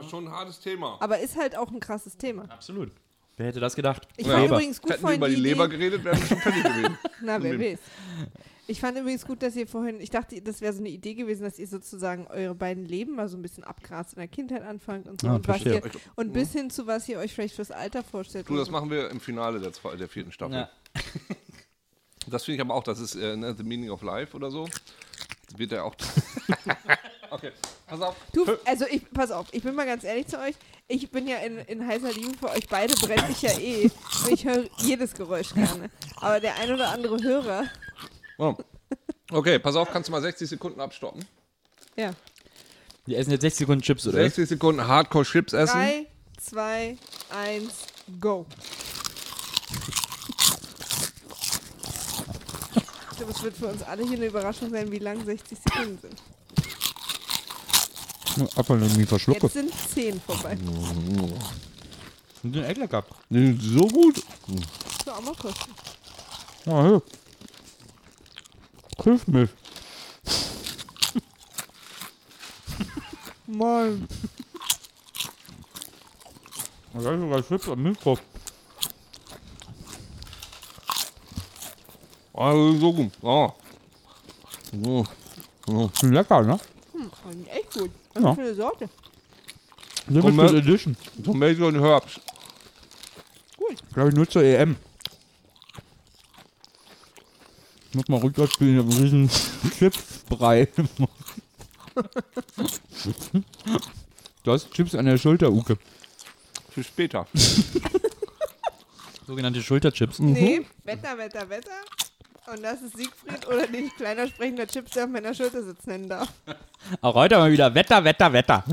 [0.00, 0.96] Ist schon ein hartes Thema.
[1.00, 2.44] Aber ist halt auch ein krasses Thema.
[2.48, 2.90] Absolut.
[3.36, 4.06] Wer hätte das gedacht?
[4.16, 4.32] Ich Ja.
[4.32, 4.56] fand Leber.
[4.56, 6.62] übrigens gut Hätten wir vorhin über die die Leber Idee, geredet, wären wir schon fertig
[6.62, 6.98] gewesen.
[7.22, 7.78] Na, wer weiß.
[8.68, 11.42] Ich fand übrigens gut, dass ihr vorhin, ich dachte, das wäre so eine Idee gewesen,
[11.42, 15.08] dass ihr sozusagen eure beiden Leben mal so ein bisschen abgrast in der Kindheit anfangt
[15.08, 15.28] und so.
[15.28, 15.82] Ah, und, was verstehe.
[15.84, 18.48] ihr, und bis hin zu was ihr euch vielleicht fürs Alter vorstellt.
[18.48, 20.54] Du, das machen wir im Finale der, zwei, der vierten Staffel.
[20.56, 20.70] Ja.
[22.28, 24.68] Das finde ich aber auch, das ist äh, ne, The Meaning of Life oder so.
[25.48, 25.96] Das wird ja auch.
[27.32, 27.52] okay,
[27.86, 28.14] pass auf.
[28.32, 30.54] Du, also ich, pass auf, ich bin mal ganz ehrlich zu euch.
[30.88, 33.90] Ich bin ja in, in heißer Liebe für euch beide, brenne ich ja eh.
[34.24, 35.90] Und ich höre jedes Geräusch gerne.
[36.16, 37.64] Aber der ein oder andere Hörer,
[38.38, 38.54] Oh.
[39.30, 41.24] Okay, pass auf, kannst du mal 60 Sekunden abstoppen?
[41.96, 42.12] ja.
[43.04, 44.18] Wir essen jetzt 60 Sekunden Chips, oder?
[44.18, 45.72] 60 Sekunden Hardcore Chips essen.
[45.74, 46.06] Drei,
[46.38, 46.96] zwei,
[47.30, 47.72] eins,
[48.20, 48.46] go.
[53.10, 55.98] Ich glaube, es wird für uns alle hier eine Überraschung sein, wie lang 60 Sekunden
[56.00, 56.22] sind.
[58.56, 59.46] Apfel irgendwie verschlucke.
[59.46, 60.58] Jetzt sind 10 vorbei.
[62.42, 63.04] Die sind echt lecker.
[63.30, 64.22] Die sind so gut.
[65.04, 65.72] So, auch mal kosten.
[66.66, 67.02] Ja, hilf.
[69.04, 69.48] Hilf mir.
[73.46, 74.06] Mann.
[76.94, 78.20] Da ist sogar Chips am Milch drauf.
[82.34, 83.12] Oh, so gut.
[83.22, 83.52] Oh.
[85.66, 85.90] Oh.
[86.02, 86.58] Lecker, ne?
[86.92, 87.10] Hm,
[87.46, 87.90] echt gut.
[88.14, 88.34] Was Ja.
[88.34, 88.88] für eine Sorte.
[90.08, 90.54] Limited Moment.
[90.58, 90.96] Edition.
[91.24, 92.20] Tomato und Herbs.
[93.94, 94.76] Glaube ich nur zur EM.
[97.94, 99.30] Muss mal rückwärts spielen, ich hab einen riesen
[99.78, 100.68] Chipsbrei.
[104.44, 105.76] du hast Chips an der Schulter, Uke.
[106.70, 107.26] Für später.
[109.26, 110.18] Sogenannte Schulterchips.
[110.18, 111.70] Nee, Wetter, Wetter, Wetter.
[112.46, 115.90] Und das ist Siegfried oder den ich kleiner sprechender Chips, der auf meiner Schulter sitzen
[115.90, 116.28] nennen darf.
[117.00, 118.64] Auch heute mal wieder Wetter, Wetter, Wetter.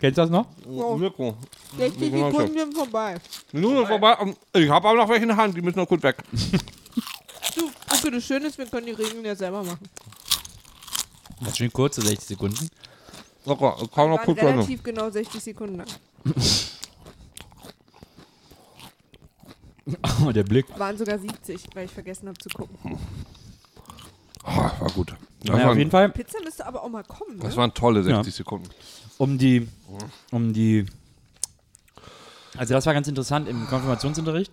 [0.00, 0.46] Kennst du das noch?
[0.64, 0.98] Wow.
[0.98, 1.36] Mirko.
[1.78, 2.38] 60 Genau so.
[2.38, 3.16] Sekunden sind vorbei.
[3.52, 4.34] Minute vorbei.
[4.54, 6.16] Ich habe aber noch welche in der Hand, die müssen noch gut weg.
[7.56, 9.88] Du, okay, das Schöne ist, wir können die Regeln ja selber machen.
[11.40, 12.70] Das sind kurze 60 Sekunden.
[13.44, 15.88] Locker, ich kann noch Waren kurz relativ genau 60 Sekunden lang.
[20.26, 20.66] Oh, der Blick.
[20.78, 22.98] Waren sogar 70, weil ich vergessen habe zu gucken.
[24.44, 25.14] Ah, war gut.
[25.42, 27.36] Das, Naja, auf jeden Fall, Pizza müsste aber auch mal kommen.
[27.36, 27.42] Ne?
[27.42, 28.32] das waren tolle 60 Ja.
[28.32, 28.68] Sekunden.
[29.18, 29.68] um die,
[30.30, 30.86] um die,
[32.56, 34.52] also das war ganz interessant im Konfirmationsunterricht.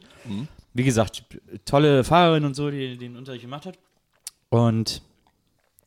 [0.74, 1.24] Wie gesagt,
[1.66, 3.78] tolle Fahrerin und so, die den Unterricht gemacht hat.
[4.50, 5.02] Und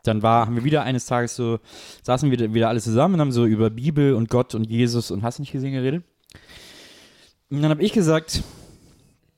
[0.04, 1.60] dann war, haben wir wieder eines Tages so,
[2.02, 5.22] saßen wir wieder alle zusammen und haben so über Bibel und Gott und Jesus und
[5.22, 6.04] hast nicht gesehen geredet.
[7.50, 8.42] Und dann habe ich gesagt,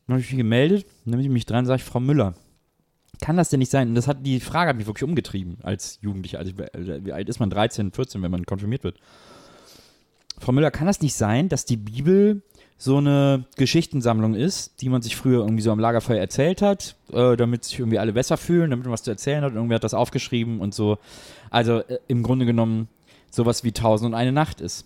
[0.07, 2.35] dann habe ich mich gemeldet, dann bin ich mich dran, sage ich, Frau Müller,
[3.21, 3.89] kann das denn nicht sein?
[3.89, 6.39] Und das hat, die Frage hat mich wirklich umgetrieben als Jugendlicher.
[6.39, 7.51] Also, wie alt ist man?
[7.51, 8.99] 13, 14, wenn man konfirmiert wird.
[10.39, 12.43] Frau Müller, kann das nicht sein, dass die Bibel
[12.77, 17.37] so eine Geschichtensammlung ist, die man sich früher irgendwie so am Lagerfeuer erzählt hat, äh,
[17.37, 19.85] damit sich irgendwie alle besser fühlen, damit man was zu erzählen hat und irgendwer hat
[19.85, 20.99] das aufgeschrieben und so.
[21.49, 22.89] Also äh, im Grunde genommen
[23.31, 24.85] sowas wie Tausend und eine Nacht ist.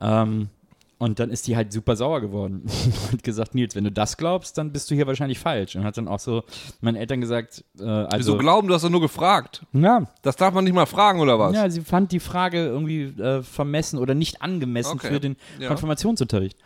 [0.00, 0.50] Ähm,
[0.98, 4.16] und dann ist die halt super sauer geworden und hat gesagt, Nils, wenn du das
[4.16, 5.76] glaubst, dann bist du hier wahrscheinlich falsch.
[5.76, 6.42] Und hat dann auch so
[6.80, 9.64] meinen Eltern gesagt, äh, Also also, glauben, du hast doch nur gefragt.
[9.72, 11.54] ja, Das darf man nicht mal fragen, oder was?
[11.54, 15.08] ja, sie fand die Frage irgendwie äh, vermessen oder nicht angemessen Okay.
[15.08, 15.64] für den Ja.
[15.66, 15.68] Mhm.
[15.68, 16.58] Konfirmationsunterricht.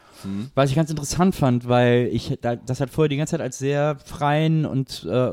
[0.55, 3.59] Was ich ganz interessant fand, weil ich da, das hat vorher die ganze Zeit als
[3.59, 5.31] sehr freien und äh,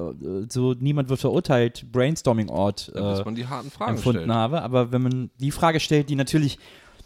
[0.49, 4.33] so niemand wird verurteilt Brainstorming-Ort äh, man die harten Fragen empfunden stellen.
[4.33, 4.63] habe.
[4.63, 6.57] Aber wenn man die Frage stellt, die natürlich,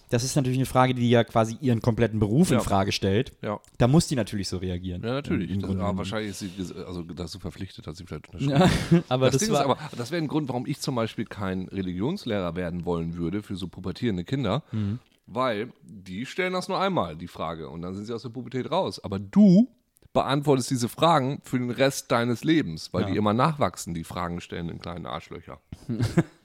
[0.10, 2.58] das ist natürlich eine Frage, die ja quasi ihren kompletten Beruf Ja.
[2.58, 5.02] in Frage stellt, Ja, da muss die natürlich so reagieren.
[5.04, 5.50] ja natürlich.
[5.50, 5.98] Im Das, Grunde aber genommen.
[6.00, 6.52] wahrscheinlich ist sie
[6.86, 8.70] also dazu verpflichtet, hat sie vielleicht unterschrieben.
[8.92, 10.96] Ja, aber das, das, Ding war, ist aber, das wäre ein Grund, warum ich zum
[10.96, 15.00] Beispiel kein Religionslehrer werden wollen würde für so pubertierende Kinder, Mhm.
[15.26, 18.70] weil die stellen das nur einmal, die Frage, und dann sind sie aus der Pubertät
[18.72, 19.00] raus.
[19.04, 19.70] Aber du
[20.12, 23.10] beantwortest diese Fragen für den Rest deines Lebens, weil Ja.
[23.10, 25.60] die immer nachwachsen, die Fragen stellen in kleinen Arschlöcher.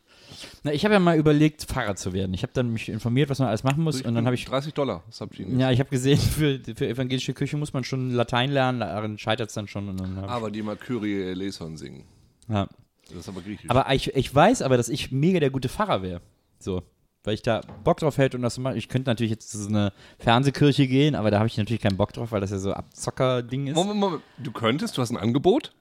[0.63, 2.35] Na, ich habe ja mal überlegt, Pfarrer zu werden.
[2.35, 4.75] Ich habe dann mich informiert, was man alles machen muss und dann habe ich 30
[4.75, 5.03] Dollar,
[5.39, 9.19] Ihnen Ja, ich habe gesehen, für, für evangelische Küche muss man schon Latein lernen, daran
[9.19, 9.97] scheitert es dann schon.
[9.97, 12.05] Dann Aber die mal Kyrie eleison singen.
[12.49, 12.69] ja.
[13.11, 13.71] Das ist aber griechisch.
[13.71, 16.21] Aber ich, ich weiß aber, dass ich mega der gute Pfarrer wäre.
[16.59, 16.83] So.
[17.25, 18.77] Weil ich da Bock drauf hätte und das mache.
[18.77, 21.97] Ich könnte natürlich jetzt zu so einer Fernsehkirche gehen, aber da habe ich natürlich keinen
[21.97, 23.75] Bock drauf, weil das ja so Abzocker-Ding ist.
[23.75, 25.73] Moment, Moment, du könntest, du hast ein Angebot?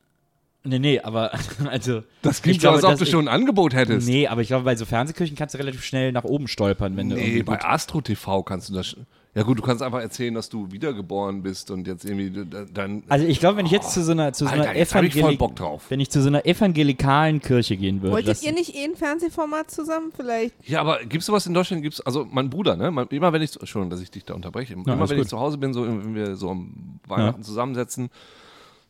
[0.63, 1.31] Nee, nee, aber
[1.69, 2.03] also.
[2.21, 4.07] Das ich klingt so, glaube, als ob du ich- schon ein Angebot hättest.
[4.07, 7.09] Nee, aber ich glaube, bei so Fernsehkirchen kannst du relativ schnell nach oben stolpern, wenn
[7.09, 8.95] du Nee, bei Astro TV kannst du das.
[9.37, 12.43] Ja gut, du kannst einfach erzählen, dass du wiedergeboren bist und jetzt irgendwie
[12.73, 13.03] dann.
[13.07, 15.83] Also ich glaube, wenn ich jetzt zu so einer, zu so einer ich drauf.
[15.89, 18.15] wenn ich zu so einer evangelikalen Kirche gehen würde.
[18.15, 20.55] Wolltet ihr nicht eh ein Fernsehformat zusammen vielleicht?
[20.67, 21.83] Ja, aber gibt's sowas in Deutschland?
[21.83, 22.89] Gibt's also mein Bruder, ne?
[22.89, 24.73] Mein, immer wenn ich schon, dass ich dich da unterbreche.
[24.73, 25.29] immer alles wenn ich gut.
[25.29, 28.09] zu Hause bin, so wenn wir so am Weihnachten zusammensetzen.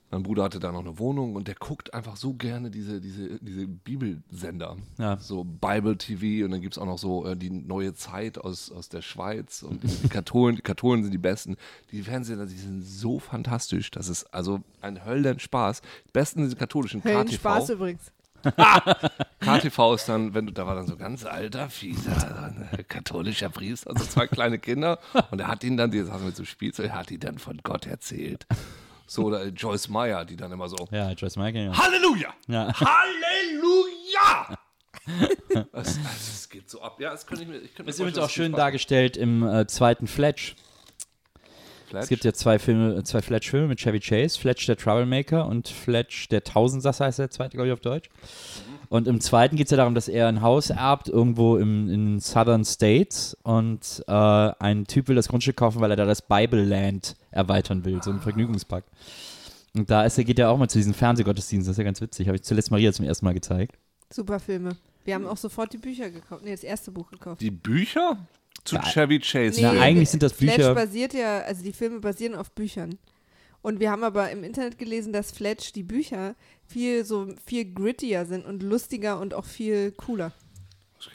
[0.09, 3.39] Mein Bruder hatte da noch eine Wohnung und der guckt einfach so gerne diese, diese,
[3.39, 4.77] diese Bibelsender.
[4.97, 5.17] Ja.
[5.17, 8.87] So Bible TV und dann gibt's auch noch so äh, die neue Zeit aus, aus
[8.87, 11.57] der Schweiz und die Katholen, die Katholen sind die besten.
[11.91, 13.91] Die Fernsehsender, die sind so fantastisch.
[13.91, 15.81] Das ist also ein Höllenspaß.
[15.81, 17.35] Die besten diese katholischen Hellen KTV.
[17.35, 18.11] Spaß übrigens.
[19.39, 23.89] KTV ist dann, wenn du, da war dann so ganz alter, fieser, äh, katholischer Priester,
[23.89, 24.99] also zwei kleine Kinder.
[25.31, 27.57] Und er hat ihnen dann, die saßen mit so Spielzeug, er hat ihnen dann von
[27.63, 28.45] Gott erzählt.
[29.07, 31.77] So, oder Joyce Meyer, die dann immer so, Ja, Joyce Michael, ja.
[31.77, 32.33] Halleluja!
[32.47, 32.73] ja.
[32.73, 34.57] Halleluja!
[35.71, 36.99] das, also, es geht so ab.
[36.99, 39.65] Ja, das könnte ich mir, ich könnte ist übrigens auch schön Spaß dargestellt im äh,
[39.67, 40.55] zweiten Fletch.
[41.87, 42.03] Fletch.
[42.03, 45.69] Es gibt ja zwei Filme, äh, zwei Fletch-Filme mit Chevy Chase, Fletch der Troublemaker und
[45.69, 48.09] Fletch der Tausendsasser heißt der zweite, glaube ich, auf Deutsch.
[48.89, 52.05] Und im zweiten geht es ja darum, dass er ein Haus erbt, irgendwo im, in
[52.05, 56.21] den Southern States und äh, ein Typ will das Grundstück kaufen, weil er da das
[56.21, 58.85] Bible Land erweitern will, so ein Vergnügungspark.
[59.75, 61.99] Und da ist er, geht er auch mal zu diesen Fernsehgottesdiensten, das ist ja ganz
[62.01, 62.27] witzig.
[62.27, 63.75] Habe ich zuletzt Maria zum ersten Mal gezeigt.
[64.11, 64.77] Super Filme.
[65.03, 66.43] Wir haben auch sofort die Bücher gekauft.
[66.43, 67.41] Nee, das erste Buch gekauft.
[67.41, 68.17] Die Bücher
[68.63, 68.81] zu Ja.
[68.83, 69.61] Chevy Chase.
[69.61, 72.97] Na, Nee, eigentlich sind das Fletch Bücher- basiert ja, also die Filme basieren auf Büchern.
[73.61, 76.35] Und wir haben aber im Internet gelesen, dass Fletch die Bücher
[76.67, 80.33] viel so viel grittier sind und lustiger und auch viel cooler.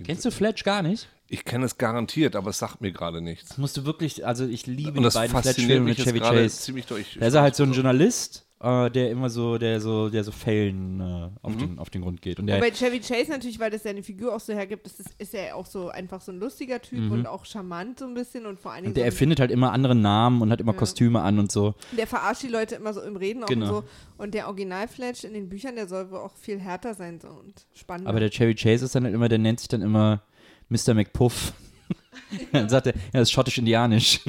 [0.04, 1.08] Kennst du Fletch gar nicht?
[1.28, 3.48] Ich kenne es garantiert, aber es sagt mir gerade nichts.
[3.48, 6.06] Das musst du wirklich, also ich liebe Und das die beiden Fletch-Filme mich mit jetzt
[6.06, 6.60] Chevy Chase.
[6.60, 7.16] ziemlich durch.
[7.18, 10.30] Da ist er halt so ein Journalist, äh, der immer so, der so, der so
[10.32, 11.30] Fällen äh, Mhm.
[11.42, 12.38] auf, den, auf den Grund geht.
[12.38, 15.10] Und der, bei Chevy Chase natürlich, weil das seine Figur auch so hergibt, ist, ist,
[15.18, 18.46] ist er auch so einfach so ein lustiger Typ und auch charmant so ein bisschen
[18.46, 20.72] und vor allen Dingen und der so erfindet halt immer andere Namen und hat immer
[20.72, 20.78] Ja.
[20.78, 21.74] Kostüme an und so.
[21.96, 23.66] Der verarscht die Leute immer so im Reden auch Genau.
[23.66, 23.84] und so.
[24.18, 27.66] Und der Original-Fletch in den Büchern, der soll wohl auch viel härter sein so und
[27.74, 28.10] spannender.
[28.10, 30.22] Aber der Chevy Chase ist dann halt immer, der nennt sich dann immer
[30.68, 30.94] Mr.
[30.94, 31.52] McPuff.
[32.52, 34.20] dann sagt er, ja, das ist schottisch-indianisch.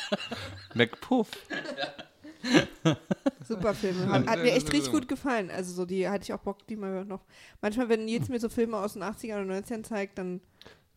[0.74, 1.28] McPuff.
[3.46, 4.06] Super Filme.
[4.12, 5.50] Hat, hat mir echt richtig gut gefallen.
[5.50, 7.20] Also so, die hatte ich auch Bock, die mal noch.
[7.60, 10.40] Manchmal, wenn Nils mir so Filme aus den 80ern oder 90ern zeigt, dann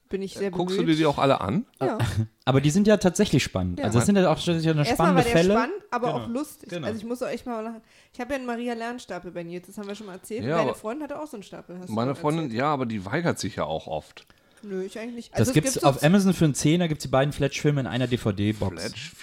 [0.10, 1.00] bin ich sehr Guckst du dir bemüht.
[1.00, 1.66] die auch alle an?
[1.82, 1.98] Ja.
[2.46, 3.80] Aber die sind ja tatsächlich spannend.
[3.80, 3.86] Ja.
[3.86, 5.54] Also das sind ja auch tatsächlich eine Erstmal war spannende der Fälle.
[5.54, 6.20] spannend, aber Genau.
[6.20, 6.70] auch lustig.
[6.70, 6.88] Genau.
[6.88, 7.80] Also ich muss auch echt mal nach.
[8.14, 10.44] Ich habe ja einen Maria Lernstapel bei Nils, das haben wir schon mal erzählt.
[10.44, 11.80] Ja, Deine aber- Freundin hatte auch so einen Stapel.
[11.88, 12.60] Meine Freundin, erzählt.
[12.60, 14.26] ja, aber die weigert sich ja auch oft.
[14.64, 15.32] Nö, ich eigentlich nicht.
[15.34, 17.80] Das Also es gibt's gibt auf Amazon für einen Zehner, gibt es die beiden Fletch-Filme
[17.82, 18.84] in einer DVD-Box.
[18.84, 19.14] Fletch,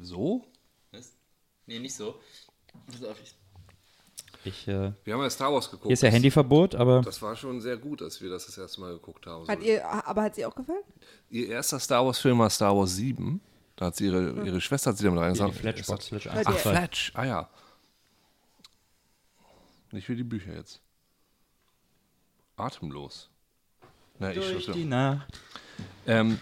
[0.00, 0.44] so?
[1.68, 2.18] Nee, nicht so.
[4.44, 5.86] Ich, äh, Wir haben ja Star Wars geguckt.
[5.86, 8.80] hier ist ja Handyverbot, aber Das war schon sehr gut, dass wir das das erste
[8.80, 9.46] Mal geguckt haben.
[9.46, 9.64] Hat So.
[9.66, 10.82] ihr, aber hat sie auch gefallen?
[11.30, 13.40] Ihr erster Star Wars-Film war Star Wars 7.
[13.76, 15.54] Da hat sie ihre, ihre Schwester hat sie damit reingesagt.
[15.56, 16.76] Fletch Ach, 1 Ach, und 2.
[16.76, 17.50] Fletch, ah ja.
[19.92, 20.80] Nicht wie die Bücher jetzt.
[22.56, 23.28] Atemlos.
[24.18, 24.74] Na, ich Durch schon.
[24.74, 25.28] die Nacht.
[26.06, 26.38] Ähm,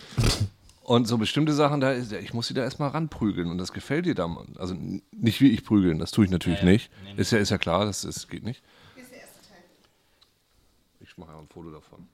[0.87, 4.07] und so bestimmte Sachen, da ist, ich muss sie da erstmal ranprügeln und das gefällt
[4.07, 4.55] dir dann.
[4.57, 4.77] Also
[5.11, 6.93] nicht wie ich prügeln, das tue ich natürlich nicht.
[7.17, 8.63] Ist ja, ist ja klar, das, das geht nicht.
[11.01, 12.07] Ich mache ein Foto davon.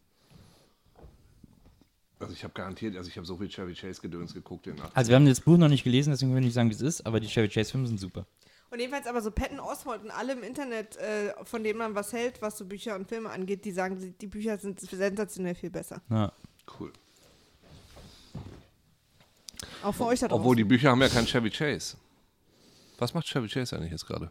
[2.19, 5.11] Also ich habe garantiert, also ich habe so viel Chevy Chase Gedöns geguckt in Also
[5.11, 7.05] wir haben das Buch noch nicht gelesen, deswegen will ich nicht sagen, wie es ist,
[7.05, 8.25] aber die Chevy Chase Filme sind super.
[8.71, 12.15] Und jedenfalls aber so Patton Oswalt und alle im Internet, äh, von denen man was
[12.15, 15.69] hält, was so Bücher und Filme angeht, die sagen, die, die Bücher sind sensationell viel
[15.69, 16.01] besser.
[16.09, 16.33] Ja.
[16.81, 16.91] Cool.
[19.83, 20.41] Auch für euch da draußen.
[20.41, 21.97] Obwohl die Bücher haben ja keinen Chevy Chase.
[22.99, 24.31] Was macht Chevy Chase eigentlich jetzt gerade?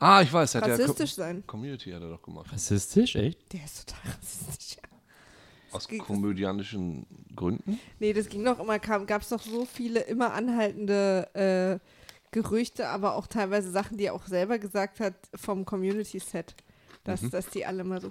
[0.00, 1.44] Ah, ich weiß, er hat ja Rassistisch sein.
[1.46, 2.50] Community hat er doch gemacht.
[2.52, 3.52] Rassistisch, echt?
[3.52, 4.76] Der ist total rassistisch.
[4.76, 4.82] Ja.
[5.72, 7.78] Aus komödianischen Gründen.
[7.98, 11.84] Nee, das ging doch immer, gab es doch so viele immer anhaltende äh,
[12.30, 16.54] Gerüchte, aber auch teilweise Sachen, die er auch selber gesagt hat vom Community-Set.
[17.04, 17.30] Dass, Mhm.
[17.30, 18.10] dass die alle mal so,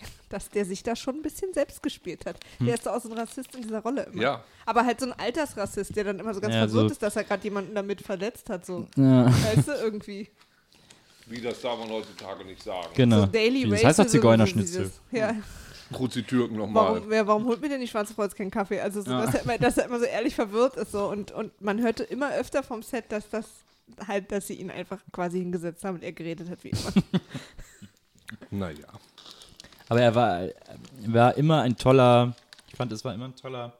[0.28, 2.38] dass der sich da schon ein bisschen selbst gespielt hat.
[2.60, 4.14] Der ist doch auch so ein Rassist in dieser Rolle immer.
[4.14, 4.20] Hm.
[4.20, 4.44] Ja.
[4.66, 7.16] Aber halt so ein Altersrassist, der dann immer so ganz Ja, verwirrt so- ist, dass
[7.16, 8.64] er gerade jemanden damit verletzt hat.
[8.66, 8.86] So.
[8.96, 10.28] Ja, Weißt du, irgendwie.
[11.26, 12.88] Wie, das darf man heutzutage nicht sagen.
[12.94, 13.20] genau.
[13.20, 14.84] So Daily das heißt doch Zigeunerschnitzel.
[14.86, 15.34] so dieses- Ja.
[15.92, 16.96] Kruzitürken nochmal.
[16.96, 18.78] Warum, wer, warum holt mir denn die Schwarze Kreuz keinen Kaffee?
[18.80, 20.92] Also, so, dass, er immer, dass er immer so ehrlich verwirrt ist.
[20.92, 21.08] So.
[21.08, 23.46] Und, und man hörte immer öfter vom Set, dass das
[24.06, 26.92] halt, dass sie ihn einfach quasi hingesetzt haben und er geredet hat wie immer.
[28.50, 28.86] Naja.
[29.88, 30.52] Aber er war, er
[31.06, 32.34] war immer ein toller,
[32.68, 33.72] ich fand, es war immer ein toller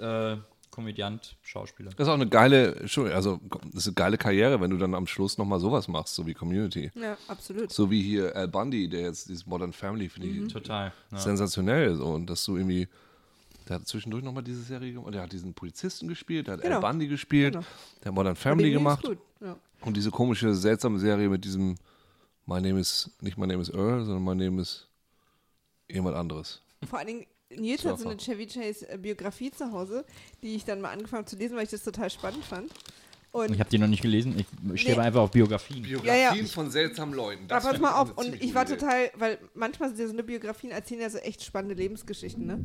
[0.00, 0.36] äh,
[0.70, 1.90] Komödiant, Schauspieler.
[1.96, 3.40] Das ist auch eine geile, Entschuldigung, also
[3.72, 6.34] das ist eine geile Karriere, wenn du dann am Schluss nochmal sowas machst, so wie
[6.34, 6.90] Community.
[6.96, 7.70] ja, absolut.
[7.72, 10.92] So wie hier Al Bundy, der jetzt dieses Modern Family, finde ich Total.
[11.12, 11.18] Ja.
[11.18, 11.94] sensationell.
[11.94, 12.06] So.
[12.06, 12.88] Und dass du irgendwie,
[13.68, 16.76] der hat zwischendurch nochmal diese Serie gemacht, der hat diesen Polizisten gespielt, der hat Genau.
[16.76, 17.64] Al Bundy gespielt, Genau.
[18.02, 19.08] der hat Modern Family gemacht.
[19.40, 19.56] Ja.
[19.82, 21.76] Und diese komische, seltsame Serie mit diesem
[22.46, 24.86] My Name is, nicht My Name is Earl, sondern My Name is
[25.88, 26.60] jemand anderes.
[26.88, 30.04] Vor allen Dingen, Nils hat so eine Chevy Chase Biografie zu Hause,
[30.42, 32.72] die ich dann mal angefangen habe zu lesen, weil ich das total spannend fand.
[33.34, 35.02] Und Ich habe die noch nicht gelesen, ich stehe Nee.
[35.02, 35.82] einfach auf Biografien.
[35.82, 36.52] Biografien ja.
[36.52, 37.50] von seltsamen Leuten.
[37.50, 40.70] Aber pass mal auf, und ich war total, weil manchmal sind ja so eine Biografien
[40.70, 42.60] erzählen ja so echt spannende Lebensgeschichten, ne?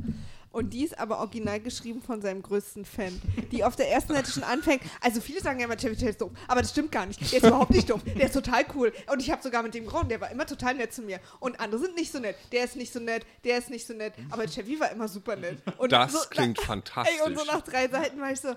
[0.52, 3.20] Und die ist aber original geschrieben von seinem größten Fan,
[3.52, 4.82] die auf der ersten Seite schon anfängt.
[5.02, 7.20] Also viele sagen ja immer, Chevy Chase ist dumm, aber das stimmt gar nicht.
[7.20, 8.02] Der ist überhaupt nicht dumm.
[8.06, 8.94] Der ist total cool.
[9.12, 11.20] Und ich habe sogar mit dem geraunt, der war immer total nett zu mir.
[11.40, 12.36] Und andere sind nicht so nett.
[12.52, 14.14] Der ist nicht so nett, der ist nicht so nett.
[14.30, 15.58] Aber Chevy war immer super nett.
[15.78, 17.16] Und Das so, klingt na, fantastisch.
[17.24, 18.50] Ey, und so nach drei Seiten war ich so,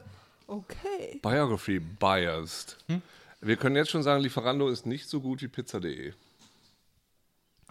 [0.47, 1.21] okay.
[1.23, 2.77] Biography biased.
[3.41, 6.13] Wir können jetzt schon sagen, Lieferando ist nicht so gut wie Pizza.de.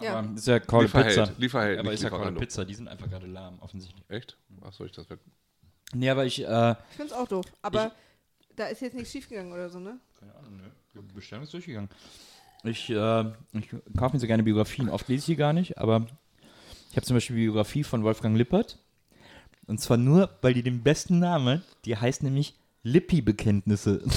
[0.00, 0.18] Ja.
[0.18, 1.32] Aber ist ja Call Lieferheld, Pizza.
[1.38, 2.32] Lieferheld, aber nicht ist ja Call.
[2.32, 4.04] Pizza, die sind einfach gerade lahm, offensichtlich.
[4.08, 4.36] Echt?
[4.62, 5.20] Ach, soll ich das weg?
[5.94, 7.46] Nee, aber ich, äh, Ich find's auch doof.
[7.62, 7.92] Aber
[8.56, 9.98] da ist jetzt nichts schiefgegangen oder so, ne?
[10.18, 10.70] keine Ahnung, ne?
[10.94, 11.90] Die Bestellung ist durchgegangen.
[12.64, 14.88] Ich, äh, ich kaufe mir so gerne Biografien.
[14.88, 16.06] Oft lese ich die gar nicht, aber
[16.90, 18.78] ich habe zum Beispiel die Biografie von Wolfgang Lippert.
[19.66, 24.02] Und zwar nur, weil die den besten Namen, die heißt nämlich Lippi-Bekenntnisse.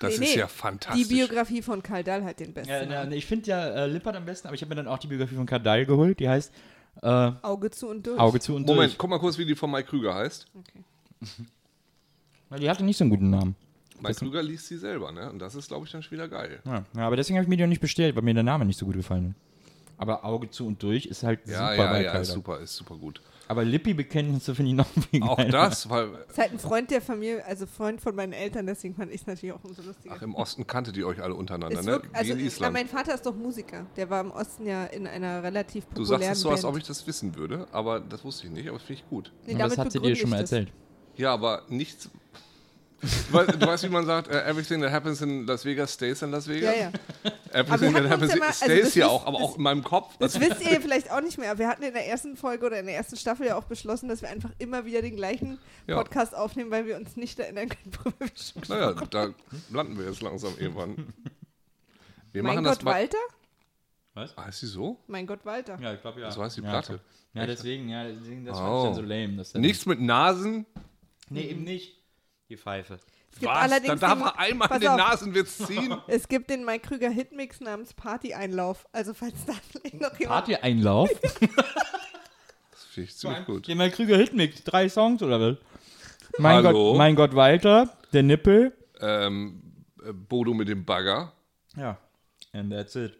[0.00, 0.38] Das Nee, ist nee.
[0.38, 1.08] ja fantastisch.
[1.08, 2.70] Die Biografie von Karl Dahl hat den besten.
[2.70, 4.98] Ja, na, ich finde ja äh, Lippert am besten, aber ich habe mir dann auch
[4.98, 6.52] die Biografie von Kardal geholt, die heißt
[7.02, 7.08] äh,
[7.42, 8.16] Auge zu und durch.
[8.20, 8.98] Auge zu und Moment, durch.
[8.98, 10.46] guck mal kurz, wie die von Mike Krüger heißt.
[10.54, 10.84] Okay.
[12.48, 13.56] Weil die hatte nicht so einen guten Namen.
[14.00, 15.28] Mike Krüger liest sie selber, ne?
[15.30, 16.60] Und das ist, glaube ich, dann schon wieder geil.
[16.64, 18.64] Ja, ja, aber deswegen habe ich mir die auch nicht bestellt, weil mir der Name
[18.64, 19.34] nicht so gut gefallen hat.
[19.96, 22.76] Aber Auge zu und durch ist halt Ja, super ja, bei ja, ist super, ist
[22.76, 23.20] super gut.
[23.48, 25.50] Aber Lippi-Bekenntnisse finde ich noch viel Auch geiler.
[25.50, 29.10] das, weil, Ist halt ein Freund der Familie, also Freund von meinen Eltern, deswegen fand
[29.10, 30.14] ich es natürlich auch umso lustiger.
[30.16, 31.92] ach, im Osten kanntet ihr euch alle untereinander, Ist ne?
[31.92, 32.72] wirklich, also, wie in na, Island.
[32.74, 33.86] mein Vater ist doch Musiker.
[33.96, 36.76] Der war im Osten ja in einer relativ Du populären sagst es so, als ob
[36.76, 39.32] ich das wissen würde, aber das wusste ich nicht, aber das finde ich gut.
[39.46, 40.52] Nee, das damit hat sie dir schon mal das.
[40.52, 40.72] erzählt.
[41.16, 42.10] Ja, aber nichts.
[43.28, 46.20] Du weißt, du weißt, wie man sagt, äh, everything that happens in Las Vegas stays
[46.22, 46.74] in Las Vegas?
[46.74, 46.92] Ja, ja.
[47.52, 49.84] Everything that happens ja mal- stays also das hier auch, aber das- auch in meinem
[49.84, 50.16] Kopf.
[50.18, 51.50] Das wisst ihr vielleicht auch nicht mehr.
[51.50, 54.08] aber Wir hatten in der ersten Folge oder in der ersten Staffel ja auch beschlossen,
[54.08, 55.96] dass wir einfach immer wieder den gleichen Ja.
[55.96, 59.28] Podcast aufnehmen, weil wir uns nicht erinnern können, worüber wir schon Naja, da
[59.70, 60.96] landen wir jetzt langsam irgendwann.
[62.32, 63.18] Wir Mein machen Gott, das Walter?
[64.14, 64.36] Was?
[64.36, 64.98] Heißt sie so?
[65.06, 65.78] Mein Gott, Walter.
[65.80, 66.30] Ja, ich glaube ja.
[66.32, 67.00] So heißt die ja, Platte.
[67.34, 68.78] Ja, deswegen, ja, deswegen, das fand Oh.
[68.80, 69.44] ich dann so lame.
[69.62, 70.66] Nichts mit Nasen?
[71.30, 71.97] Nee, eben nicht.
[72.48, 72.98] Die Pfeife.
[73.30, 73.58] Es gibt Was?
[73.58, 75.96] allerdings Dann darf den, er einmal den auf, Nasenwitz ziehen?
[76.06, 78.86] Es gibt den Mike Krüger Hitmix namens Party-Einlauf.
[78.92, 80.46] Also falls da vielleicht noch jemand...
[80.46, 81.10] Party-Einlauf?
[82.70, 83.68] Das finde ich ziemlich gut.
[83.68, 85.56] Den mal Krüger Hitmix, drei Songs oder was?
[86.38, 86.90] Mein Hallo?
[86.90, 88.72] Gott, mein Gott, Walter, der Nippel.
[89.00, 89.62] Ähm,
[90.04, 91.32] äh, Bodo mit dem Bagger.
[91.76, 91.98] Ja.
[92.52, 93.16] And that's it.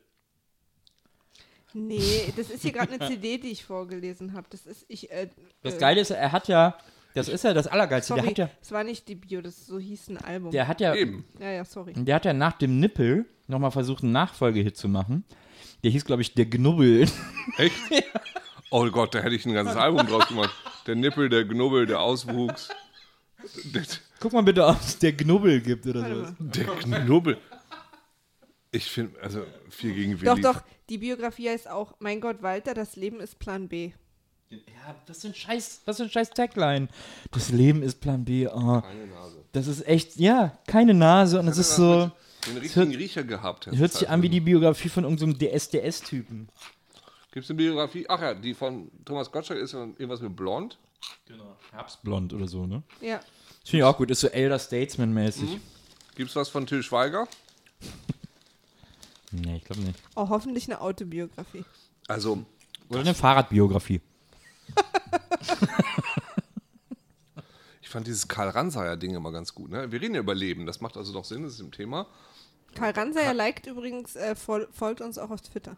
[1.74, 4.46] Nee, das ist hier gerade eine CD, die ich vorgelesen habe.
[4.50, 5.10] Das ist ich.
[5.10, 5.28] Äh,
[5.62, 6.76] Das äh, Geile ist, er hat ja,
[7.18, 9.66] das ist ja das Allergeilste, Sorry, der hat ja, es war nicht die Bio, das
[9.66, 10.50] so hieß ein Album.
[10.50, 11.24] der hat ja, Eben.
[11.40, 11.92] ja, ja, sorry.
[11.94, 15.24] der hat ja nach dem Nippel nochmal versucht, einen Nachfolgehit zu machen.
[15.84, 17.08] Der hieß, glaube ich, Der Knubbel.
[17.58, 17.74] Echt?
[18.70, 20.54] Oh Gott, da hätte ich ein ganzes Album draus gemacht.
[20.86, 22.68] Der Nippel, der Knubbel, der Auswuchs.
[24.20, 26.34] Guck mal bitte, ob es Der Knubbel gibt oder sowas.
[26.38, 27.38] der Knubbel.
[28.70, 30.42] Ich finde, also viel gegen Doch, Willi.
[30.42, 33.92] doch, die Biografie heißt auch Mein Gott, Walter, das Leben ist Plan B.
[34.50, 36.88] Ja, das sind scheiß, das sind scheiß Tagline.
[37.32, 38.46] Das Leben ist Plan B.
[38.46, 39.44] Oh, Keine Nase.
[39.52, 42.10] das ist echt, ja, keine Nase und das ist so,
[42.46, 43.66] Den richtigen Riecher gehabt.
[43.66, 46.48] Hört sich an wie die Biografie von irgendeinem DSDS-Typen.
[47.32, 48.06] Gibt es eine Biografie?
[48.08, 50.78] Ach ja, die von Thomas Gottschalk ist irgendwas mit Blond.
[51.26, 51.56] Genau.
[51.72, 52.82] Herbstblond oder so, ne?
[53.02, 53.18] Ja.
[53.18, 55.58] Das finde ich auch gut, ist so Elder Statesman-mäßig.
[56.16, 57.28] Gibt es was von Till Schweiger?
[59.30, 59.98] Nee, ich glaube nicht.
[60.16, 61.64] Oh, hoffentlich eine Autobiografie.
[62.08, 62.44] Also,
[62.88, 64.00] Oder eine Fahrradbiografie.
[67.82, 69.70] ich fand dieses Karl Ranseier-Ding immer ganz gut.
[69.70, 69.90] Ne?
[69.90, 72.06] Wir reden ja über Leben, das macht also doch Sinn, das ist im Thema.
[72.74, 75.76] Karl Ransayer liked übrigens, äh, fol folgt uns auch auf Twitter.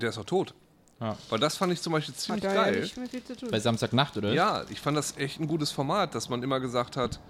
[0.00, 0.54] Der ist doch tot.
[1.00, 1.16] Ja.
[1.28, 2.80] Weil das fand ich zum Beispiel Hat ziemlich ja geil.
[2.80, 3.50] nicht mehr viel zu tun.
[3.50, 4.32] Bei Samstagnacht, oder?
[4.32, 7.20] Ja, ich fand das echt ein gutes Format, dass man immer gesagt hat,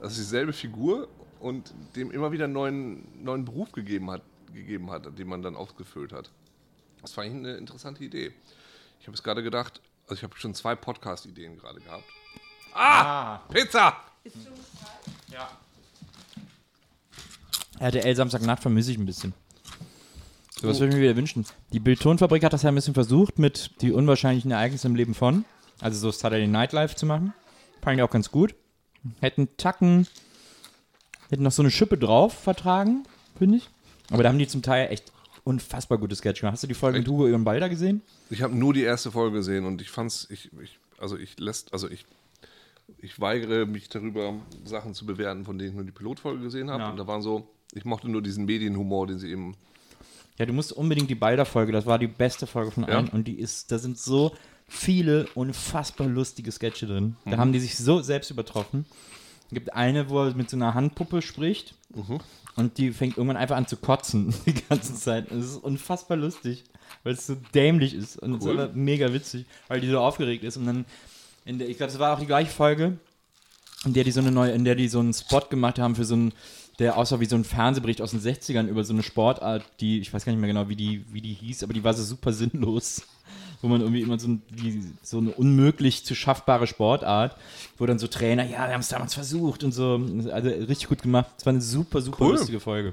[0.00, 4.22] das ist dieselbe Figur und dem immer wieder einen neuen, neuen Beruf gegeben hat,
[4.52, 6.30] gegeben hat, den man dann ausgefüllt hat.
[7.00, 8.32] Das fand ich eine interessante Idee.
[9.00, 9.80] Ich habe es gerade gedacht,
[10.12, 12.04] also ich habe schon zwei Podcast-Ideen gerade gehabt.
[12.74, 13.38] Ah!
[13.50, 13.96] Pizza!
[17.78, 19.32] RTL Samstagnacht vermisse ich ein bisschen.
[20.60, 21.46] So was würde ich mir wieder wünschen.
[21.72, 25.46] Die Bildtonfabrik hat das ja ein bisschen versucht, mit die unwahrscheinlichen Ereignisse im Leben von,
[25.80, 27.32] also so Saturday Night Live zu machen.
[27.80, 28.54] Fand ich auch ganz gut.
[29.20, 30.06] Hätten Tacken,
[31.30, 33.04] hätten noch so eine Schippe drauf vertragen,
[33.38, 33.70] finde ich.
[34.10, 35.10] Aber da haben die zum Teil echt
[35.44, 36.54] unfassbar gute Sketch gemacht.
[36.54, 37.12] Hast du die Folge mit Echt?
[37.12, 38.02] Hugo Egon Balder gesehen?
[38.30, 41.72] Ich habe nur die erste Folge gesehen und ich fand's, ich, ich, also ich lässt,
[41.72, 42.04] also ich,
[42.98, 46.82] ich weigere mich darüber, Sachen zu bewerten, von denen ich nur die Pilotfolge gesehen habe.
[46.84, 46.90] Ja.
[46.90, 49.56] Und da waren so, ich mochte nur diesen Medienhumor, den sie eben.
[50.38, 52.90] Ja, du musst unbedingt die Balder-Folge, das war die beste Folge von Ja.
[52.96, 54.34] allen und die ist, da sind so
[54.68, 57.16] viele unfassbar lustige Sketche drin.
[57.24, 57.30] Mhm.
[57.30, 58.86] Da haben die sich so selbst übertroffen.
[59.46, 62.20] Es gibt eine, wo er mit so einer Handpuppe spricht Mhm.
[62.56, 65.30] Und die fängt irgendwann einfach an zu kotzen die ganze Zeit.
[65.30, 66.64] Und Es ist unfassbar lustig,
[67.02, 70.44] weil es so dämlich ist und es ist aber mega witzig, weil die so aufgeregt
[70.44, 70.84] ist und dann,
[71.44, 72.98] in der, ich glaube, es war auch die gleiche Folge,
[73.84, 76.04] in der die so eine neue, in der die so einen Spot gemacht haben für
[76.04, 76.32] so einen,
[76.78, 80.12] der aussah wie so ein Fernsehbericht aus den 60ern über so eine Sportart, die, ich
[80.12, 82.32] weiß gar nicht mehr genau, wie die, wie die hieß, aber die war so super
[82.32, 83.02] sinnlos.
[83.62, 87.36] Wo man irgendwie immer so, ein, die, so eine unmöglich zu schaffbare Sportart,
[87.78, 91.00] wo dann so Trainer, ja, wir haben es damals versucht und so, also richtig gut
[91.00, 91.30] gemacht.
[91.38, 92.32] Es war eine super, super Cool.
[92.32, 92.92] lustige Folge.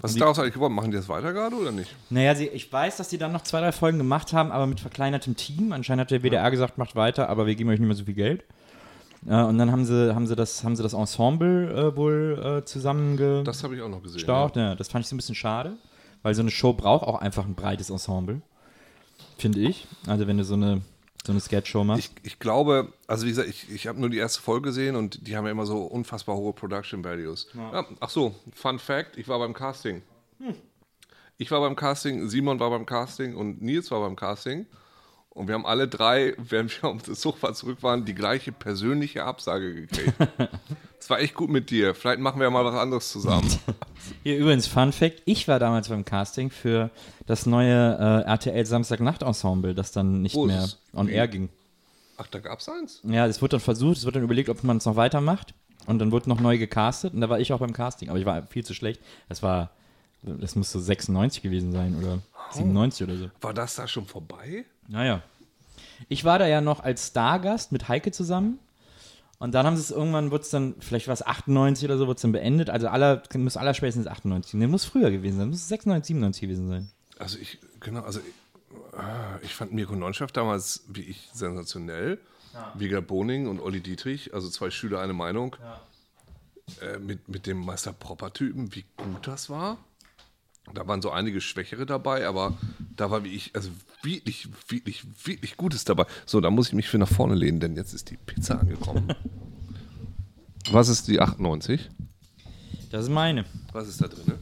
[0.00, 0.74] Was ist daraus eigentlich geworden?
[0.74, 1.94] Machen die das weiter gerade oder nicht?
[2.10, 4.78] Naja, sie, ich weiß, dass die dann noch zwei, drei Folgen gemacht haben, aber mit
[4.78, 5.72] verkleinertem Team.
[5.72, 8.14] Anscheinend hat der WDR gesagt, macht weiter, aber wir geben euch nicht mehr so viel
[8.14, 8.44] Geld.
[9.26, 12.64] Äh, und dann haben sie, haben sie, das, haben sie das Ensemble äh, wohl äh,
[12.64, 13.48] zusammengestaucht.
[13.48, 14.22] Das habe ich auch noch gesehen.
[14.26, 14.74] Ja.
[14.74, 15.72] das fand ich so ein bisschen schade,
[16.22, 18.42] weil so eine Show braucht auch einfach ein breites Ensemble.
[19.38, 19.86] Finde ich.
[20.06, 20.82] Also wenn du so eine,
[21.24, 22.10] so eine Sketch-Show machst.
[22.22, 25.26] Ich, ich glaube, also wie gesagt, ich, ich habe nur die erste Folge gesehen und
[25.26, 27.48] die haben ja immer so unfassbar hohe Production Values.
[27.54, 27.86] Ja.
[28.00, 30.02] ach so, Fun Fact, ich war beim Casting.
[31.38, 34.66] Ich war beim Casting, Simon war beim Casting und Nils war beim Casting.
[35.36, 39.24] Und wir haben alle drei, während wir auf das Sofa zurück waren, die gleiche persönliche
[39.24, 40.14] Absage gekriegt.
[40.98, 41.94] Es war echt gut mit dir.
[41.94, 43.48] Vielleicht machen wir ja mal was anderes zusammen.
[44.24, 46.90] Hier übrigens, Fun Fact: Ich war damals beim Casting für
[47.26, 47.96] das neue
[48.26, 50.78] äh, RTL Samstagnacht-Ensemble, das dann nicht ist mehr es?
[50.94, 51.48] on air ging.
[52.16, 53.02] Ach, da gab's eins?
[53.04, 55.54] Ja, es wurde dann versucht, es wurde dann überlegt, ob man es noch weitermacht.
[55.86, 58.08] Und dann wurde noch neu gecastet und da war ich auch beim Casting.
[58.08, 59.00] Aber ich war viel zu schlecht.
[59.28, 59.70] Das war,
[60.22, 62.18] das muss so 96 gewesen sein oder
[62.50, 63.30] 97 oder so.
[63.42, 64.64] War das da schon vorbei?
[64.88, 65.22] Naja.
[66.08, 68.58] Ich war da ja noch als Stargast mit Heike zusammen.
[69.38, 72.06] Und dann haben sie es irgendwann, wurde es dann, vielleicht war es 98 oder so,
[72.06, 72.70] wurde es dann beendet.
[72.70, 74.54] Also aller, muss aller spätestens 98.
[74.54, 75.48] Ne, muss früher gewesen sein.
[75.50, 76.90] Muss 96, 97 gewesen sein.
[77.18, 82.18] Also ich, genau, also ich, ah, ich fand Mirko Nonchef damals, wie ich, sensationell.
[82.74, 85.56] Vega Boning und Olli Dietrich, also zwei Schüler, eine Meinung.
[86.80, 89.78] Äh, mit, mit dem Meister Propper-Typen, wie gut das war.
[90.74, 92.54] Da waren so einige Schwächere dabei, aber
[92.96, 93.70] da war wie ich, also
[94.02, 96.06] wirklich, wirklich, wirklich Gutes dabei.
[96.26, 99.14] So, da muss ich mich für nach vorne lehnen, denn jetzt ist die Pizza angekommen.
[100.70, 101.88] Was ist die 98?
[102.90, 103.44] Das ist meine.
[103.72, 104.32] Was ist da drin?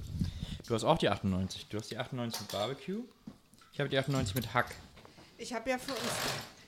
[0.67, 1.67] Du hast auch die 98.
[1.69, 3.03] Du hast die 98 mit Barbecue.
[3.73, 4.75] Ich habe die 98 mit Hack.
[5.37, 6.01] Ich habe ja für uns,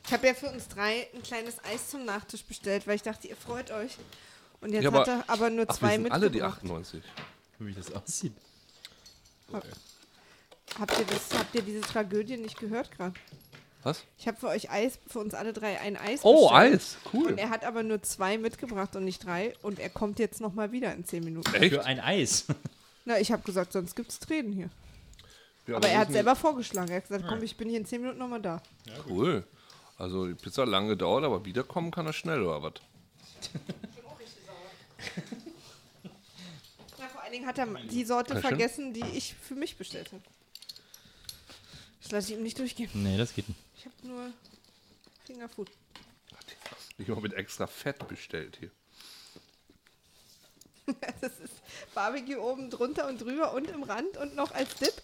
[0.07, 3.29] ich habe ja für uns drei ein kleines Eis zum Nachtisch bestellt, weil ich dachte,
[3.29, 3.97] ihr freut euch.
[4.61, 6.59] Und jetzt Ja, aber- hat er aber nur Ach, wir zwei sind alle die mitgebracht.
[6.59, 7.03] 98.
[7.59, 8.33] Wie das aussieht.
[9.53, 13.15] Habt ihr das, habt ihr diese Tragödie nicht gehört gerade?
[13.83, 14.03] Was?
[14.19, 16.75] Ich habe für euch Eis, für uns alle drei ein Eis Oh, bestellt.
[16.75, 16.97] Eis.
[17.13, 17.29] Cool.
[17.33, 19.55] Und er hat aber nur zwei mitgebracht und nicht drei.
[19.63, 21.55] Und er kommt jetzt nochmal wieder in zehn Minuten.
[21.55, 21.73] Echt?
[21.75, 22.47] Für ein Eis.
[23.05, 24.71] Na, ich habe gesagt, sonst gibt's Tränen hier.
[25.69, 26.91] Ja, Aber er hat selber vorgeschlagen.
[26.91, 28.61] Er hat gesagt, komm, ich bin hier in zehn Minuten nochmal da.
[29.09, 29.45] Cool.
[29.99, 32.73] Also die Pizza hat lange gedauert, aber wiederkommen kann er schnell, oder was?
[37.37, 38.47] Dingen hat er die Sorte stimmt.
[38.47, 40.23] vergessen, die ich für mich bestellt habe.
[42.03, 42.91] Das lasse ich ihm nicht durchgehen.
[42.95, 43.61] nee, das geht nicht.
[43.77, 44.33] Ich habe nur
[45.27, 45.71] Fingerfood.
[46.99, 48.71] Ich habe mit extra Fett bestellt hier.
[51.21, 51.55] Das ist
[51.95, 54.95] Barbecue oben drunter und drüber und im Rand und noch als Dip.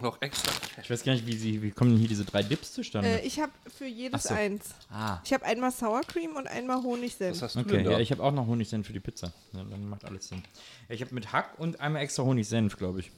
[0.00, 0.50] Noch extra.
[0.82, 3.08] Ich weiß gar nicht, wie, sie, wie kommen denn hier diese drei Dips zustande?
[3.20, 4.34] Äh, ich habe für jedes so.
[4.34, 4.70] eins.
[4.90, 5.20] ah.
[5.24, 7.40] Ich habe einmal Sour Cream und einmal Was Honigsenf.
[7.40, 7.90] hast du Okay, denn da?
[7.92, 9.32] ja, ich habe auch noch Honigsenf für die Pizza.
[9.52, 10.42] Ja, dann macht alles Sinn.
[10.88, 13.12] Ja, ich habe mit Hack und einmal extra Honigsenf, glaube ich.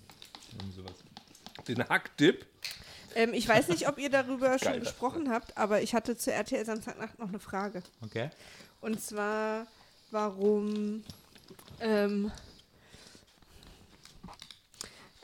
[1.66, 2.44] Den Hackdip.
[3.14, 4.80] Ähm, ich weiß nicht, ob ihr darüber schon Geil.
[4.80, 7.82] gesprochen habt, aber ich hatte zu RTL Samstagnacht noch eine Frage.
[8.02, 8.28] Okay.
[8.82, 9.66] Und zwar,
[10.10, 11.02] warum,
[11.80, 12.30] ähm,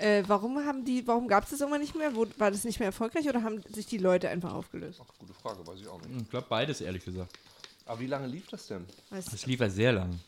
[0.03, 2.15] äh, warum haben die, warum gab es das irgendwann nicht mehr?
[2.15, 5.01] Wo, war das nicht mehr erfolgreich oder haben sich die Leute einfach aufgelöst?
[5.19, 6.23] Gute Frage, weiß ich auch nicht.
[6.23, 7.39] Ich glaube beides, ehrlich gesagt.
[7.87, 8.85] Aber wie lange lief das denn?
[9.11, 10.19] Weiß Das lief ja sehr lang.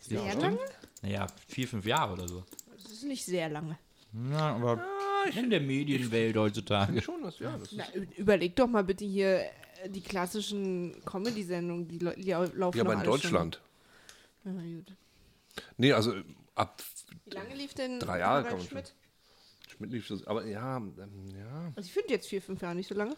[0.00, 0.58] sehr lange?
[1.02, 2.42] Naja, vier, fünf Jahre oder so.
[2.82, 3.78] Das ist nicht sehr lange.
[4.30, 4.84] Ja, aber
[5.34, 7.00] in der Medienwelt heutzutage.
[7.00, 7.56] Schon, das, ja.
[7.56, 7.84] Das Na,
[8.16, 9.40] überleg doch mal bitte hier
[9.82, 13.60] äh, die klassischen Comedy-Sendungen, die, die au- laufen ja, aber in alle Deutschland.
[14.44, 14.56] Schon.
[14.56, 14.92] Ja, gut.
[15.76, 16.14] Nee, also
[16.54, 16.82] ab
[17.24, 18.94] Wie lange lief denn Drei Jahre Harald kann man Schmidt?
[19.68, 20.26] Schmidt lief das.
[20.26, 20.94] Aber ja, ähm,
[21.36, 21.72] ja.
[21.76, 23.14] Also ich finde jetzt vier, fünf Jahre nicht so lange.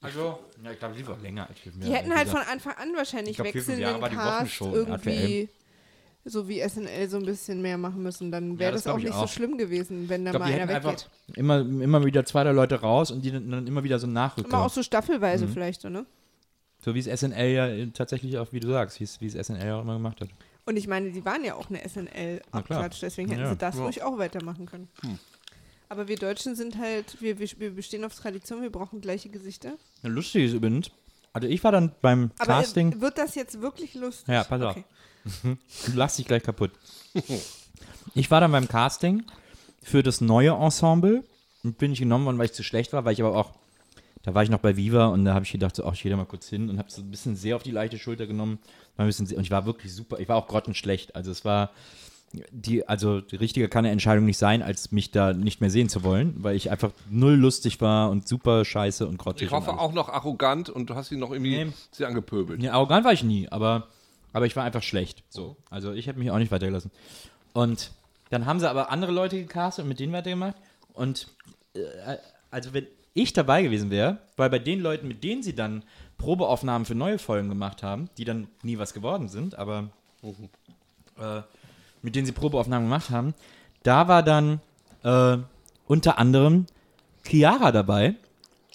[0.00, 3.36] Also, ja, ich glaube, auch länger als vier Die hätten halt von Anfang an wahrscheinlich
[3.36, 5.48] glaub, wechselnden Cast in irgendwie
[6.28, 8.30] so wie SNL so ein bisschen mehr machen müssen.
[8.30, 9.28] Dann wäre das das, auch glaub ich nicht so auch.
[9.28, 11.08] schlimm gewesen, wenn da Ich glaube, mal die einer weggeht.
[11.36, 14.50] immer, immer wieder zwei, drei Leute raus und die dann, dann immer wieder so nachrücken.
[14.50, 15.52] Immer auch so staffelweise Mhm.
[15.52, 16.04] vielleicht so, ne?
[16.80, 19.34] So wie es SNL ja äh, tatsächlich auch, wie du sagst, wie es, wie es
[19.34, 20.28] SNL auch immer gemacht hat.
[20.66, 21.78] Und ich meine, die waren ja auch eine.
[21.88, 23.50] SNL-Abklatsch, deswegen hätten Ja.
[23.50, 23.84] sie das Ja.
[23.84, 24.88] ruhig auch weitermachen können.
[25.88, 29.74] Aber wir Deutschen sind halt, wir, wir, wir bestehen auf Tradition, wir brauchen gleiche Gesichter.
[30.02, 30.90] Ja, Lustig ist übrigens,
[31.32, 34.26] also ich war dann beim Aber äh, Casting, wird das jetzt wirklich lustig?
[34.28, 34.76] Ja, pass auf.
[34.76, 34.84] Okay.
[35.86, 36.72] du lachst dich gleich kaputt.
[38.14, 39.24] Ich war dann beim Casting
[39.82, 41.22] für das neue Ensemble
[41.62, 43.52] und bin ich genommen worden, weil ich zu schlecht war, weil ich aber auch,
[44.26, 46.10] da war ich noch bei Viva und da habe ich gedacht, so, ach, ich gehe
[46.10, 48.58] da mal kurz hin und habe so ein bisschen sehr auf die leichte Schulter genommen.
[48.96, 51.14] War ein bisschen sehr, und ich war wirklich super, ich war auch grottenschlecht.
[51.14, 51.70] Also es war,
[52.50, 55.88] die, also die richtige kann eine Entscheidung nicht sein, als mich da nicht mehr sehen
[55.88, 59.46] zu wollen, weil ich einfach null lustig war und super scheiße und grottig.
[59.46, 61.72] Ich hoffe auch noch arrogant und du hast ihn noch irgendwie Nee.
[61.92, 62.60] sehr angepöbelt.
[62.60, 63.86] Ja, arrogant war ich nie, aber,
[64.32, 65.22] aber ich war einfach schlecht.
[65.28, 65.56] So.
[65.70, 66.90] Also ich hätte mich auch nicht weitergelassen.
[67.52, 67.92] Und
[68.30, 70.56] dann haben sie aber andere Leute gecastet und mit denen weitergemacht.
[70.94, 71.28] Und
[71.74, 71.80] äh,
[72.50, 75.82] also wenn ich dabei gewesen wäre, weil bei den Leuten, mit denen sie dann
[76.18, 79.88] Probeaufnahmen für neue Folgen gemacht haben, die dann nie was geworden sind, aber
[81.18, 81.42] äh,
[82.02, 83.34] mit denen sie Probeaufnahmen gemacht haben,
[83.82, 84.60] da war dann
[85.02, 85.38] äh,
[85.86, 86.66] unter anderem
[87.24, 88.14] Chiara dabei,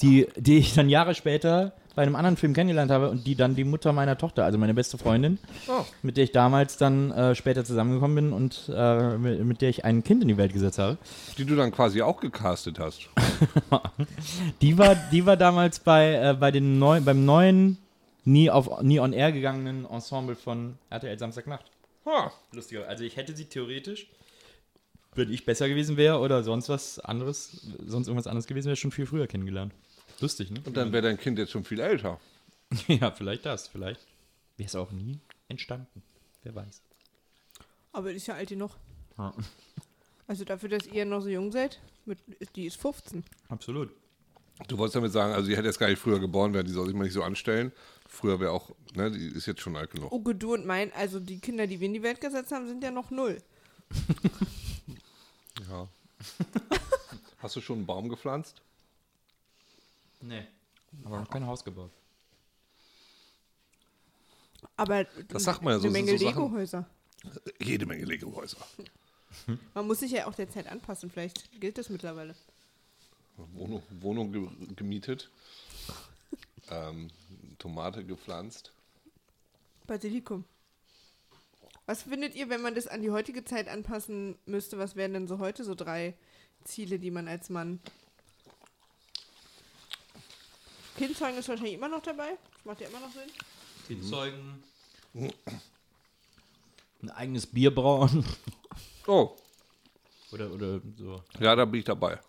[0.01, 3.55] die, die ich dann Jahre später bei einem anderen Film kennengelernt habe und die dann
[3.55, 5.85] die Mutter meiner Tochter, also meine beste Freundin, Oh.
[6.01, 9.83] mit der ich damals dann äh, später zusammengekommen bin und äh, mit, mit der ich
[9.83, 10.97] ein Kind in die Welt gesetzt habe.
[11.37, 13.09] Die du dann quasi auch gecastet hast.
[14.61, 17.77] Die war, die war damals bei, äh, bei den neu, beim neuen,
[18.25, 21.65] nie, auf, nie on air gegangenen Ensemble von RTL Samstagnacht.
[22.05, 22.31] Ha.
[22.53, 22.87] Lustiger.
[22.87, 24.07] Also ich hätte sie theoretisch,
[25.15, 28.91] wenn ich besser gewesen wäre oder sonst was anderes, sonst irgendwas anderes gewesen wäre, schon
[28.91, 29.73] viel früher kennengelernt.
[30.21, 30.61] Lustig, ne?
[30.65, 32.19] Und dann wäre dein Kind jetzt schon viel älter.
[32.87, 34.05] ja, vielleicht das, vielleicht.
[34.57, 36.03] Wäre es auch nie entstanden.
[36.43, 36.81] Wer weiß.
[37.91, 38.71] Aber die ist ja alt genug.
[39.17, 39.33] Ja.
[40.27, 42.19] Also dafür, dass ihr noch so jung seid, mit,
[42.55, 43.23] die ist 15.
[43.49, 43.89] Absolut.
[44.67, 46.85] Du wolltest damit sagen, also die hätte jetzt gar nicht früher geboren werden, die soll
[46.85, 47.71] sich mal nicht so anstellen.
[48.07, 50.11] Früher wäre auch, ne, die ist jetzt schon alt genug.
[50.11, 52.83] Uge, du und mein, also die Kinder, die wir in die Welt gesetzt haben, sind
[52.83, 53.41] ja noch null.
[55.69, 55.87] Ja.
[57.37, 58.61] Hast du schon einen Baum gepflanzt?
[60.21, 60.47] Nee.
[61.03, 61.91] Aber noch kein Haus gebaut.
[64.77, 66.85] Aber Das sagt man ja so, eine Menge so Lego-Häuser.
[67.59, 68.57] Jede Menge Lego-Häuser.
[69.73, 71.09] Man muss sich ja auch der Zeit anpassen.
[71.09, 72.35] Vielleicht gilt das mittlerweile.
[73.37, 75.29] Wohnung, Wohnung ge gemietet.
[76.69, 77.09] ähm,
[77.57, 78.71] Tomate gepflanzt.
[79.87, 80.45] Basilikum.
[81.85, 84.77] Was findet ihr, wenn man das an die heutige Zeit anpassen müsste?
[84.77, 86.15] Was wären denn so heute so drei
[86.63, 87.79] Ziele, die man als Mann.
[90.97, 92.37] Kindzeugen ist wahrscheinlich immer noch dabei.
[92.55, 93.29] Das macht ja immer noch Sinn.
[93.87, 94.63] Kindzeugen.
[97.01, 98.25] Ein eigenes Bier brauen.
[99.07, 99.35] Oh,
[100.31, 101.23] Oder, oder so.
[101.39, 102.19] ja, da bin ich dabei.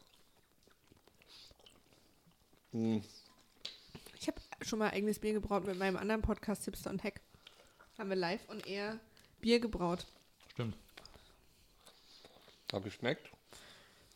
[4.19, 7.21] Ich habe schon mal eigenes Bier gebraut mit meinem anderen Podcast Hipster und Hack.
[7.99, 8.99] Haben wir live und eher
[9.41, 10.07] Bier gebraut.
[10.53, 10.75] Stimmt.
[12.73, 13.31] Hat geschmeckt?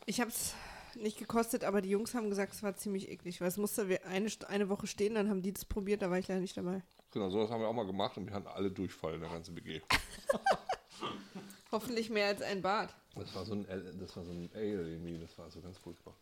[0.06, 0.54] Ich habe es
[1.02, 4.06] nicht gekostet, aber die Jungs haben gesagt, es war ziemlich eklig, weil es musste wir-
[4.06, 6.82] eine, eine Woche stehen, dann haben die das probiert, da war ich leider nicht dabei.
[7.12, 9.56] Genau, sowas haben wir auch mal gemacht und wir hatten alle Durchfall in der ganzen
[9.56, 9.80] WG.
[11.72, 12.94] Hoffentlich mehr als ein Bad.
[13.14, 13.66] Das war so ein,
[14.00, 16.14] das war so ein Ale irgendwie, das war so ganz furchtbar.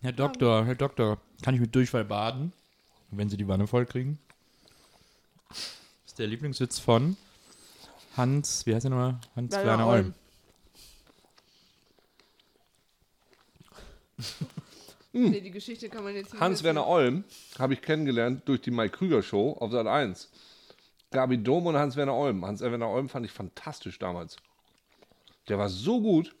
[0.00, 2.52] Herr Doktor, Herr Doktor, kann ich mit Durchfall baden,
[3.10, 4.18] wenn Sie die Wanne voll kriegen?
[5.48, 5.58] Das
[6.06, 7.16] ist der Lieblingswitz von
[8.16, 9.20] Hans, wie heißt er nochmal?
[9.34, 10.14] Hans Werner Werner Olm.
[15.12, 16.86] Nee, die Geschichte kann man jetzt nicht Hans-Werner.
[16.86, 17.24] Olm
[17.58, 20.30] habe ich kennengelernt durch die Mike Krüger Show auf Sat 1.
[21.10, 22.44] Gabi Dom und Hans-Werner Olm.
[22.44, 24.36] Hans-Werner Olm fand ich fantastisch damals.
[25.48, 26.34] Der war so gut.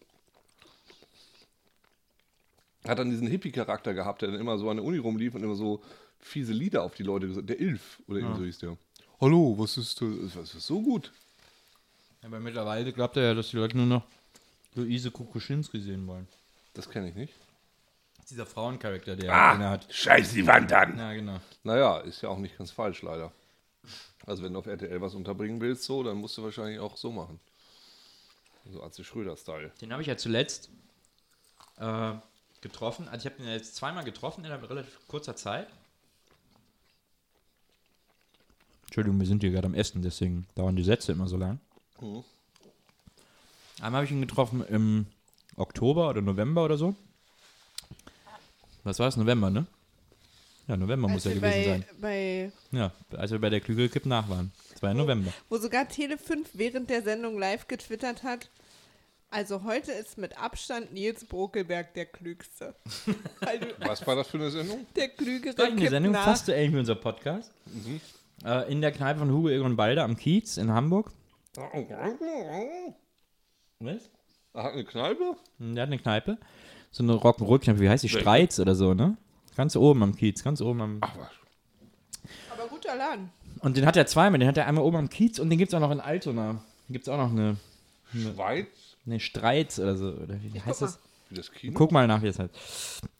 [2.86, 5.54] Hat dann diesen Hippie-Charakter gehabt, der dann immer so an der Uni rumlief und immer
[5.54, 5.82] so
[6.18, 8.76] fiese Lieder auf die Leute gesagt Der Ilf oder irgendwie so hieß der.
[9.20, 10.34] Hallo, was ist das?
[10.34, 11.12] Das ist so gut.
[12.22, 14.04] Aber mittlerweile glaubt er ja, dass die Leute nur noch
[14.74, 16.28] Luise Kukuschinski sehen wollen.
[16.74, 17.32] Das kenne ich nicht.
[18.30, 19.52] Dieser Frauencharakter, der Ah.
[19.52, 19.86] den er hat.
[19.92, 20.98] Scheiß die Wand an.
[20.98, 21.38] Ja, genau.
[21.62, 23.32] Naja, ist ja auch nicht ganz falsch, leider.
[24.26, 27.12] Also wenn du auf RTL was unterbringen willst, so, dann musst du wahrscheinlich auch so
[27.12, 27.38] machen.
[28.72, 29.70] So Atze Schröder-Style.
[29.80, 30.70] Den habe ich ja zuletzt
[31.78, 32.14] äh,
[32.62, 33.06] getroffen.
[33.08, 35.68] Also ich habe ihn jetzt zweimal getroffen in einer relativ kurzer Zeit.
[38.86, 41.60] Entschuldigung, wir sind hier gerade am Essen, deswegen dauern die Sätze immer so lang.
[42.00, 42.24] Mhm.
[43.80, 45.06] Einmal habe ich ihn getroffen im
[45.56, 46.96] Oktober oder November oder so.
[48.86, 49.16] Was war es?
[49.16, 49.66] November, ne?
[50.68, 51.84] Ja, November muss ja gewesen bei, sein.
[52.00, 54.52] bei, Ja, als wir bei der Klügelkipp nach waren.
[54.72, 55.32] Das war ja November.
[55.48, 58.48] wo sogar Tele5 während der Sendung live getwittert hat,
[59.28, 62.76] also heute ist mit Abstand Nils Brokelberg der Klügste.
[63.80, 64.86] Was war das für eine Sendung?
[64.94, 66.24] der Klügere Gleich eine kippt Sendung, nach.
[66.24, 67.50] fast so ähnlich wie unser Podcast.
[68.44, 71.10] Äh, in der Kneipe von Hugo Egon Balder am Kiez in Hamburg.
[73.80, 74.10] Was?
[74.54, 75.36] Er hat eine Kneipe?
[75.58, 76.38] Der hat eine Kneipe.
[76.96, 78.08] So eine Rock'n'Roll-Kneipe, wie heißt die?
[78.08, 79.18] Streits oder so, ne?
[79.54, 80.98] Ganz oben am Kiez, ganz oben am.
[81.02, 81.28] Ach was.
[82.50, 83.28] Aber guter Laden.
[83.60, 85.70] Und den hat er zweimal, den hat er einmal oben am Kiez und den gibt
[85.70, 86.64] es auch noch in Altona.
[86.88, 87.58] Gibt es auch noch eine,
[88.14, 88.68] Schweiz?
[89.04, 90.06] eine Streits oder so.
[90.06, 90.98] Oder wie heißt guck das?
[91.28, 91.74] Wie das Kino?
[91.74, 92.54] Guck mal nach, wie es heißt.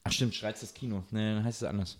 [0.05, 1.03] Ach stimmt, Streits das Kino.
[1.11, 1.98] Nee, dann heißt es anders.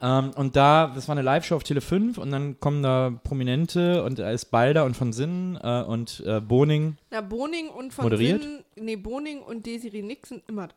[0.00, 4.02] Ähm, und da, das war eine Live-Show auf Tele 5 und dann kommen da Prominente
[4.04, 6.96] und da ist Balder und von Sinnen äh, und äh, Boning.
[7.10, 8.42] Na, Boning und von Moderiert?
[8.42, 10.74] Sinn, nee, Boning und Desiree Nick sind immer da.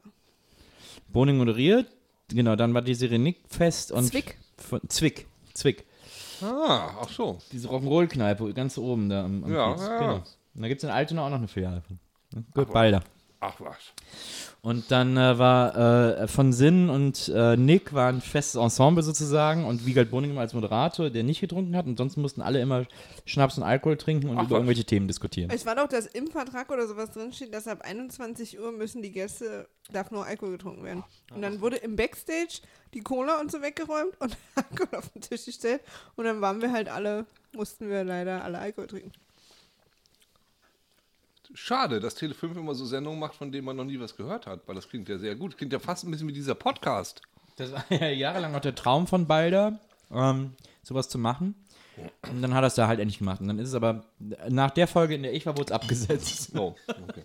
[1.09, 1.87] Boning moderiert.
[2.29, 4.05] Genau, dann war die Nick fest und.
[4.05, 4.37] Zwick.
[4.57, 5.27] Von, Zwick.
[5.53, 5.85] Zwick.
[6.41, 7.39] Ah, ach so.
[7.51, 9.99] Diese Rock'n'Roll-Kneipe, ganz oben da am, am Ja, ja.
[9.99, 10.15] Genau.
[10.55, 11.99] Und da gibt es in Altona auch noch eine Filiale von.
[12.53, 13.03] Gut, Balder.
[13.39, 13.93] Ach was.
[14.65, 19.65] Und dann äh, war äh, von Sinn und äh, Nick war ein festes Ensemble sozusagen
[19.65, 22.85] und Wiegald Boning immer als Moderator, der nicht getrunken hat und sonst mussten alle immer
[23.25, 25.51] Schnaps und Alkohol trinken und Ach, über irgendwelche Themen diskutieren.
[25.53, 29.11] Es war doch, dass im Vertrag oder sowas drinsteht, dass ab 21 Uhr müssen die
[29.11, 31.03] Gäste, darf nur Alkohol getrunken werden.
[31.35, 32.61] Und dann wurde im Backstage
[32.93, 35.81] die Cola und so weggeräumt und Alkohol auf den Tisch gestellt.
[36.15, 39.11] Und dann waren wir halt alle, mussten wir leider alle Alkohol trinken.
[41.53, 44.67] Schade, dass Tele5 immer so Sendungen macht, von denen man noch nie was gehört hat,
[44.67, 45.57] weil das klingt ja sehr gut.
[45.57, 47.21] Klingt ja fast ein bisschen wie dieser Podcast.
[47.57, 49.79] Das war ja jahrelang auch der Traum von Balder,
[50.11, 51.55] ähm, sowas zu machen.
[52.29, 53.39] Und dann hat er es da halt endlich gemacht.
[53.39, 54.03] Und dann ist es aber
[54.49, 56.51] nach der Folge, in der ich war, wurde es abgesetzt.
[56.57, 57.23] Oh, okay.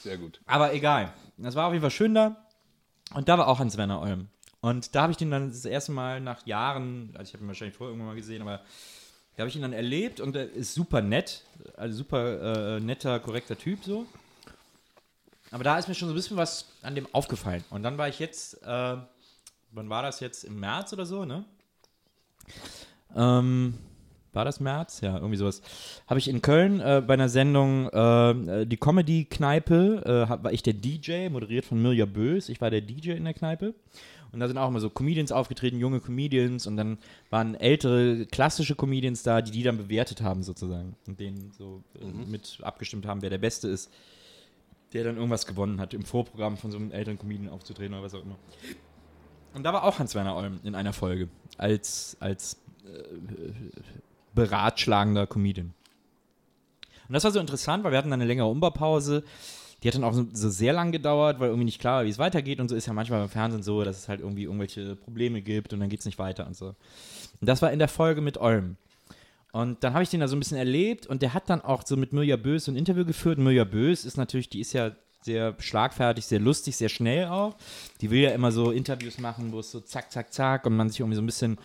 [0.00, 0.40] Sehr gut.
[0.46, 1.12] Aber egal.
[1.36, 2.36] Das war auf jeden Fall schön da.
[3.12, 4.28] Und da war auch Hans-Werner Olm.
[4.60, 7.48] Und da habe ich den dann das erste Mal nach Jahren, also ich habe ihn
[7.48, 8.60] wahrscheinlich vorher irgendwann mal gesehen, aber
[9.36, 11.42] da habe ich ihn dann erlebt und er ist super nett.
[11.76, 14.06] Also super äh, netter, korrekter Typ so.
[15.50, 17.64] Aber da ist mir schon so ein bisschen was an dem aufgefallen.
[17.70, 18.96] Und dann war ich jetzt, äh,
[19.70, 20.44] wann war das jetzt?
[20.44, 21.44] Im März oder so, ne?
[23.14, 23.74] Ähm,
[24.32, 25.00] war das März?
[25.00, 25.62] Ja, irgendwie sowas.
[26.08, 30.74] Habe ich in Köln äh, bei einer Sendung äh, die Comedy-Kneipe, äh, war ich der
[30.74, 32.48] DJ, moderiert von Mirja Bös.
[32.48, 33.74] Ich war der DJ in der Kneipe.
[34.34, 36.66] Und da sind auch immer so Comedians aufgetreten, junge Comedians.
[36.66, 36.98] Und dann
[37.30, 40.96] waren ältere, klassische Comedians da, die die dann bewertet haben sozusagen.
[41.06, 43.90] Und denen so äh, mit abgestimmt haben, wer der Beste ist.
[44.92, 48.14] Der dann irgendwas gewonnen hat, im Vorprogramm von so einem älteren Comedian aufzutreten oder was
[48.14, 48.36] auch immer.
[49.54, 51.28] Und da war auch Hans-Werner Olm in einer Folge
[51.58, 53.52] als, als äh,
[54.34, 55.72] beratschlagender Comedian.
[57.08, 59.24] Und das war so interessant, weil wir hatten dann eine längere Umbaupause.
[59.84, 62.08] Die hat dann auch so, so sehr lang gedauert, weil irgendwie nicht klar war, wie
[62.08, 62.58] es weitergeht.
[62.58, 65.74] Und so ist ja manchmal beim Fernsehen so, dass es halt irgendwie irgendwelche Probleme gibt
[65.74, 66.68] und dann geht es nicht weiter und so.
[66.68, 66.76] Und
[67.46, 68.76] das war in der Folge mit Olm.
[69.52, 71.86] Und dann habe ich den da so ein bisschen erlebt und der hat dann auch
[71.86, 73.38] so mit Mirja Bös so ein Interview geführt.
[73.38, 77.54] Mirja Bös ist natürlich, die ist ja sehr schlagfertig, sehr lustig, sehr schnell auch.
[78.00, 80.88] Die will ja immer so Interviews machen, wo es so zack, zack, zack und man
[80.88, 81.58] sich irgendwie so ein bisschen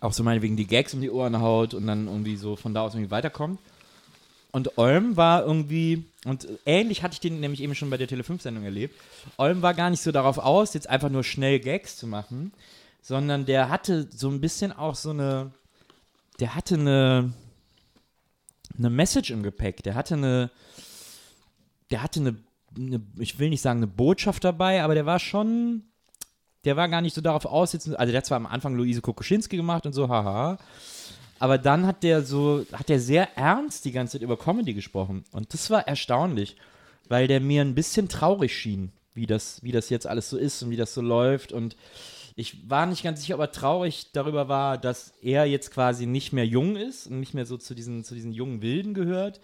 [0.00, 2.82] auch so meinetwegen die Gags um die Ohren haut und dann irgendwie so von da
[2.82, 3.58] aus irgendwie weiterkommt.
[4.52, 8.64] Und Olm war irgendwie, und ähnlich hatte ich den nämlich eben schon bei der Tele5-Sendung
[8.64, 8.98] erlebt,
[9.36, 12.52] Olm war gar nicht so darauf aus, jetzt einfach nur schnell Gags zu machen,
[13.00, 15.52] sondern der hatte so ein bisschen auch so eine,
[16.40, 17.32] der hatte eine,
[18.76, 20.50] eine Message im Gepäck, der hatte eine,
[21.90, 22.36] der hatte eine,
[22.76, 25.84] eine, ich will nicht sagen eine Botschaft dabei, aber der war schon,
[26.64, 29.00] der war gar nicht so darauf aus, jetzt, also der hat zwar am Anfang Luise
[29.00, 30.58] Kokoschinski gemacht und so, haha,
[31.40, 35.24] aber dann hat der so, hat der sehr ernst die ganze Zeit über Comedy gesprochen.
[35.32, 36.56] Und das war erstaunlich,
[37.08, 40.62] weil der mir ein bisschen traurig schien, wie das, wie das jetzt alles so ist
[40.62, 41.52] und wie das so läuft.
[41.52, 41.76] Und
[42.36, 46.34] ich war nicht ganz sicher, ob er traurig darüber war, dass er jetzt quasi nicht
[46.34, 49.40] mehr jung ist und nicht mehr so zu diesen, zu diesen jungen Wilden gehört.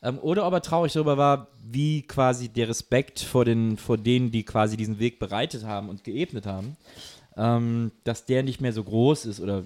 [0.00, 4.30] Ähm, oder ob er traurig darüber war, wie quasi der Respekt vor, den, vor denen,
[4.30, 6.76] die quasi diesen Weg bereitet haben und geebnet haben,
[7.36, 9.64] ähm, dass der nicht mehr so groß ist oder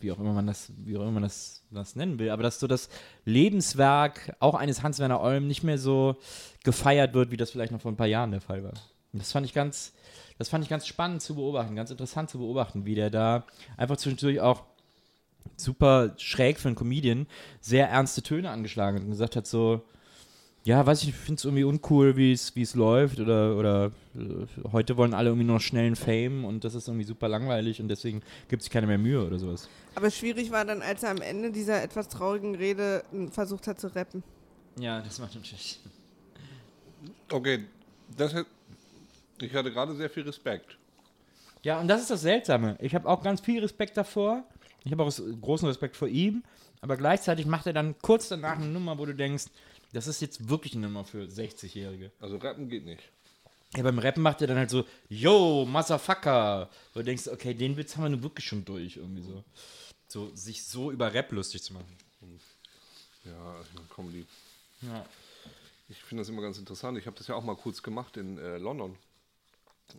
[0.00, 2.60] wie auch immer man das, wie auch immer man das, das nennen will, aber dass
[2.60, 2.88] so das
[3.24, 6.16] Lebenswerk auch eines Hans-Werner Olm nicht mehr so
[6.64, 8.74] gefeiert wird, wie das vielleicht noch vor ein paar Jahren der Fall war.
[9.12, 9.92] Und das fand ich ganz,
[10.38, 13.44] das fand ich ganz spannend zu beobachten, ganz interessant zu beobachten, wie der da
[13.76, 14.64] einfach zwischendurch auch
[15.56, 17.26] super schräg für einen Comedian
[17.60, 19.82] sehr ernste Töne angeschlagen hat und gesagt hat so,
[20.66, 23.92] ja, weiß ich, ich finde es irgendwie uncool, wie es wie es läuft oder oder
[24.16, 27.80] äh, heute wollen alle irgendwie nur noch schnellen Fame und das ist irgendwie super langweilig
[27.80, 29.68] und deswegen gibt sich keine mehr Mühe oder sowas.
[29.94, 33.78] Aber schwierig war dann, als er am Ende dieser etwas traurigen Rede m, versucht hat
[33.78, 34.24] zu rappen.
[34.76, 35.78] Ja, das macht natürlich.
[37.30, 37.64] Okay,
[38.16, 38.46] das hat,
[39.40, 40.76] ich hatte gerade sehr viel Respekt.
[41.62, 42.76] Ja, und das ist das Seltsame.
[42.80, 44.42] Ich habe auch ganz viel Respekt davor.
[44.82, 46.42] Ich habe auch großen Respekt vor ihm,
[46.80, 49.44] aber gleichzeitig macht er dann kurz danach eine Nummer, wo du denkst,
[49.92, 52.12] das ist jetzt wirklich eine Nummer für 60-Jährige.
[52.20, 53.02] Also rappen geht nicht.
[53.76, 56.70] Ja, beim Rappen macht er dann halt so, yo, Motherfucker.
[56.92, 59.44] Wo du denkst, okay, den Witz haben wir nun wirklich schon durch, irgendwie so.
[60.08, 61.96] So, sich so über Rap lustig zu machen.
[63.24, 64.26] Ja, ich meine, Comedy.
[64.82, 65.04] Ja.
[65.88, 66.98] Ich finde das immer ganz interessant.
[66.98, 68.96] Ich habe das ja auch mal kurz gemacht in äh, London.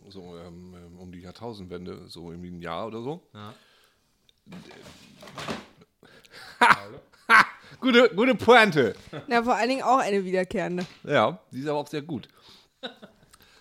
[0.08, 3.22] So ähm, ähm, um die Jahrtausendwende, so irgendwie ein Jahr oder so.
[3.32, 3.54] Ja.
[7.80, 8.94] Gute, gute Pointe.
[9.26, 10.86] Na, vor allen Dingen auch eine wiederkehrende.
[11.04, 12.28] Ja, die ist aber auch sehr gut.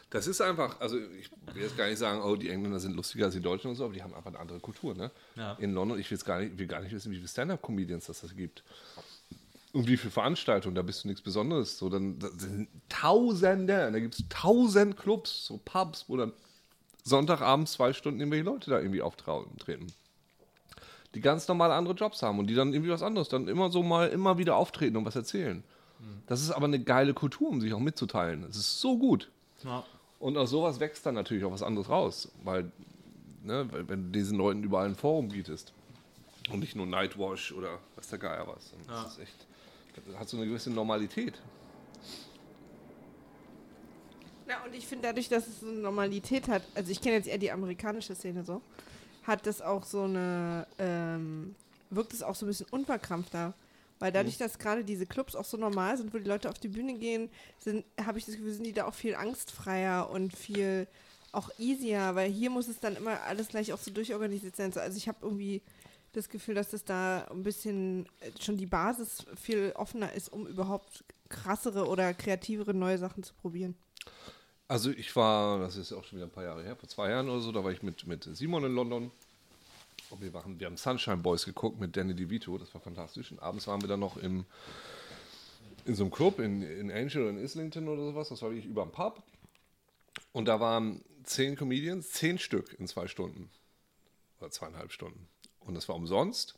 [0.10, 3.26] Das ist einfach, also ich will jetzt gar nicht sagen, oh, die Engländer sind lustiger
[3.26, 5.12] als die Deutschen und so, aber die haben einfach eine andere Kultur, ne?
[5.36, 5.54] Ja.
[5.54, 8.22] In London, ich will, jetzt gar nicht, will gar nicht wissen, wie viele Stand-Up-Comedians das,
[8.22, 8.64] das gibt.
[9.74, 11.78] Und wie viele Veranstaltungen, da bist du nichts Besonderes.
[11.78, 16.32] So, dann da sind Tausende, da gibt es tausend Clubs, so Pubs, wo dann
[17.04, 19.88] Sonntagabends zwei Stunden irgendwelche Leute da irgendwie auftreten.
[21.18, 23.82] Die ganz normal andere Jobs haben und die dann irgendwie was anderes, dann immer so
[23.82, 25.64] mal, immer wieder auftreten und was erzählen.
[26.28, 28.44] Das ist aber eine geile Kultur, um sich auch mitzuteilen.
[28.44, 29.32] Das ist so gut.
[29.64, 29.84] Ja.
[30.20, 32.72] Und aus sowas wächst dann natürlich auch was anderes raus, weil,
[33.44, 35.74] ne, weil wenn du diesen Leuten überall ein Forum bietest
[36.52, 39.00] und nicht nur Nightwash oder was der Geier was, Ja.
[39.02, 39.48] ist das echt,
[40.06, 41.42] das hat so eine gewisse Normalität.
[44.48, 47.28] Ja, und ich finde dadurch, dass es so eine Normalität hat, also ich kenne jetzt
[47.28, 48.62] eher die amerikanische Szene so,
[49.28, 51.54] hat das auch so eine, ähm,
[51.90, 53.54] wirkt es auch so ein bisschen unverkrampfter.
[54.00, 56.68] Weil dadurch, dass gerade diese Clubs auch so normal sind, wo die Leute auf die
[56.68, 57.30] Bühne gehen,
[57.60, 60.88] sind, habe ich das Gefühl, sind die da auch viel angstfreier und viel
[61.32, 64.72] auch easier, weil hier muss es dann immer alles gleich auch so durchorganisiert sein.
[64.72, 65.62] So, Also ich habe irgendwie
[66.14, 70.48] das Gefühl, dass das da ein bisschen äh, schon die Basis viel offener ist, um
[70.48, 73.76] überhaupt krassere oder kreativere neue Sachen zu probieren.
[74.68, 77.30] Also ich war, das ist auch schon wieder ein paar Jahre her, vor zwei Jahren
[77.30, 79.12] oder so, da war ich mit, mit Simon in London.
[80.10, 83.32] Und wir, waren, wir haben Sunshine Boys geguckt mit Danny DeVito, das war fantastisch.
[83.32, 84.46] Und abends waren wir dann noch im,
[85.86, 88.84] in so einem Club in, in Angel in Islington oder sowas, das war wirklich über
[88.84, 89.24] dem Pub.
[90.34, 93.50] Und da waren zehn Comedians, zehn Stück in zwei Stunden.
[94.40, 95.28] Oder zweieinhalb Stunden.
[95.60, 96.57] Und das war umsonst.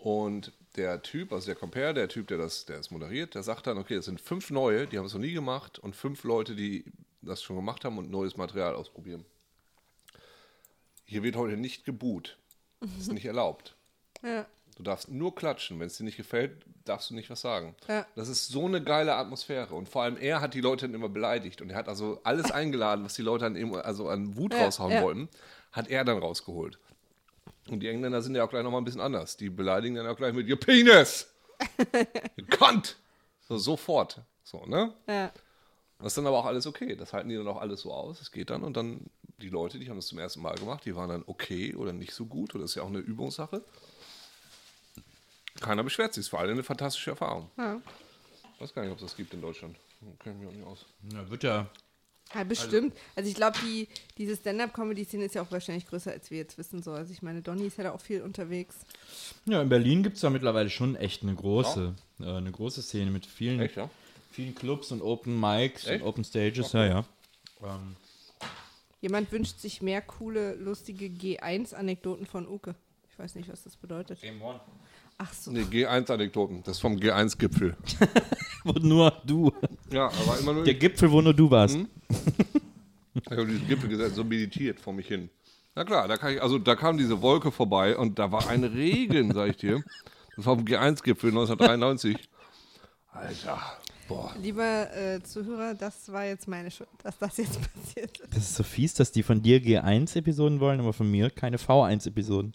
[0.00, 3.66] Und der Typ, also der Compare, der Typ, der das, der es moderiert, der sagt
[3.66, 6.54] dann, okay, es sind fünf neue, die haben es noch nie gemacht und fünf Leute,
[6.56, 6.84] die
[7.20, 9.26] das schon gemacht haben und neues Material ausprobieren.
[11.04, 12.38] hier wird heute nicht geboot.
[12.80, 13.76] Das ist nicht erlaubt.
[14.22, 14.46] Ja.
[14.76, 15.78] Du darfst nur klatschen.
[15.78, 17.74] Wenn es dir nicht gefällt, darfst du nicht was sagen.
[17.86, 18.06] Ja.
[18.14, 19.74] Das ist so eine geile Atmosphäre.
[19.74, 21.60] Und vor allem er hat die Leute dann immer beleidigt.
[21.60, 24.64] Und er hat also alles eingeladen, was die Leute an, ihm, also an Wut Ja,
[24.64, 25.28] raushauen wollten,
[25.72, 26.78] hat er dann rausgeholt.
[27.70, 29.36] Und die Engländer sind ja auch gleich nochmal ein bisschen anders.
[29.36, 31.32] Die beleidigen dann auch gleich mit, your penis!
[32.36, 32.96] you cunt!
[33.48, 34.20] So, sofort.
[34.42, 34.92] So, ne?
[35.06, 35.32] Ja.
[35.98, 36.96] Das ist dann aber auch alles okay.
[36.96, 38.20] Das halten die dann auch alles so aus.
[38.20, 39.06] Es geht dann und dann
[39.38, 42.12] die Leute, die haben das zum ersten Mal gemacht, die waren dann okay oder nicht
[42.12, 42.54] so gut.
[42.54, 43.62] Oder das ist ja auch eine Übungssache.
[45.60, 46.26] Keiner beschwert sich.
[46.26, 47.50] Es war alle eine fantastische Erfahrung.
[47.56, 47.80] Ja.
[48.54, 49.76] Ich weiß gar nicht, ob es das gibt in Deutschland.
[50.22, 50.86] Kenn ich mich auch nicht aus.
[51.12, 51.66] Ja, wird ja.
[52.34, 52.94] Ja, bestimmt.
[53.16, 56.82] Also, ich glaube, die, diese Stand-Up-Comedy-Szene ist ja auch wahrscheinlich größer, als wir jetzt wissen.
[56.82, 56.92] So.
[56.92, 58.76] Also ich meine, Donny ist ja da auch viel unterwegs.
[59.46, 63.10] Ja, in Berlin gibt es da mittlerweile schon echt eine große, äh, eine große Szene
[63.10, 63.90] mit vielen, Echt, ja?
[64.30, 66.02] vielen Clubs und Open Mics Echt?
[66.02, 66.72] und Open Stages.
[66.72, 67.04] Ja, ja.
[67.62, 67.96] Ähm,
[69.00, 72.74] Jemand wünscht sich mehr coole, lustige G1-Anekdoten von Uke.
[73.10, 74.20] Ich weiß nicht, was das bedeutet.
[75.22, 75.50] Ach so.
[75.50, 76.62] Nee, G1-Anekdoten.
[76.62, 77.76] Das ist vom G1-Gipfel.
[78.64, 79.52] wo nur du.
[79.92, 80.64] Ja, aber immer nur.
[80.64, 81.76] Der Gipfel, wo nur du warst.
[83.12, 85.28] Ich habe diesen Gipfel gesetzt, so meditiert vor mich hin.
[85.74, 88.64] Na klar, da, kann ich, also, da kam diese Wolke vorbei und da war ein
[88.64, 89.84] Regen, sag ich dir.
[90.36, 92.16] Das war vom G1-Gipfel 1993.
[93.12, 93.60] Alter,
[94.08, 94.34] boah.
[94.40, 98.34] Lieber äh, Zuhörer, das war jetzt meine Schuld, dass das jetzt passiert ist.
[98.34, 102.54] Das ist so fies, dass die von dir G1-Episoden wollen, aber von mir keine V1-Episoden.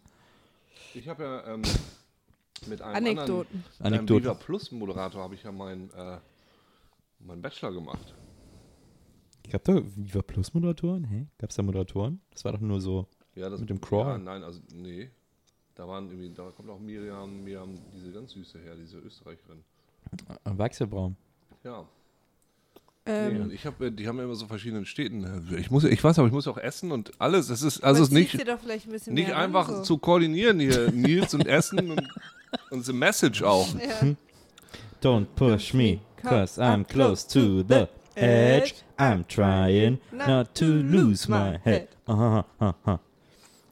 [0.96, 1.62] Ich habe ja ähm,
[2.68, 3.26] mit einem Anekdoten.
[3.26, 4.24] anderen mit einem Anekdoten.
[4.24, 6.18] Viva Plus Moderator habe ich ja meinen äh,
[7.20, 8.14] meinen Bachelor gemacht.
[9.52, 11.04] Gab da Viva Plus Moderatoren?
[11.06, 11.28] Hä?
[11.38, 12.22] Gab es da Moderatoren?
[12.32, 13.08] Das war doch nur so.
[13.36, 14.08] Ja, das, Mit dem Crawl?
[14.08, 15.10] Ja, nein, also nee.
[15.76, 19.64] Da waren irgendwie, da kommt auch Miriam, Miriam, diese ganz süße her, diese Österreicherin.
[20.46, 21.18] Weichselbraun.
[21.64, 21.86] Ja.
[23.06, 25.54] Ähm, Nee, ich habe, die haben ja immer so verschiedenen Städten.
[25.60, 27.50] Ich muss, ich weiß, aber ich muss auch essen und alles.
[27.50, 29.70] Es ist also es ist nicht, dir doch vielleicht ein bisschen nicht mehr an, einfach
[29.70, 29.82] so.
[29.84, 30.92] zu koordinieren hier.
[30.92, 32.02] Nils und Essen und,
[32.72, 33.68] und the Message auch.
[33.76, 34.16] Ja.
[35.02, 38.76] Don't push me, cause I'm close to the edge.
[38.98, 41.90] I'm trying not to lose my head.
[42.08, 42.98] Uh-huh, uh-huh.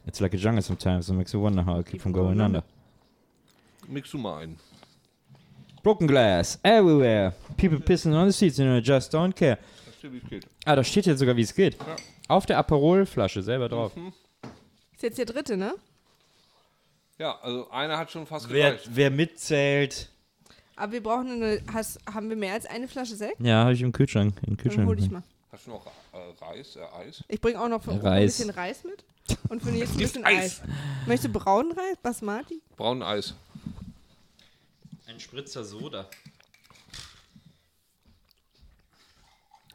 [0.06, 2.62] It's like a jungle sometimes, it makes you wonder how I keep from going under.
[3.88, 4.56] Mix du mal ein.
[5.82, 7.32] Broken glass everywhere.
[7.56, 9.58] People pissing on the seats and I just don't care.
[10.66, 11.76] Ah, da steht jetzt sogar, wie es geht.
[12.28, 13.92] Auf der Aperol-Flasche selber drauf.
[14.92, 15.74] Ist jetzt der dritte, ne?
[17.18, 18.88] Ja, also einer hat schon fast Wer, gereicht.
[18.92, 20.08] wer mitzählt.
[20.76, 21.62] Aber wir brauchen eine.
[21.72, 23.40] Hast, haben wir mehr als eine Flasche Sekt?
[23.40, 24.34] Ja, habe ich im Kühlschrank.
[24.42, 24.88] Im Dann Kühlschrank.
[24.88, 25.22] hol ich mal.
[25.52, 27.22] Hast du noch äh, Reis, äh, Eis?
[27.28, 28.04] Ich bringe auch noch für Reis.
[28.04, 29.04] ein bisschen Reis mit.
[29.48, 30.60] Und für Nils ein bisschen Eis?
[30.60, 30.68] Eis.
[31.06, 31.96] Möchtest du braunen Reis?
[32.02, 32.60] Basmati?
[32.76, 33.34] Braunen Eis.
[35.06, 36.08] Ein Spritzer Soda.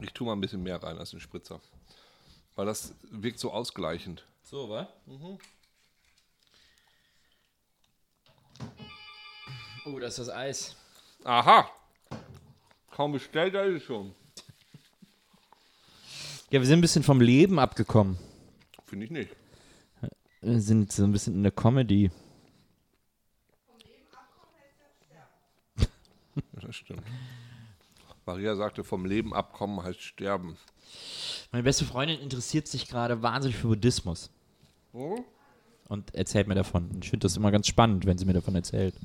[0.01, 1.59] Ich tue mal ein bisschen mehr rein als ein Spritzer.
[2.55, 4.25] Weil das wirkt so ausgleichend.
[4.43, 4.87] So, wa?
[9.86, 10.76] Oh, das ist das Eis.
[11.23, 11.69] Aha!
[12.91, 14.14] Kaum bestellt, da ist es schon.
[16.52, 18.18] Ja, wir sind ein bisschen vom Leben abgekommen.
[18.86, 19.36] Finde ich nicht.
[20.41, 22.10] Wir sind so ein bisschen in der Comedy.
[25.14, 27.03] Ja, Das stimmt.
[28.26, 30.57] Maria sagte, vom Leben abkommen heißt sterben.
[31.52, 34.30] Meine beste Freundin interessiert sich gerade wahnsinnig für Buddhismus.
[35.89, 36.89] Und erzählt mir davon.
[37.01, 38.95] Ich finde das immer ganz spannend, wenn sie mir davon erzählt.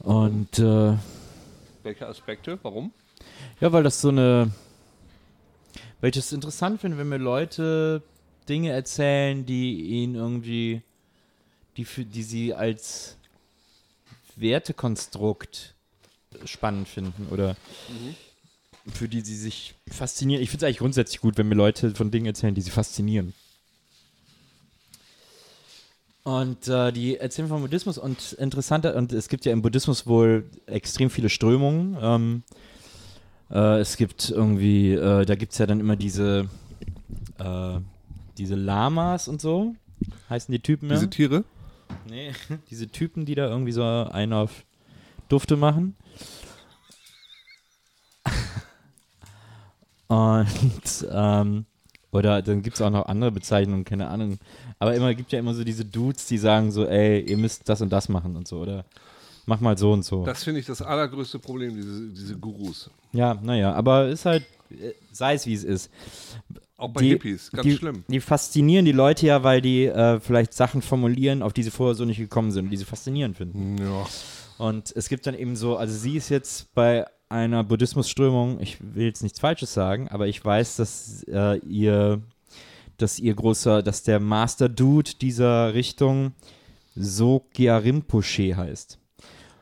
[0.00, 0.96] Und äh,
[1.82, 2.58] Welche Aspekte?
[2.62, 2.92] Warum?
[3.60, 4.50] ja, weil das so eine.
[6.00, 8.02] Weil ich es interessant finde, wenn mir Leute
[8.48, 10.82] Dinge erzählen, die ihnen irgendwie.
[11.76, 13.16] die, für, die sie als
[14.36, 15.74] Wertekonstrukt
[16.44, 17.56] spannend finden oder
[18.92, 20.42] für die sie sich faszinieren.
[20.42, 23.34] Ich finde es eigentlich grundsätzlich gut, wenn mir Leute von Dingen erzählen, die sie faszinieren.
[26.22, 30.44] Und äh, die erzählen vom Buddhismus und interessanter, und es gibt ja im Buddhismus wohl
[30.66, 31.96] extrem viele Strömungen.
[32.00, 32.42] Ähm,
[33.50, 36.48] äh, es gibt irgendwie, äh, da gibt es ja dann immer diese,
[37.38, 37.78] äh,
[38.36, 39.74] diese Lamas und so,
[40.28, 40.96] heißen die Typen ja.
[40.96, 41.44] Diese Tiere?
[42.08, 42.32] Nee,
[42.70, 44.64] diese Typen, die da irgendwie so einen auf
[45.28, 45.96] Dufte machen.
[50.08, 51.66] Und, ähm,
[52.12, 54.38] oder dann gibt es auch noch andere Bezeichnungen, keine Ahnung.
[54.78, 57.80] Aber immer gibt ja immer so diese Dudes, die sagen so, ey, ihr müsst das
[57.80, 58.84] und das machen und so, oder
[59.46, 60.24] mach mal so und so.
[60.24, 62.90] Das finde ich das allergrößte Problem, diese, diese Gurus.
[63.12, 65.90] ja, naja, aber ist halt, äh, sei es wie es ist.
[66.76, 68.04] Auch bei Die- Hippies, ganz die, schlimm.
[68.08, 71.94] Die faszinieren die Leute ja, weil die äh, vielleicht Sachen formulieren, auf die sie vorher
[71.94, 73.76] so nicht gekommen sind die sie faszinierend finden.
[73.78, 74.06] Ja.
[74.56, 79.06] Und es gibt dann eben so, also sie ist jetzt bei einer Buddhismusströmung, ich will
[79.06, 82.20] jetzt nichts Falsches sagen, aber ich weiß, dass äh, ihr
[82.98, 86.32] dass ihr großer, dass der Master Dude dieser Richtung
[86.94, 88.98] Sogyal Rinpoche heißt.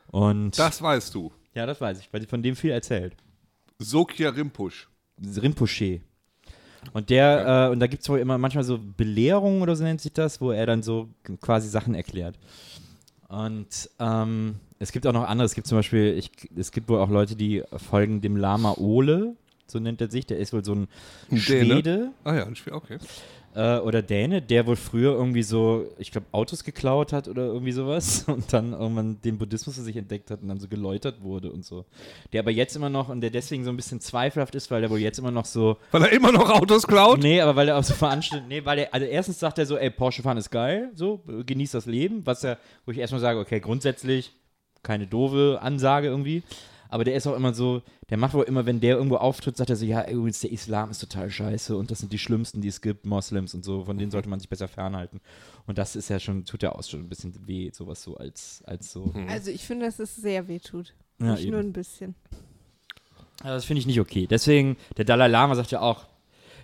[0.09, 1.31] Und Das weißt du.
[1.55, 3.15] ja, das weiß ich, weil von dem viel erzählt.
[3.79, 4.89] Sokia Rimpusch.
[5.21, 6.01] Rinpoche.
[6.93, 10.01] Und der, äh, und da gibt es wohl immer manchmal so Belehrungen oder so nennt
[10.01, 11.09] sich das, wo er dann so
[11.41, 12.39] quasi Sachen erklärt.
[13.29, 16.99] Und ähm, es gibt auch noch andere, es gibt zum Beispiel, ich, es gibt wohl
[17.01, 19.35] auch Leute, die folgen dem Lama Ole,
[19.67, 20.89] so nennt er sich, der ist wohl so ein
[21.31, 21.41] Däne?
[21.41, 22.97] Schwede Ah ja, ein Spiel, okay.
[23.55, 27.73] äh, oder Däne, der wohl früher irgendwie so, ich glaube, Autos geklaut hat oder irgendwie
[27.73, 31.53] sowas und dann irgendwann den Buddhismus für sich entdeckt hat und dann so geläutert wurde
[31.53, 31.85] und so.
[32.33, 34.89] Der aber jetzt immer noch und der deswegen so ein bisschen zweifelhaft ist, weil der
[34.89, 37.19] wohl jetzt immer noch so, Weil er immer noch Autos klaut?
[37.19, 39.77] nee, aber weil er auch so veranstaltet, nee, weil er, also erstens sagt er so,
[39.77, 42.57] ey, Porsche fahren ist geil, so, genießt das Leben, was er,
[42.87, 44.33] wo ich erstmal sage, okay, grundsätzlich
[44.83, 46.43] keine doofe Ansage irgendwie.
[46.91, 49.69] Aber der ist auch immer so, der macht wohl immer, wenn der irgendwo auftritt, sagt
[49.69, 52.69] er so, ja, übrigens, der Islam ist total scheiße und das sind die schlimmsten, die
[52.69, 55.21] es gibt, Moslems und so, von denen sollte man sich besser fernhalten.
[55.67, 58.63] Und das ist ja schon, tut ja auch schon ein bisschen weh, sowas so als,
[58.65, 59.13] als so.
[59.29, 60.95] Also ich finde, dass es sehr weh tut.
[61.21, 61.69] Ja, Nicht nur eben.
[61.69, 62.15] ein bisschen.
[63.43, 64.27] Also das finde ich nicht okay.
[64.27, 66.07] Deswegen, der Dalai Lama sagt ja auch,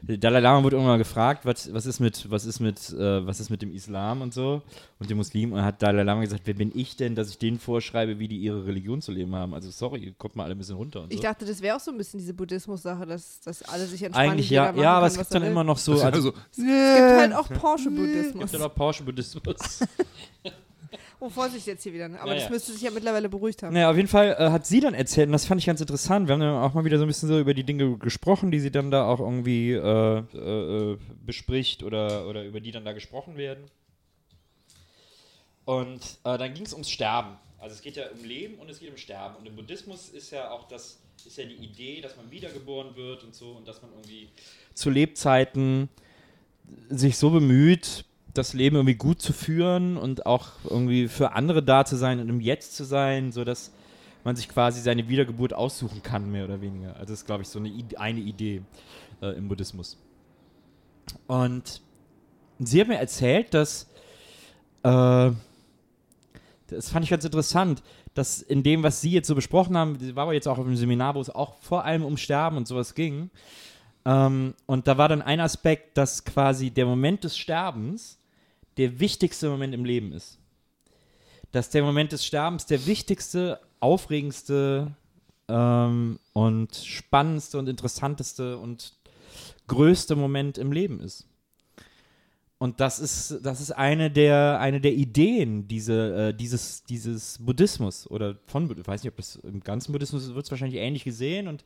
[0.06, 3.40] Dalai Lama wurde irgendwann mal gefragt, was, was ist mit, was ist mit, äh, was
[3.40, 4.62] ist mit dem Islam und so
[4.98, 7.58] und dem Muslim und hat Dalai Lama gesagt, wer bin ich denn, dass ich denen
[7.58, 9.54] vorschreibe, wie die ihre Religion zu leben haben?
[9.54, 11.14] Also sorry, kommt mal alle ein bisschen runter und so.
[11.14, 14.32] Ich dachte, das wäre auch so ein bisschen diese Buddhismus-Sache, dass, dass alle sich entspannen.
[14.32, 15.66] Eigentlich ja, ja, aber kann, es was gibt dann er immer will.
[15.66, 18.40] noch so, Also, also, Es gibt halt auch Porsche-Buddhismus.
[18.50, 19.80] gibt ja noch Porsche-Buddhismus.
[21.20, 22.08] Oh, Vorsicht jetzt hier wieder.
[22.08, 22.20] ne?
[22.20, 23.72] Aber Ja, das müsste sich ja mittlerweile beruhigt haben.
[23.72, 26.28] Naja, auf jeden Fall äh, hat sie dann erzählt, und das fand ich ganz interessant.
[26.28, 28.60] Wir haben dann auch mal wieder so ein bisschen so über die Dinge gesprochen, die
[28.60, 32.92] sie dann da auch irgendwie äh, äh, äh, bespricht oder, oder über die dann da
[32.92, 33.64] gesprochen werden.
[35.64, 37.36] Und äh, dann ging es ums Sterben.
[37.58, 39.36] Also es geht ja um Leben und es geht um Sterben.
[39.36, 43.24] Und im Buddhismus ist ja auch das, ist ja die Idee, dass man wiedergeboren wird
[43.24, 44.28] und so und dass man irgendwie
[44.74, 45.88] zu Lebzeiten
[46.90, 48.04] sich so bemüht,
[48.34, 52.28] das Leben irgendwie gut zu führen und auch irgendwie für andere da zu sein und
[52.28, 53.72] im Jetzt zu sein, sodass
[54.24, 56.94] man sich quasi seine Wiedergeburt aussuchen kann, mehr oder weniger.
[56.94, 58.62] Also das ist, glaube ich, so eine, eine Idee
[59.22, 59.98] äh, im Buddhismus.
[61.26, 61.80] Und
[62.58, 63.88] sie hat mir erzählt, dass
[64.82, 65.30] äh,
[66.68, 67.82] das fand ich ganz interessant,
[68.14, 70.66] dass in dem, was Sie jetzt so besprochen haben, sie war aber jetzt auch auf
[70.66, 73.30] einem Seminar, wo es auch vor allem um Sterben und sowas ging.
[74.04, 78.18] Ähm, und da war dann ein Aspekt, dass quasi der Moment des Sterbens
[78.76, 80.38] der wichtigste Moment im Leben ist.
[81.52, 84.96] Dass der Moment des Sterbens der wichtigste, aufregendste
[85.48, 88.94] ähm, und spannendste und interessanteste und
[89.66, 91.26] größte Moment im Leben ist.
[92.58, 98.10] Und das ist, das ist eine der, eine der Ideen diese, äh, dieses, dieses Buddhismus
[98.10, 101.48] oder von, ich weiß nicht, ob das im ganzen Buddhismus wird es wahrscheinlich ähnlich gesehen
[101.48, 101.64] und,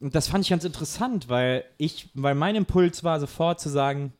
[0.00, 4.12] und das fand ich ganz interessant, weil ich, weil mein Impuls war sofort zu sagen,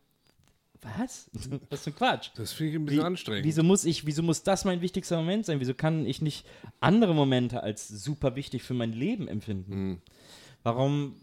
[0.82, 1.30] was?
[1.70, 2.30] Was für ein Quatsch.
[2.36, 3.44] Das finde ich ein bisschen Wie- anstrengend.
[3.44, 5.60] Wieso muss ich, wieso muss das mein wichtigster Moment sein?
[5.60, 6.46] Wieso kann ich nicht
[6.80, 10.02] andere Momente als super wichtig für mein Leben empfinden?
[10.62, 11.14] Warum?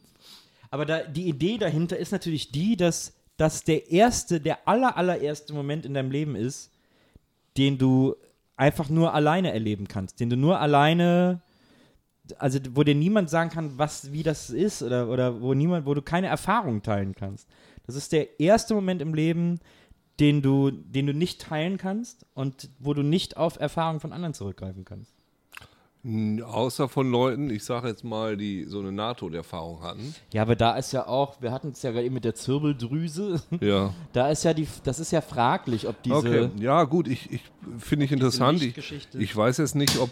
[0.72, 5.54] Aber da, die Idee dahinter ist natürlich die, dass das der erste, der aller, allererste
[5.54, 6.72] Moment in deinem Leben ist,
[7.58, 8.16] den du
[8.56, 11.42] einfach nur alleine erleben kannst, den du nur alleine,
[12.38, 15.94] also wo dir niemand sagen kann, was, wie das ist oder, oder wo niemand, wo
[15.94, 17.48] du keine Erfahrung teilen kannst.
[17.86, 19.60] Das ist der erste Moment im Leben,
[20.20, 24.34] den du, den du nicht teilen kannst und wo du nicht auf Erfahrungen von anderen
[24.34, 25.14] zurückgreifen kannst.
[26.06, 30.14] Außer von Leuten, ich sage jetzt mal, die so eine NATO-Erfahrung hatten.
[30.34, 33.42] Ja, aber da ist ja auch, wir hatten es ja gerade eben mit der Zirbeldrüse,
[33.62, 33.94] Ja.
[34.12, 37.42] da ist ja die, das ist ja fraglich, ob diese Okay, ja gut, ich, ich
[37.78, 38.62] finde ich interessant.
[38.62, 38.78] Ich,
[39.18, 40.10] ich weiß jetzt nicht, ob,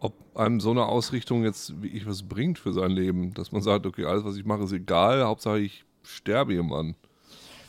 [0.00, 3.84] ob einem so eine Ausrichtung jetzt wirklich was bringt für sein Leben, dass man sagt,
[3.84, 6.96] okay, alles, was ich mache, ist egal, Hauptsache ich sterbe jemanden.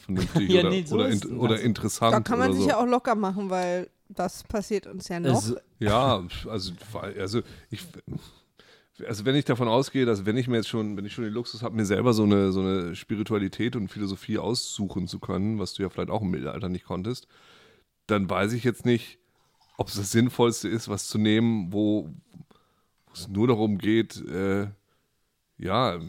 [0.08, 2.14] Vernünftig Ja, oder, nee, so oder, in, oder interessant.
[2.14, 2.70] Da kann man oder sich so.
[2.72, 5.36] ja auch locker machen, weil das passiert uns ja noch.
[5.36, 7.86] Also, Ja, also, also ich.
[9.08, 11.34] Also wenn ich davon ausgehe, dass wenn ich mir jetzt schon, wenn ich schon den
[11.34, 15.76] Luxus habe, mir selber so eine, so eine Spiritualität und Philosophie aussuchen zu können, was
[15.76, 17.28] du ja vielleicht auch im Mittelalter nicht konntest,
[18.08, 19.20] dann weiß ich jetzt nicht,
[19.78, 22.10] ob es das Sinnvollste ist, was zu nehmen, wo
[23.08, 24.68] wo es nur darum geht, äh,
[25.58, 26.00] ja,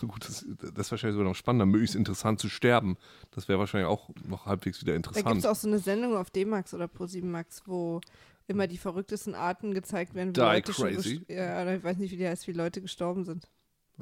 [0.00, 2.96] gut, das, das ist wahrscheinlich sogar noch spannender, möglichst interessant zu sterben.
[3.30, 5.38] Das wäre wahrscheinlich auch noch halbwegs wieder Da gibt interessant.
[5.38, 8.00] es auch so eine Sendung auf D-Max oder Pro7 Max, wo
[8.48, 11.24] immer die verrücktesten Arten gezeigt werden, wie Die Leute schon Crazy.
[11.28, 13.48] gest- ja, ich weiß nicht, wie die heißt, wie Leute gestorben sind.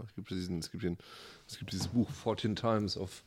[0.04, 0.98] Es gibt, diesen, es, gibt den,
[1.46, 3.22] es gibt dieses Buch 14 Times of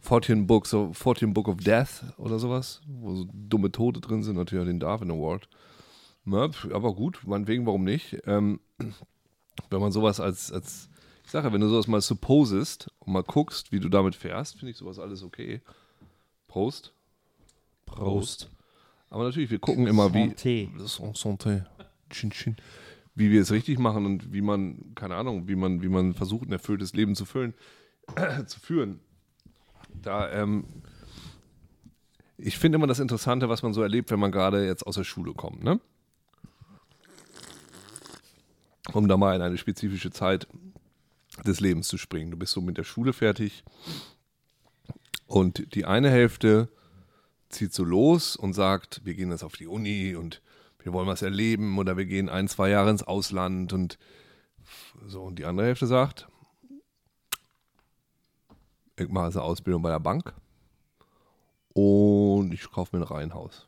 [0.00, 4.36] 14 Books of 14 Book of Death oder sowas, wo so dumme Tote drin sind,
[4.36, 5.48] natürlich auch den Darwin Award.
[6.30, 8.18] Pf, aber gut, meinetwegen, warum nicht?
[8.26, 8.60] Ähm,
[9.70, 10.88] wenn man sowas als, als
[11.28, 14.56] Ich sage ja, wenn du sowas mal supposest und mal guckst, wie du damit fährst,
[14.56, 15.60] finde ich sowas alles okay.
[16.46, 16.94] Prost.
[17.84, 18.50] Prost.
[19.10, 20.30] Aber natürlich, wir gucken immer, wie.
[20.30, 20.70] Santé.
[20.86, 21.66] San- Santé.
[22.08, 22.56] Chin, chin.
[23.14, 26.48] Wie wir es richtig machen und wie man, keine Ahnung, wie man, wie man versucht,
[26.48, 27.52] ein erfülltes Leben zu füllen,
[28.46, 29.00] zu führen.
[30.00, 30.64] Da, ähm,
[32.38, 35.04] ich finde immer das Interessante, was man so erlebt, wenn man gerade jetzt aus der
[35.04, 35.78] Schule kommt, ne?
[38.94, 40.48] Um da mal in eine spezifische Zeit
[41.44, 42.30] des Lebens zu springen.
[42.30, 43.64] Du bist so mit der Schule fertig
[45.26, 46.68] und die eine Hälfte
[47.48, 50.42] zieht so los und sagt, wir gehen jetzt auf die Uni und
[50.82, 53.98] wir wollen was erleben oder wir gehen ein, zwei Jahre ins Ausland und
[55.06, 55.22] so.
[55.22, 56.28] Und die andere Hälfte sagt,
[58.96, 60.34] ich mache also Ausbildung bei der Bank
[61.72, 63.66] und ich kaufe mir ein Reihenhaus.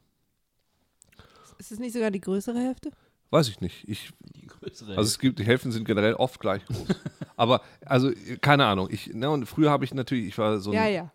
[1.58, 2.90] Ist es nicht sogar die größere Hälfte?
[3.30, 3.88] Weiß ich nicht.
[3.88, 4.90] Ich, Die größere.
[4.96, 6.86] also es gibt, die Hälften sind generell oft gleich groß.
[7.36, 8.88] Aber, also, keine Ahnung.
[8.90, 11.12] Ich, ne, und früher habe ich natürlich, ich war so ein, Ja, ja.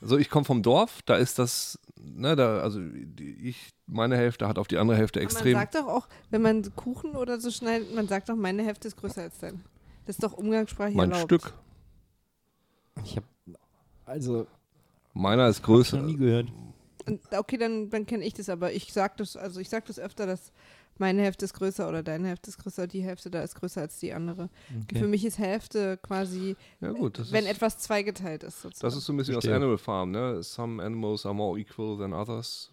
[0.00, 2.80] So, ich komme vom Dorf, da ist das, ne, da, also
[3.40, 5.54] ich, meine Hälfte hat auf die andere Hälfte Aber man extrem.
[5.54, 8.96] sagt doch auch, wenn man Kuchen oder so schneidet, man sagt doch, meine Hälfte ist
[8.96, 9.60] größer als deine.
[10.04, 11.32] Das ist doch umgangssprachlich Mein erlaubt.
[11.32, 11.52] Stück.
[13.04, 13.26] ich habe
[14.04, 14.46] also
[15.14, 16.02] Meiner ist hab ich noch größer.
[16.02, 16.48] nie gehört.
[17.06, 19.98] Und, okay, dann, dann kenne ich das, aber ich sag das, also ich sag das
[19.98, 20.52] öfter, dass
[20.98, 23.98] meine Hälfte ist größer oder deine Hälfte ist größer, die Hälfte da ist größer als
[23.98, 24.48] die andere.
[24.84, 24.98] Okay.
[24.98, 28.62] Für mich ist Hälfte quasi, Ja, gut, das wenn ist, etwas zweigeteilt ist.
[28.62, 28.86] Sozusagen.
[28.88, 29.52] das ist so ein bisschen Verstehe.
[29.52, 30.42] aus Animal Farm, ne?
[30.42, 32.72] Some animals are more equal than others.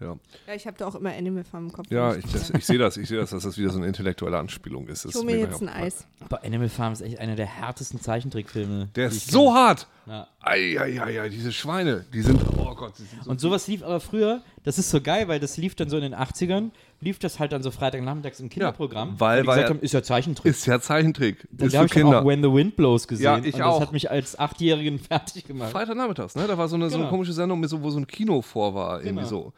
[0.00, 0.18] Ja,
[0.48, 1.88] ja, ich habe da auch immer Animal Farm im Kopf.
[1.88, 4.36] ja ich, das, ich sehe das, ich sehe das, dass das wieder so eine intellektuelle
[4.36, 5.04] Anspielung ist.
[5.04, 5.68] Das ich hole mir jetzt ein.
[5.68, 6.08] Eis.
[6.18, 8.88] Aber Animal Farm ist echt einer der härtesten Zeichentrickfilme.
[8.96, 9.86] Der ist so hart.
[10.06, 10.26] Ja.
[10.40, 12.40] Eieiei, diese Schweine, die sind,
[12.86, 15.56] Gott, die sind so Und sowas lief aber früher, das ist so geil, weil das
[15.56, 16.70] lief dann so in den 80ern,
[17.00, 19.18] lief das halt dann so Freitagnachmittags im Kinderprogramm.
[19.18, 20.46] weil- die weil gesagt ja- haben, ist ja Zeichentrick.
[20.52, 21.46] ist ja Zeichentrick.
[21.50, 22.20] Und ist da für habe ich dann Kinder.
[22.22, 23.24] auch When the Wind Blows gesehen.
[23.24, 23.78] Ja, ich und auch.
[23.78, 25.70] Das hat mich als Achtjährigen fertig gemacht.
[25.72, 26.46] Freitagnachmittags, ne?
[26.46, 27.10] Da war so eine, so eine Genau.
[27.10, 29.28] komische Sendung, mit so, wo so ein Kino vor war, irgendwie Genau.
[29.28, 29.52] so.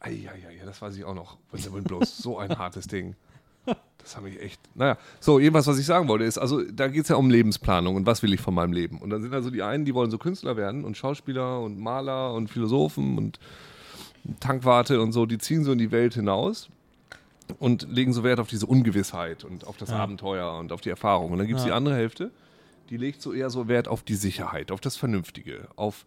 [0.00, 1.36] Eieiei, das weiß ich auch noch.
[1.50, 3.16] When the Wind Blows, so ein hartes Ding.
[3.98, 4.60] Das habe ich echt.
[4.74, 7.96] Naja, so, jedenfalls, was ich sagen wollte, ist, also da geht es ja um Lebensplanung
[7.96, 8.98] und was will ich von meinem Leben.
[8.98, 12.32] Und dann sind also die einen, die wollen so Künstler werden und Schauspieler und Maler
[12.32, 13.38] und Philosophen und
[14.40, 16.68] Tankwarte und so, die ziehen so in die Welt hinaus
[17.58, 19.96] und legen so Wert auf diese Ungewissheit und auf das Ja.
[19.96, 21.32] Abenteuer und auf die Erfahrung.
[21.32, 21.70] Und dann gibt es Ja.
[21.72, 22.30] die andere Hälfte,
[22.90, 26.04] die legt so eher so Wert auf die Sicherheit, auf das Vernünftige, auf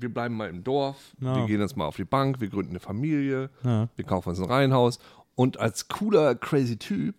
[0.00, 1.34] wir bleiben mal im Dorf, Ja.
[1.36, 4.44] wir gehen jetzt mal auf die Bank, wir gründen eine Familie, wir kaufen uns ein
[4.44, 5.00] Reihenhaus.
[5.38, 7.14] Und als cooler, crazy Typ,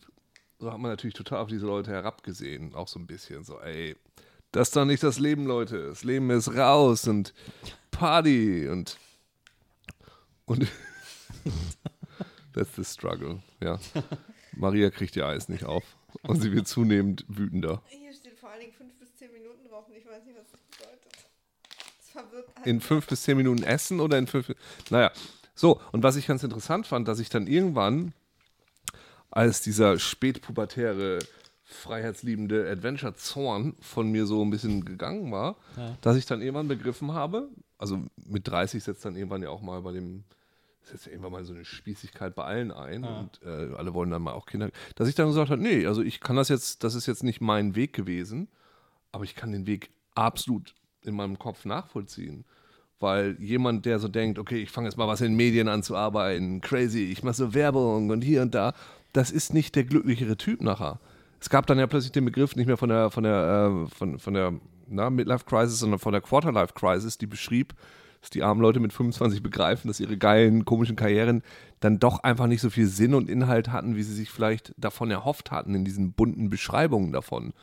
[0.58, 3.96] so hat man natürlich total auf diese Leute herabgesehen, auch so ein bisschen so, ey,
[4.52, 5.88] das ist doch nicht das Leben, Leute.
[5.88, 7.34] Das Leben ist raus und
[7.92, 8.98] Party und
[10.44, 10.68] und
[12.54, 13.80] that's the struggle, ja.
[14.52, 15.86] Maria kriegt ihr Eis nicht auf
[16.24, 17.82] und sie wird zunehmend wütender.
[17.88, 20.52] Hier steht vor allen Dingen fünf bis zehn Minuten drauf und ich weiß nicht, was
[20.52, 21.14] das bedeutet.
[22.00, 22.68] Das verwirrt halt.
[22.68, 24.54] in fünf bis zehn Minuten essen oder in fünf.
[24.90, 25.10] Naja,
[25.60, 28.14] so, und was ich ganz interessant fand, dass ich dann irgendwann,
[29.30, 31.20] als dieser spätpubertäre,
[31.66, 35.58] freiheitsliebende Adventure-Zorn von mir so ein bisschen gegangen war,
[36.00, 39.82] dass ich dann irgendwann begriffen habe, also mit 30 setzt dann irgendwann ja auch mal
[39.82, 40.24] bei dem,
[40.82, 44.22] setzt ja irgendwann mal so eine Spießigkeit bei allen ein und äh, alle wollen dann
[44.22, 46.96] mal auch Kinder, dass ich dann gesagt habe, nee, also ich kann das jetzt, das
[46.96, 48.48] ist jetzt nicht mein Weg gewesen,
[49.12, 50.74] aber ich kann den Weg absolut
[51.04, 52.46] in meinem Kopf nachvollziehen.
[53.00, 55.84] Weil jemand, der so denkt, okay, ich fange jetzt mal was in den Medien an
[55.84, 58.74] zu arbeiten, crazy, ich mache so Werbung und hier und da,
[59.14, 61.00] das ist nicht der glücklichere Typ nachher.
[61.40, 64.20] Es gab dann ja plötzlich den Begriff nicht mehr von der, von der, äh, von,
[64.20, 64.54] von der
[65.10, 67.74] Midlife Crisis, sondern von der Quarterlife Crisis, die beschrieb,
[68.22, 71.42] dass die armen Leute mit 25 begreifen, dass ihre geilen, komischen Karrieren
[71.80, 75.10] dann doch einfach nicht so viel Sinn und Inhalt hatten, wie sie sich vielleicht davon
[75.10, 77.54] erhofft hatten in diesen bunten Beschreibungen davon.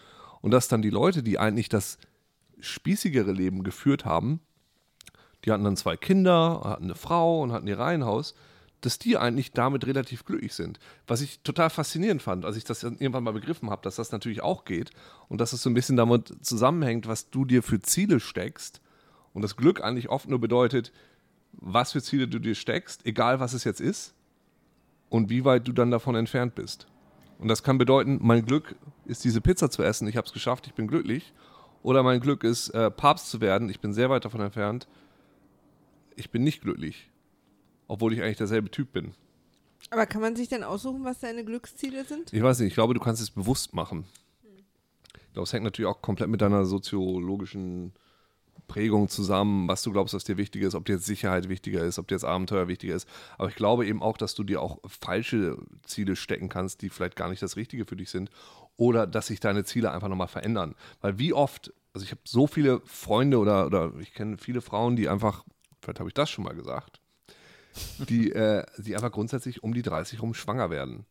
[0.41, 1.99] Und dass dann die Leute, die eigentlich das
[2.61, 4.41] spießigere Leben geführt haben,
[5.47, 8.35] die hatten dann zwei Kinder, hatten eine Frau und hatten ihr Reihenhaus,
[8.81, 10.79] dass die eigentlich damit relativ glücklich sind.
[11.07, 14.43] Was ich total faszinierend fand, als ich das irgendwann mal begriffen habe, dass das natürlich
[14.43, 14.91] auch geht
[15.29, 18.81] und dass es so ein bisschen damit zusammenhängt, was du dir für Ziele steckst.
[19.33, 20.93] Und das Glück eigentlich oft nur bedeutet,
[21.53, 24.15] was für Ziele du dir steckst, egal was es jetzt ist
[25.09, 26.87] und wie weit du dann davon entfernt bist.
[27.39, 30.67] Und das kann bedeuten, mein Glück ist diese Pizza zu essen, ich habe es geschafft,
[30.67, 31.33] ich bin glücklich.
[31.83, 34.89] Oder mein Glück ist, äh, Papst zu werden, ich bin sehr weit davon entfernt,
[36.17, 37.11] ich bin nicht glücklich.
[37.89, 39.15] Obwohl ich eigentlich derselbe Typ bin.
[39.91, 42.33] Aber kann man sich denn aussuchen, was deine Glücksziele sind?
[42.33, 44.05] Ich weiß nicht, ich glaube, du kannst es bewusst machen.
[45.15, 47.93] Ich glaube, es hängt natürlich auch komplett mit deiner soziologischen
[48.67, 51.99] Prägung zusammen, was du glaubst, was dir wichtiger ist, ob dir jetzt Sicherheit wichtiger ist,
[51.99, 53.09] ob dir jetzt Abenteuer wichtiger ist.
[53.39, 57.17] Aber ich glaube eben auch, dass du dir auch falsche Ziele stecken kannst, die vielleicht
[57.17, 58.31] gar nicht das Richtige für dich sind.
[58.77, 60.75] Oder dass sich deine Ziele einfach nochmal verändern.
[61.01, 64.97] Weil wie oft, also ich habe so viele Freunde oder, oder ich kenne viele Frauen,
[64.97, 65.45] die einfach,
[65.87, 67.01] vielleicht habe ich das schon mal gesagt,
[68.09, 71.07] die, äh, die einfach grundsätzlich um die 30 rum schwanger werden.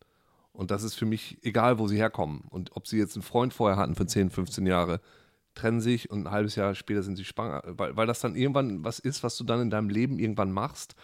[0.52, 2.44] Und das ist für mich egal, wo sie herkommen.
[2.50, 5.02] Und ob sie jetzt einen Freund vorher hatten für 10, 15 Jahre,
[5.54, 7.62] trennen sich und ein halbes Jahr später sind sie schwanger.
[7.66, 10.96] Weil, weil das dann irgendwann was ist, was du dann in deinem Leben irgendwann machst,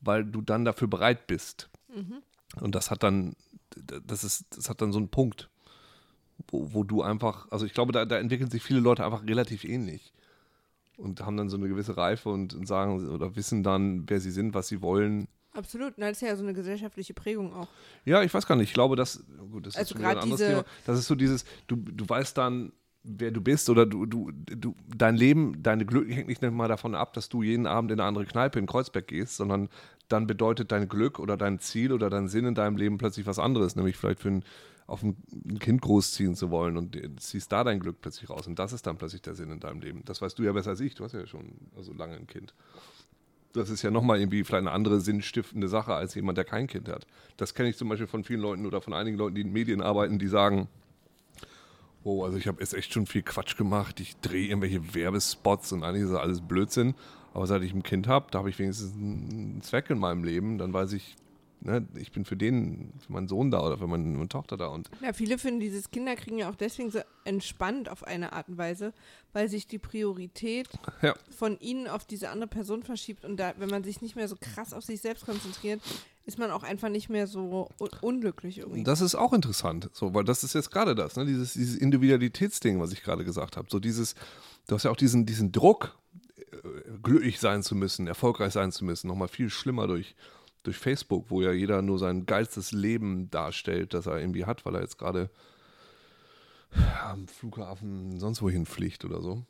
[0.00, 1.68] weil du dann dafür bereit bist.
[2.60, 3.34] Und das hat dann,
[4.06, 5.48] das ist, das hat dann so einen Punkt,
[6.48, 9.64] wo, wo du einfach, also ich glaube, da, da entwickeln sich viele Leute einfach relativ
[9.64, 10.12] ähnlich
[10.96, 14.30] und haben dann so eine gewisse Reife und, und sagen oder wissen dann, wer sie
[14.30, 15.28] sind, was sie wollen.
[15.52, 15.94] Absolut.
[15.96, 17.68] Na, das ist ja so eine gesellschaftliche Prägung auch.
[18.04, 18.68] Ja, ich weiß gar nicht.
[18.68, 20.64] Ich glaube, dass, gut, das ist Also wieder ein gerade anderes Thema.
[20.84, 24.74] Das ist so dieses, du, du weißt dann, wer du bist oder du, du, du,
[24.94, 28.08] dein Leben, deine Glück hängt nicht mal davon ab, dass du jeden Abend in eine
[28.08, 29.68] andere Kneipe in Kreuzberg gehst, sondern
[30.08, 33.38] dann bedeutet dein Glück oder dein Ziel oder dein Sinn in deinem Leben plötzlich was
[33.38, 34.44] anderes, nämlich vielleicht für ein,
[34.86, 35.16] auf ein,
[35.58, 38.98] Kind großziehen zu wollen und ziehst da dein Glück plötzlich raus und das ist dann
[38.98, 40.02] plötzlich der Sinn in deinem Leben.
[40.04, 42.54] Das weißt du ja besser als ich, du hast ja schon also lange ein Kind.
[43.52, 46.88] Das ist ja nochmal irgendwie vielleicht eine andere sinnstiftende Sache als jemand, der kein Kind
[46.88, 47.06] hat.
[47.36, 49.80] Das kenne ich zum Beispiel von vielen Leuten oder von einigen Leuten, die in Medien
[49.80, 50.68] arbeiten, die sagen,
[52.04, 55.82] oh, also ich habe jetzt echt schon viel Quatsch gemacht, ich drehe irgendwelche Werbespots und
[55.82, 56.94] eigentlich ist das alles Blödsinn.
[57.34, 60.58] Aber seit ich ein Kind habe, da habe ich wenigstens einen Zweck in meinem Leben,
[60.58, 61.16] dann weiß ich,
[61.60, 64.68] ne, ich bin für den, für meinen Sohn da oder für meine, meine Tochter da
[64.68, 68.58] und Ja, viele finden dieses Kinderkriegen ja auch deswegen so entspannt auf eine Art und
[68.58, 68.92] Weise,
[69.32, 70.68] weil sich die Priorität
[71.02, 71.14] ja.
[71.36, 74.36] von ihnen auf diese andere Person verschiebt und da, wenn man sich nicht mehr so
[74.40, 75.80] krass auf sich selbst konzentriert,
[76.26, 78.82] ist man auch einfach nicht mehr so un unglücklich irgendwie.
[78.82, 81.24] Das ist auch interessant, so, weil das ist jetzt gerade das, ne?
[81.24, 83.68] dieses, dieses Individualitätsding, was ich gerade gesagt habe.
[83.70, 84.14] So dieses,
[84.66, 85.96] du hast ja auch diesen, diesen Druck,
[86.50, 86.56] äh,
[87.02, 90.16] glücklich sein zu müssen, erfolgreich sein zu müssen, nochmal viel schlimmer durch,
[90.66, 94.74] durch Facebook, wo ja jeder nur sein geilstes Leben darstellt, das er irgendwie hat, weil
[94.74, 95.30] er jetzt gerade
[97.04, 99.44] am Flughafen sonst wohin fliegt oder so.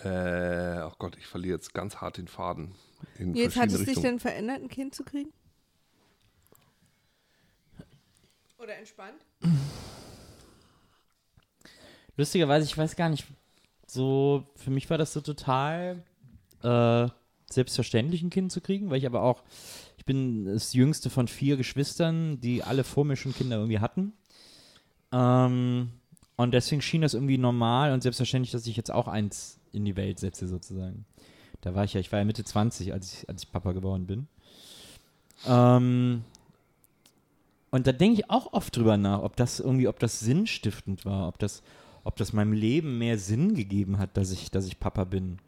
[0.00, 2.74] Äh, ach Gott, ich verliere jetzt ganz hart den Faden.
[3.18, 4.04] In Jetzt hat es dich Richtungen.
[4.04, 5.32] denn verändert, ein Kind zu kriegen?
[8.58, 9.24] Oder entspannt?
[12.16, 13.26] Lustigerweise, ich weiß gar nicht,
[13.86, 16.02] so, für mich war das so total
[16.62, 17.08] äh,
[17.50, 19.42] selbstverständlich, ein Kind zu kriegen, weil ich aber auch,
[19.98, 24.12] ich bin das jüngste von vier Geschwistern, die alle vor mir schon Kinder irgendwie hatten.
[25.12, 25.90] Ähm,
[26.36, 29.96] und deswegen schien das irgendwie normal und selbstverständlich, dass ich jetzt auch eins in die
[29.96, 31.06] Welt setze, sozusagen.
[31.60, 34.06] Da war ich ja, ich war ja Mitte 20, als ich, als ich Papa geworden
[34.06, 34.28] bin.
[35.46, 36.24] Ähm,
[37.70, 41.28] und da denke ich auch oft drüber nach, ob das irgendwie, ob das sinnstiftend war,
[41.28, 41.62] ob das,
[42.04, 45.38] ob das meinem Leben mehr Sinn gegeben hat, dass ich, dass ich Papa bin.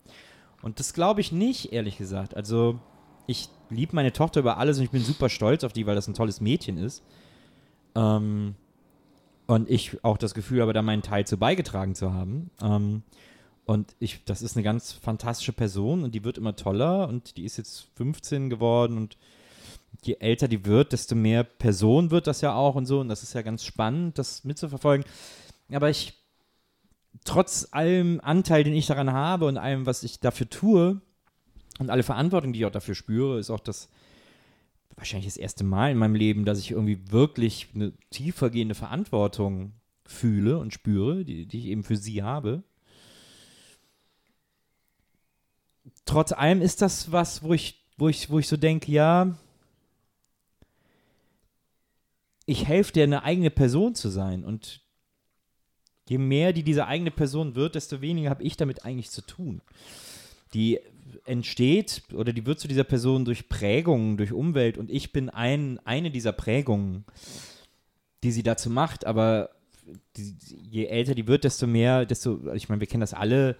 [0.63, 2.37] Und das glaube ich nicht, ehrlich gesagt.
[2.37, 2.79] Also,
[3.27, 6.09] ich liebe meine Tochter über alles und ich bin super stolz auf die, weil das
[6.09, 7.03] ein tolles Mädchen ist.
[7.95, 8.55] Ähm,
[9.47, 12.51] und ich auch das Gefühl habe, da meinen Teil zu beigetragen zu haben.
[12.63, 13.03] Ähm,
[13.65, 17.45] und ich, das ist eine ganz fantastische Person und die wird immer toller und die
[17.45, 19.19] ist jetzt 15 geworden und
[20.03, 23.01] je älter die wird, desto mehr Person wird das ja auch und so.
[23.01, 25.05] Und das ist ja ganz spannend, das mitzuverfolgen.
[25.71, 26.15] Aber ich,
[27.29, 31.01] trotz allem Anteil, den ich daran habe und allem, was ich dafür tue
[31.79, 33.91] und alle Verantwortung, die ich auch dafür spüre, ist auch das
[34.97, 39.75] wahrscheinlich das erste Mal in meinem Leben, dass ich irgendwie wirklich eine tiefergehende Verantwortung
[40.07, 42.63] fühle und spüre, die, die ich eben für sie habe.
[46.07, 49.37] Trotz allem ist das was, wo ich, wo ich, wo ich so denke, ja,
[52.47, 54.45] ich helfe dir, eine eigene Person zu sein.
[54.45, 54.81] Und
[56.09, 59.61] je mehr die diese eigene Person wird, desto weniger habe ich damit eigentlich zu tun.
[60.55, 60.81] Die
[61.25, 65.79] entsteht oder die wird zu dieser Person durch Prägungen, durch Umwelt und ich bin ein,
[65.85, 67.05] eine dieser Prägungen,
[68.23, 69.51] die sie dazu macht, aber
[70.17, 70.37] die,
[70.71, 73.57] je älter die wird, desto mehr, desto, ich meine, wir kennen das alle,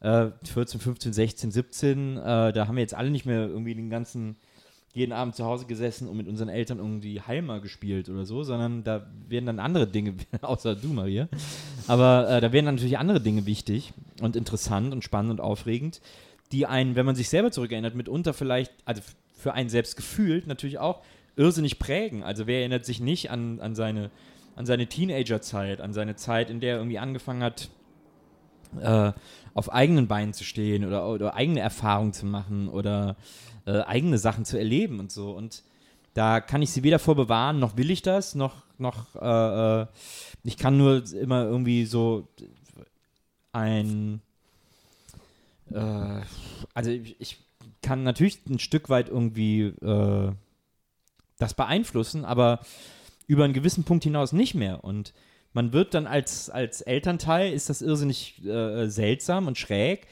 [0.00, 3.90] äh, 14, 15, 16, 17, äh, da haben wir jetzt alle nicht mehr irgendwie den
[3.90, 4.36] ganzen,
[4.92, 8.82] jeden Abend zu Hause gesessen und mit unseren Eltern irgendwie Heimer gespielt oder so, sondern
[8.82, 11.28] da werden dann andere Dinge, außer du, Maria,
[11.86, 16.00] aber äh, da werden dann natürlich andere Dinge wichtig und interessant und spannend und aufregend,
[16.52, 19.02] die einen, wenn man sich selber zurückerinnert, mitunter vielleicht, also
[19.32, 21.02] für einen selbst gefühlt, natürlich auch
[21.36, 22.22] irrsinnig prägen.
[22.22, 24.10] Also wer erinnert sich nicht an, an seine,
[24.56, 27.70] an seine Teenagerzeit, an seine Zeit, in der er irgendwie angefangen hat,
[28.80, 29.12] äh,
[29.54, 33.16] auf eigenen Beinen zu stehen oder, oder eigene Erfahrungen zu machen oder
[33.66, 35.32] äh, eigene Sachen zu erleben und so.
[35.32, 35.62] Und
[36.14, 39.86] da kann ich sie weder vor bewahren, noch will ich das, noch, noch äh, äh,
[40.44, 42.28] ich kann nur immer irgendwie so
[43.52, 44.20] ein
[45.72, 46.22] Äh,
[46.74, 47.38] also ich, ich
[47.82, 50.32] kann natürlich ein Stück weit irgendwie äh,
[51.38, 52.60] das beeinflussen, aber
[53.26, 54.84] über einen gewissen Punkt hinaus nicht mehr.
[54.84, 55.12] Und
[55.52, 60.06] man wird dann als, als Elternteil, ist das irrsinnig äh, seltsam und schräg,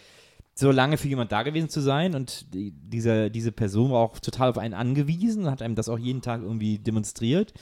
[0.55, 4.19] so lange für jemand da gewesen zu sein und die, diese, diese Person war auch
[4.19, 7.55] total auf einen angewiesen, hat einem das auch jeden Tag irgendwie demonstriert.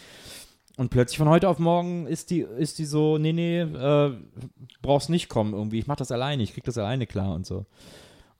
[0.78, 4.12] Und plötzlich von heute auf morgen ist die, ist die so, nee, nee, äh,
[4.80, 7.66] brauchst nicht kommen irgendwie, ich mach das alleine, ich krieg das alleine klar und so.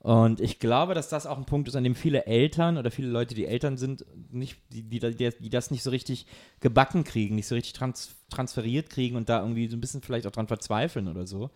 [0.07, 3.09] Und ich glaube, dass das auch ein Punkt ist, an dem viele Eltern oder viele
[3.09, 6.27] Leute, die Eltern sind, nicht, die, die, die, das nicht so richtig
[6.61, 10.29] gebacken kriegen, nicht so richtig trans transferiert kriegen und da irgendwie so ein bisschen vielleicht
[10.29, 11.51] auch dran verzweifeln oder so.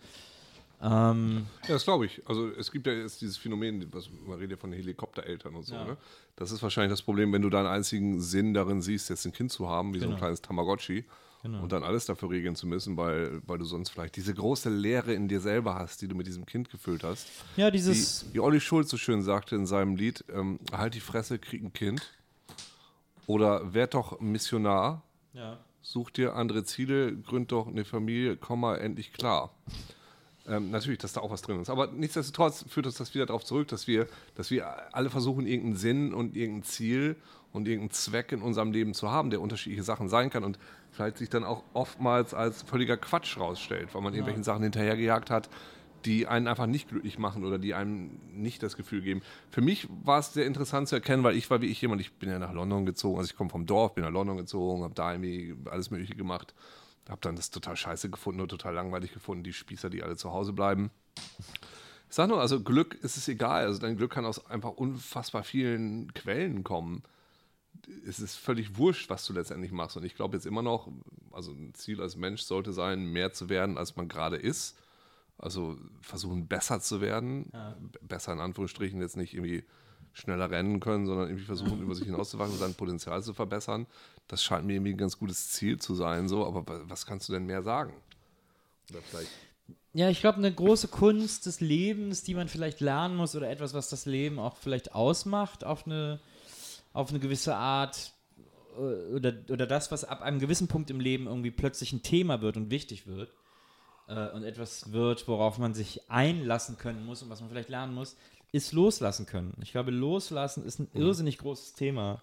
[0.81, 2.21] Ähm, Ja, das glaube ich.
[2.25, 5.75] Also es gibt ja jetzt dieses Phänomen, was, man redet ja von Helikoptereltern und so.
[5.75, 5.85] Ja.
[5.85, 5.97] Ne?
[6.35, 9.53] Das ist wahrscheinlich das Problem, wenn du deinen einzigen Sinn darin siehst, jetzt ein Kind
[9.53, 10.19] zu haben, wie so ein Genau.
[10.19, 11.05] kleines Tamagotchi.
[11.61, 15.13] Und dann alles dafür regeln zu müssen, weil, weil du sonst vielleicht diese große Leere
[15.13, 17.27] in dir selber hast, die du mit diesem Kind gefüllt hast.
[17.57, 20.99] ja, Wie, dieses, wie Olli Schulz so schön sagte in seinem Lied, ähm, halt die
[20.99, 22.11] Fresse, krieg ein Kind.
[23.25, 25.03] Oder werd doch Missionar,
[25.33, 25.57] ja.
[25.81, 29.51] such dir andere Ziele, gründ doch eine Familie, komm mal endlich klar.
[30.51, 31.69] Ähm, natürlich, dass da auch was drin ist.
[31.69, 35.77] Aber nichtsdestotrotz führt uns das wieder darauf zurück, dass wir, dass wir alle versuchen, irgendeinen
[35.77, 37.15] Sinn und irgendein Ziel
[37.53, 40.59] und irgendeinen Zweck in unserem Leben zu haben, der unterschiedliche Sachen sein kann und
[40.91, 45.49] vielleicht sich dann auch oftmals als völliger Quatsch rausstellt, weil man irgendwelchen Sachen hinterhergejagt hat,
[46.03, 49.21] die einen einfach nicht glücklich machen oder die einem nicht das Gefühl geben.
[49.51, 52.11] Für mich war es sehr interessant zu erkennen, weil ich war wie ich jemand, ich
[52.13, 54.95] bin ja nach London gezogen, also ich komme vom Dorf, bin nach London gezogen, habe
[54.95, 56.53] da irgendwie alles Mögliche gemacht,
[57.09, 60.31] habe dann das total scheiße gefunden und total langweilig gefunden, die Spießer, die alle zu
[60.31, 60.91] Hause bleiben.
[62.09, 65.43] Ich sag nur, also Glück ist es egal, also dein Glück kann aus einfach unfassbar
[65.43, 67.03] vielen Quellen kommen.
[68.05, 69.97] Es ist völlig wurscht, was du letztendlich machst.
[69.97, 70.89] Und ich glaube jetzt immer noch,
[71.31, 74.77] also ein Ziel als Mensch sollte sein, mehr zu werden, als man gerade ist.
[75.37, 77.49] Also versuchen, besser zu werden.
[77.79, 79.63] B- Besser in Anführungsstrichen jetzt nicht irgendwie
[80.13, 83.87] schneller rennen können, sondern irgendwie versuchen, über sich hinauszuwachsen, sein Potenzial zu verbessern.
[84.27, 87.27] Das scheint mir irgendwie ein ganz gutes Ziel zu sein, so, aber wa- was kannst
[87.29, 87.93] du denn mehr sagen?
[88.89, 89.29] Oder vielleicht.
[89.93, 93.73] Ja, ich glaube, eine große Kunst des Lebens, die man vielleicht lernen muss oder etwas,
[93.73, 96.21] was das Leben auch vielleicht ausmacht, auf eine,
[96.93, 98.13] auf eine gewisse Art
[98.77, 102.41] äh, oder, oder das, was ab einem gewissen Punkt im Leben irgendwie plötzlich ein Thema
[102.41, 103.33] wird und wichtig wird
[104.07, 107.93] äh, und etwas wird, worauf man sich einlassen können muss und was man vielleicht lernen
[107.93, 108.15] muss,
[108.53, 109.53] ist loslassen können.
[109.61, 112.21] Ich glaube, loslassen ist ein irrsinnig großes Thema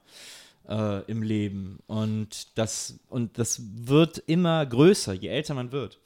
[0.68, 5.98] äh, im Leben und das, und das wird immer größer, je älter man wird.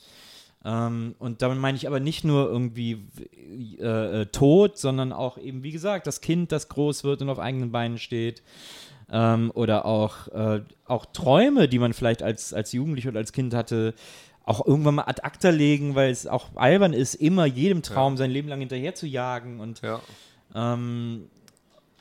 [0.65, 3.05] Ähm, und damit meine ich aber nicht nur irgendwie
[3.81, 7.41] äh, äh, Tod, sondern auch eben, wie gesagt, das Kind, das groß wird und auf
[7.41, 8.43] eigenen Beinen steht.
[9.11, 13.53] Ähm, oder auch, äh, auch Träume, die man vielleicht als, als Jugendlicher oder als Kind
[13.55, 13.95] hatte,
[14.45, 18.31] auch irgendwann mal ad acta legen, weil es auch albern ist, immer jedem Traum sein
[18.31, 19.61] Leben lang hinterher zu jagen.
[19.61, 20.01] Und Ja.
[20.55, 21.29] ähm,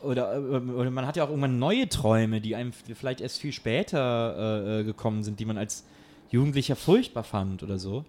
[0.03, 3.53] oder, äh, oder man hat ja auch irgendwann neue Träume, die einem vielleicht erst viel
[3.53, 5.85] später äh, äh, gekommen sind, die man als
[6.29, 8.05] Jugendlicher furchtbar fand oder so.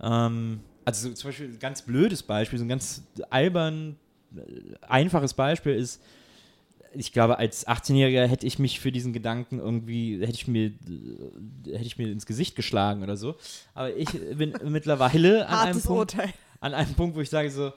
[0.00, 3.96] Ähm, also so, zum Beispiel ein ganz blödes Beispiel, so ein ganz albern,
[4.36, 4.40] äh,
[4.86, 6.02] einfaches Beispiel ist,
[6.92, 10.72] ich glaube, als 18-Jähriger hätte ich mich für diesen Gedanken irgendwie, hätte ich mir,
[11.66, 13.36] hätte ich mir ins Gesicht geschlagen oder so.
[13.74, 16.32] Aber ich bin mittlerweile an einem Punkt, Urteil.
[16.58, 17.72] an einem Punkt, wo ich sage so,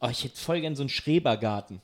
[0.00, 1.82] oh, ich hätte voll gern so einen Schrebergarten.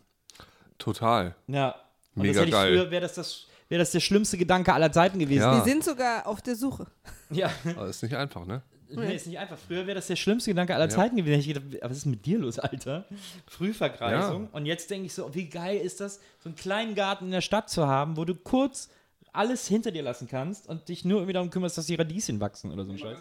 [0.83, 1.35] Total.
[1.47, 1.75] Ja.
[2.15, 2.73] Und Mega das hätte ich geil.
[2.77, 5.43] früher, wäre das, das, wäre das der schlimmste Gedanke aller Zeiten gewesen.
[5.43, 5.57] Ja.
[5.57, 6.87] Wir sind sogar auf der Suche.
[7.31, 7.51] Ja.
[7.77, 8.61] Aber ist nicht einfach, ne?
[8.91, 9.57] Nee, ist nicht einfach.
[9.57, 10.91] Früher wäre das der schlimmste Gedanke aller Ja.
[10.91, 11.41] Zeiten gewesen.
[11.41, 13.07] Hätte ich gedacht, was ist mit dir los, Alter?
[13.47, 14.43] Frühvergreisung.
[14.45, 14.49] Ja.
[14.53, 17.41] Und jetzt denke ich so, wie geil ist das, so einen kleinen Garten in der
[17.41, 18.91] Stadt zu haben, wo du kurz
[19.33, 22.71] alles hinter dir lassen kannst und dich nur irgendwie darum kümmerst, dass die Radieschen wachsen
[22.71, 23.17] oder so ein Scheiß.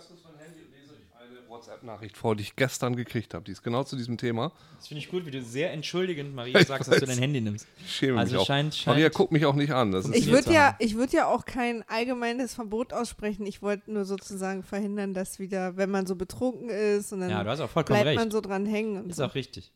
[1.61, 3.45] WhatsApp-Nachricht vor, die ich gestern gekriegt habe.
[3.45, 4.51] Die ist genau zu diesem Thema.
[4.77, 7.67] Das finde ich gut, wie du sehr entschuldigend, Maria, sagst, dass du dein Handy nimmst.
[7.85, 8.45] Ich schäme Also mich auch.
[8.47, 9.91] scheint- scheint- Maria guckt mich auch nicht an.
[9.91, 13.45] Das ist Ich würde ja, ich würd ja auch kein allgemeines Verbot aussprechen.
[13.45, 17.43] Ich wollte nur sozusagen verhindern, dass wieder, wenn man so betrunken ist und dann Ja,
[17.43, 18.31] du hast auch vollkommen bleibt man recht.
[18.33, 18.97] so dran hängen.
[19.03, 19.25] Und Ist so.
[19.25, 19.71] auch richtig.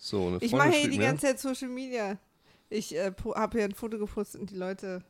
[0.00, 2.18] so eine Ich mache hier die mir, ganze Zeit Social Media.
[2.70, 5.02] Ich äh, habe hier ein Foto gepostet und die Leute.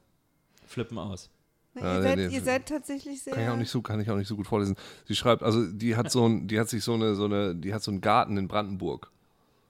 [0.67, 1.31] Flippen aus.
[1.75, 2.35] Na, Ja, ihr, nee, seid, nee.
[2.35, 3.35] ihr seid tatsächlich sehr.
[3.35, 4.77] Kann ich, auch nicht so, kann ich auch nicht so gut vorlesen.
[5.07, 7.73] Sie schreibt, also die hat so ein, die hat sich so eine, so eine, die
[7.73, 9.11] hat so einen Garten in Brandenburg.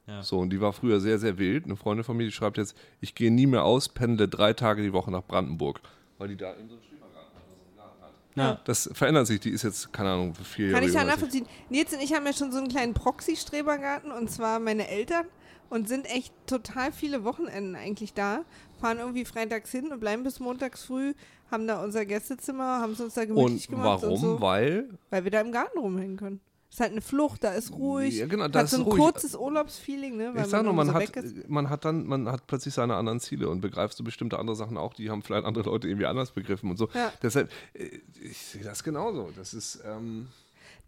[0.06, 0.22] Ja.
[0.22, 1.66] So, und die war früher sehr, sehr wild.
[1.66, 4.82] Eine Freundin von mir, die schreibt jetzt, ich gehe nie mehr aus, pendle drei Tage
[4.82, 5.80] die Woche nach Brandenburg.
[6.16, 8.56] Weil die da in so einem Schrebergarten hat, also so einen Garten hat.
[8.56, 8.60] Ja.
[8.64, 11.20] Das verändert sich, die ist jetzt, keine Ahnung, vier Kann Jahre ich ja jünger als
[11.20, 11.46] nachvollziehen.
[11.68, 15.26] Nils und ich haben ja schon so einen kleinen Proxy-Strebergarten und zwar meine Eltern
[15.68, 18.44] und sind echt total viele Wochenenden eigentlich da.
[18.80, 21.12] Fahren irgendwie freitags hin und bleiben bis montags früh,
[21.50, 24.02] haben da unser Gästezimmer, haben es uns da gemütlich Und gemacht.
[24.02, 24.14] warum?
[24.14, 26.40] Und so, Weil weil wir da im Garten rumhängen können.
[26.70, 28.16] ist halt eine Flucht, da ist ruhig.
[28.18, 28.98] Ja, genau, da hat ist so ein ruhig.
[28.98, 30.34] kurzes Urlaubsfeeling, ne?
[30.34, 31.10] Weil Ich sag nur, man so hat,
[31.48, 34.76] man hat dann, man hat plötzlich seine anderen Ziele und begreift so bestimmte andere Sachen
[34.76, 36.88] auch, die haben vielleicht andere Leute irgendwie anders begriffen und so.
[36.94, 37.12] Ja.
[37.22, 37.88] Deshalb, äh,
[38.20, 39.30] ich sehe das genauso.
[39.36, 40.26] Das ist, ähm,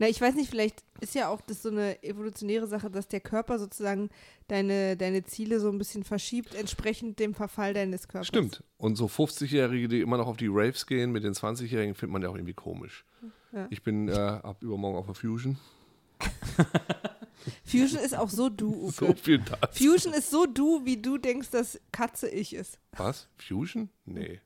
[0.01, 3.21] Na, ich weiß nicht, vielleicht ist ja auch das so eine evolutionäre Sache, dass der
[3.21, 4.09] Körper sozusagen
[4.49, 8.29] deine, deine Ziele so ein bisschen verschiebt, entsprechend dem Verfall deines Körpers.
[8.29, 8.65] stimmt.
[8.79, 12.23] Und so 50-Jährige, die immer noch auf die Raves gehen, mit den 20-Jährigen, findet man
[12.23, 13.05] ja auch irgendwie komisch.
[13.53, 13.67] Ja.
[13.69, 15.59] Ich bin äh, ab übermorgen auf der Fusion.
[17.67, 18.93] Fusion ist auch so du, Uke.
[18.93, 19.85] So viel dazu.
[19.85, 22.79] Fusion ist so du, wie du denkst, dass Katze ich ist.
[22.93, 23.29] Was?
[23.37, 23.91] Fusion?
[24.07, 24.41] Nee.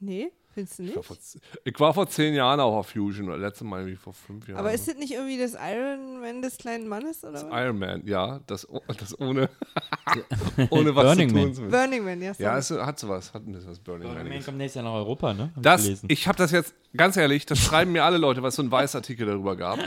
[0.00, 0.96] Nee, findest du Ich nicht?
[0.96, 1.16] war, vor,
[1.64, 4.58] ich war vor zehn Jahren auch auf Fusion, oder letztes Mal irgendwie vor fünf Jahren.
[4.58, 7.44] Aber ist das nicht irgendwie das Iron Man des kleinen Mannes, oder was?
[7.64, 8.66] Iron Man, ja, das,
[8.98, 9.48] das ohne,
[10.70, 11.54] ohne was Burning zu Man.
[11.54, 11.68] tun.
[11.70, 12.32] Burning Man, ja.
[12.38, 14.28] Ja, es hat sowas, hat ein bisschen was Burning Man.
[14.28, 15.50] Man kommt nächstes Jahr nach Europa, ne?
[15.50, 16.06] Hab ich Das, gelesen.
[16.10, 19.26] ich habe das jetzt, ganz ehrlich, das schreiben mir alle Leute, was so ein Weißartikel
[19.26, 19.78] darüber gab.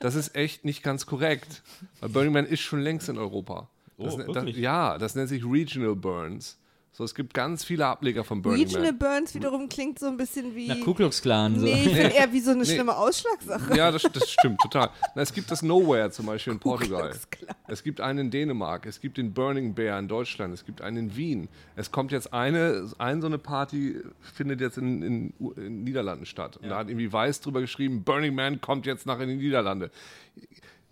[0.00, 1.62] Das ist echt nicht ganz korrekt.
[2.00, 3.68] Weil Burning Man ist schon längst in Europa.
[3.98, 4.54] Das, Oh, ne- wirklich?
[4.56, 6.56] Das, ja, das nennt sich Regional Burns.
[6.98, 8.98] So, es gibt ganz viele Ableger von Burning Regional Man.
[8.98, 10.66] Burns wiederum klingt so ein bisschen wie.
[10.66, 11.54] Na, Ku Klux Klan.
[11.54, 11.64] So.
[11.64, 12.74] nee, ich finde eher wie so eine Nee.
[12.74, 13.76] schlimme Ausschlagssache.
[13.76, 14.90] Ja, das, das stimmt, total.
[15.14, 17.10] Na, es gibt das Nowhere zum Beispiel in Portugal.
[17.10, 17.54] Klux Klan.
[17.68, 20.96] Es gibt einen in Dänemark, es gibt den Burning Bear in Deutschland, es gibt einen
[20.96, 21.48] in Wien.
[21.76, 23.98] Es kommt jetzt eine, ein so eine Party
[24.34, 26.56] findet jetzt in, in, in Niederlanden statt.
[26.56, 29.92] Und da hat irgendwie Weiß drüber geschrieben, Burning Man kommt jetzt nach in die Niederlande.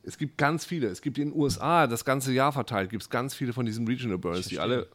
[0.05, 0.87] Es gibt ganz viele.
[0.87, 3.89] Es gibt in den USA das ganze Jahr verteilt, gibt es ganz viele von diesen
[3.89, 4.87] Regional Burns, die alle,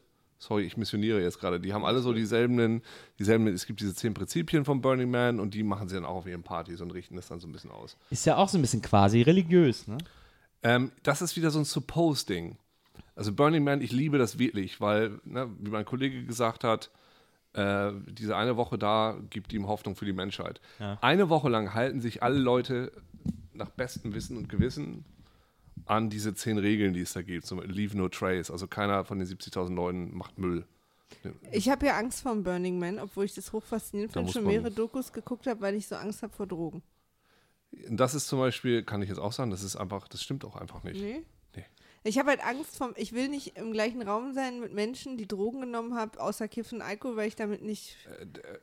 [0.41, 2.81] sorry, ich missioniere jetzt gerade, die haben alle so dieselben,
[3.19, 6.15] dieselben, es gibt diese zehn Prinzipien von Burning Man und die machen sie dann auch
[6.15, 7.95] auf ihren Partys und richten das dann so ein bisschen aus.
[8.09, 9.99] Ist ja auch so ein bisschen quasi religiös, ne?
[10.63, 12.57] Ähm, das ist wieder so ein Suppose-Ding.
[13.15, 16.89] Also Burning Man, ich liebe das wirklich, weil, ne, wie mein Kollege gesagt hat,
[17.53, 20.59] äh, diese eine Woche da gibt ihm Hoffnung für die Menschheit.
[21.01, 22.91] Eine Woche lang halten sich alle Leute
[23.53, 25.05] nach bestem Wissen und Gewissen
[25.85, 27.45] an diese zehn Regeln, die es da gibt.
[27.45, 28.51] Zum Leave no trace.
[28.51, 30.65] Also keiner von den 70.000 Leuten macht Müll.
[31.51, 35.11] Ich habe ja Angst vor Burning Man, obwohl ich das hochfaszinierend finde, schon mehrere Dokus
[35.11, 36.81] geguckt habe, weil ich so Angst habe vor Drogen.
[37.89, 40.45] Und Das ist zum Beispiel, kann ich jetzt auch sagen, das ist einfach, das stimmt
[40.45, 41.01] auch einfach nicht.
[41.01, 41.23] Nee?
[41.55, 41.65] Nee.
[42.03, 45.27] Ich habe halt Angst vom, ich will nicht im gleichen Raum sein mit Menschen, die
[45.27, 47.95] Drogen genommen haben, außer Kiffen, Alkohol, weil ich damit nicht.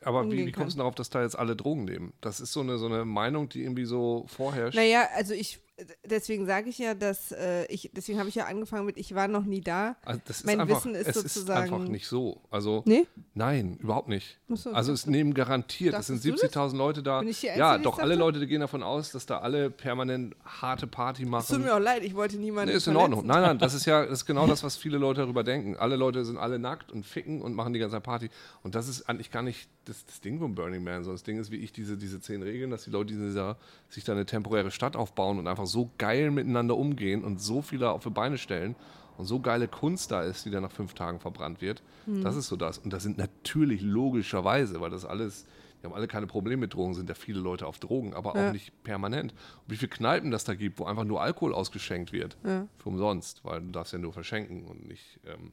[0.03, 2.13] Aber wie, wie kommst du darauf, dass da jetzt alle Drogen nehmen?
[2.19, 4.75] Das ist so eine, so eine Meinung, die irgendwie so vorherrscht.
[4.75, 5.59] Naja, also ich,
[6.05, 9.27] deswegen sage ich ja, dass äh, ich, deswegen habe ich ja angefangen mit, ich war
[9.27, 9.95] noch nie da.
[10.05, 12.41] Also Mein einfach, Wissen ist es sozusagen- ist einfach nicht so.
[12.49, 13.05] Also Nee?
[13.33, 14.39] nein, überhaupt nicht.
[14.49, 17.19] So, also es nehmen garantiert, es sind Dachtest du 70.000 Leute da.
[17.19, 18.15] Bin ich die ja, Einzige, die doch alle?
[18.15, 21.61] Leute gehen davon aus, dass da alle permanent harte Party Es tut machen.
[21.63, 22.71] mir auch leid, ich wollte niemanden.
[22.71, 22.95] Nee, ist in.
[22.95, 23.25] Ordnung.
[23.25, 25.75] Nein, nein, das ist ja das ist genau das, was viele Leute darüber denken.
[25.77, 28.29] Alle Leute sind alle nackt und ficken und machen die ganze Party.
[28.63, 31.39] Und das ist eigentlich gar nicht das, das Ding von Burning Man, sondern das Ding
[31.39, 33.57] ist wie ich diese, diese zehn Regeln, dass die Leute dieser,
[33.89, 37.91] sich da eine temporäre Stadt aufbauen und einfach so geil miteinander umgehen und so viele
[37.91, 38.75] auf die Beine stellen
[39.17, 41.81] und so geile Kunst da ist, die dann nach fünf Tagen verbrannt wird.
[42.23, 42.77] Das ist so das.
[42.79, 45.45] Und das sind natürlich logischerweise, weil das alles,
[45.81, 48.47] die haben alle keine Probleme mit Drogen, sind ja viele Leute auf Drogen, aber Ja.
[48.49, 49.31] auch nicht permanent.
[49.33, 52.37] Und wie viele Kneipen das da gibt, wo einfach nur Alkohol ausgeschenkt wird.
[52.43, 52.67] Ja.
[52.77, 55.51] Für umsonst, weil du darfst ja nur verschenken und nicht ähm,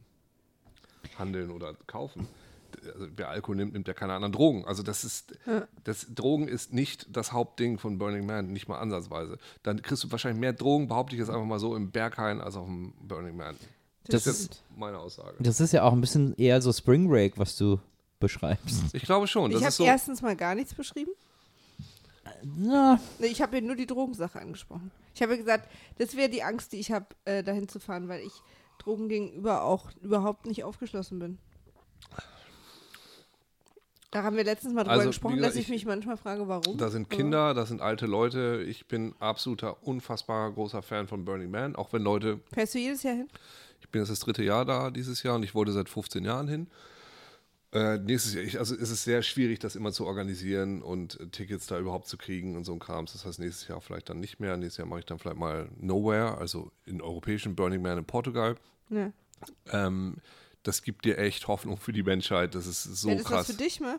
[1.18, 2.26] handeln oder kaufen.
[2.94, 4.64] Also wer Alkohol nimmt, nimmt ja keine anderen Drogen.
[4.66, 5.36] Also das ist,
[5.84, 9.38] das Drogen ist nicht das Hauptding von Burning Man, nicht mal ansatzweise.
[9.62, 12.56] Dann kriegst du wahrscheinlich mehr Drogen, behaupte ich jetzt einfach mal so, im Berghain als
[12.56, 13.56] auf dem Burning Man.
[14.09, 15.34] Das Das ist- meine Aussage.
[15.40, 17.80] Das ist ja auch ein bisschen eher so Spring Break, was du
[18.20, 18.82] beschreibst.
[18.94, 19.51] Ich glaube schon.
[19.51, 21.10] Das Ich habe so, erstens mal gar nichts beschrieben.
[22.43, 24.90] Na, Nee, ich habe ja nur die Drogensache angesprochen.
[25.14, 25.68] Ich habe ja gesagt,
[25.98, 28.32] das wäre die Angst, die ich habe, äh, dahin zu fahren, weil ich
[28.78, 31.38] Drogen gegenüber auch überhaupt nicht aufgeschlossen bin.
[34.16, 36.48] Da haben wir letztens mal drüber Also, gesprochen, gesagt, dass ich, ich- mich manchmal frage,
[36.48, 36.78] warum.
[36.78, 38.64] Da sind Kinder, da sind alte Leute.
[38.66, 43.02] Ich bin absoluter, unfassbar großer Fan von Burning Man, auch wenn Leute Fährst du jedes
[43.02, 43.28] Jahr hin?
[43.80, 46.48] Ich bin jetzt das dritte Jahr da dieses Jahr und ich wollte seit 15 Jahren
[46.48, 46.66] hin.
[47.72, 51.26] Äh, nächstes Jahr, ich, also es ist sehr schwierig, das immer zu organisieren und äh,
[51.26, 53.12] Tickets da überhaupt zu kriegen und so ein Krams.
[53.12, 54.56] Das heißt, nächstes Jahr vielleicht dann nicht mehr.
[54.56, 58.55] Nächstes Jahr mache ich dann vielleicht mal Nowhere, also in europäischen Burning Man in Portugal.
[58.88, 59.12] Ja.
[59.72, 60.16] Ähm,
[60.66, 62.55] das gibt dir echt Hoffnung für die Menschheit.
[62.55, 63.48] Das ist so Wäre das krass.
[63.48, 63.98] was für dich, ne?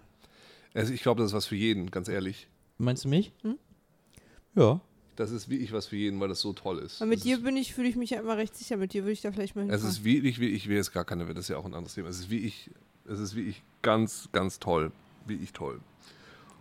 [0.73, 2.48] Also ich glaube, das ist was für jeden, ganz ehrlich.
[2.77, 3.31] meinst du mich?
[4.56, 4.81] Ja.
[5.15, 7.02] Das ist wirklich was für jeden, weil das so toll ist.
[7.02, 8.77] Weil mit Es dir ist, bin ich, fühle ich mich ja immer recht sicher.
[8.77, 9.89] Mit dir würde ich da vielleicht mal es hinfahren.
[9.91, 12.10] ist wirklich, wie ich will jetzt gar keine, das ist ja auch ein anderes Thema.
[12.10, 12.69] Es ist wie ich,
[13.06, 14.91] es ist wie ich ganz, ganz toll.
[15.26, 15.80] Wie ich toll.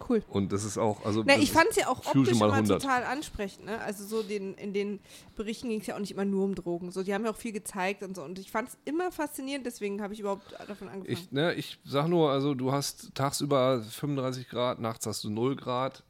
[0.08, 0.22] Cool.
[0.28, 1.22] Und das ist auch, also.
[1.26, 2.82] Na, ich fand es ja auch optisch mal immer 100.
[2.82, 3.66] total ansprechend.
[3.66, 3.80] Ne?
[3.80, 5.00] Also so den, in den
[5.36, 6.90] Berichten ging es ja auch nicht immer nur um Drogen.
[6.90, 8.22] So, die haben ja auch viel gezeigt und so.
[8.22, 11.06] Und ich fand es immer faszinierend, deswegen habe ich überhaupt davon angefangen.
[11.06, 15.56] Ich, ne, ich sag nur, also du hast tagsüber 35 Grad, nachts hast du 0
[15.56, 16.04] Grad.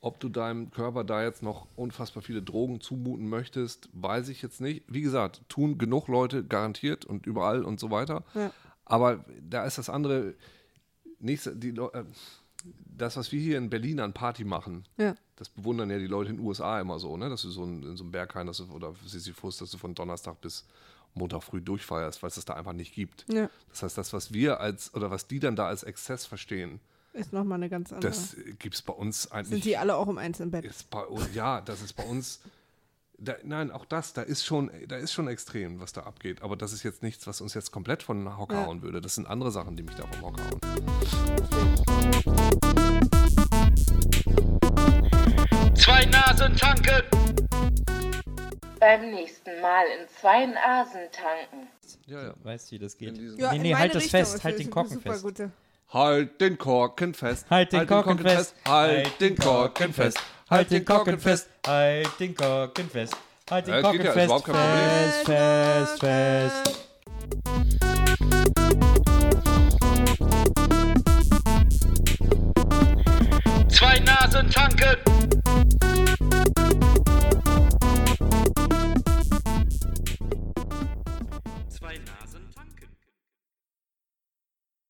[0.00, 4.60] Ob du deinem Körper da jetzt noch unfassbar viele Drogen zumuten möchtest, weiß ich jetzt
[4.60, 4.84] nicht.
[4.86, 8.22] Wie gesagt, tun genug Leute garantiert und überall und so weiter.
[8.34, 8.52] Ja.
[8.84, 10.34] Aber da ist das andere,
[11.18, 12.04] nächste, die, äh,
[12.96, 15.14] das, was wir hier in Berlin an Party machen, Ja.
[15.36, 17.28] das bewundern ja die Leute in den USA immer so, ne?
[17.28, 19.94] dass du so in, in so einem Berghain dass du, oder Sisyphus, dass du von
[19.94, 20.64] Donnerstag bis
[21.14, 23.24] Montag früh durchfeierst, weil es das da einfach nicht gibt.
[23.32, 23.48] Ja.
[23.70, 26.80] Das heißt, das, was wir als, oder was die dann da als Exzess verstehen,
[27.12, 28.10] Ist nochmal eine ganz andere.
[28.10, 29.48] das gibt es bei uns eigentlich.
[29.50, 30.64] Sind die alle auch um eins im Bett?
[30.64, 31.02] ist bei
[31.34, 32.40] ja, das ist bei uns.
[33.20, 36.40] Da, nein, auch das, da ist schon, da ist schon extrem, was da abgeht.
[36.40, 38.66] Aber das ist jetzt nichts, was uns jetzt komplett von Hocker Ja.
[38.66, 39.00] hauen würde.
[39.00, 40.60] Das sind andere Sachen, die mich da vom Hocker hauen.
[45.74, 47.02] Zwei Nasen tanken.
[48.78, 51.66] Beim nächsten Mal in zwei Nasen tanken.
[52.06, 52.34] Ja, ja.
[52.44, 53.18] Weißt du, wie das geht?
[53.36, 55.22] Ja, nee, nee, halt das Richtung fest, halt den super fest.
[55.24, 55.50] Gute.
[55.90, 57.46] Halt den Korken fest.
[57.48, 58.54] Halt den Korken fest.
[58.66, 60.20] Halt den Korken fest.
[60.50, 61.48] Halt den Korken fest.
[61.66, 63.16] Halt den Korken fest.
[63.50, 64.26] Halt den Korken geht ja, ist fest.
[64.26, 66.84] überhaupt kein Fest, fest, fest.
[73.70, 75.07] Zwei Nasen tanken.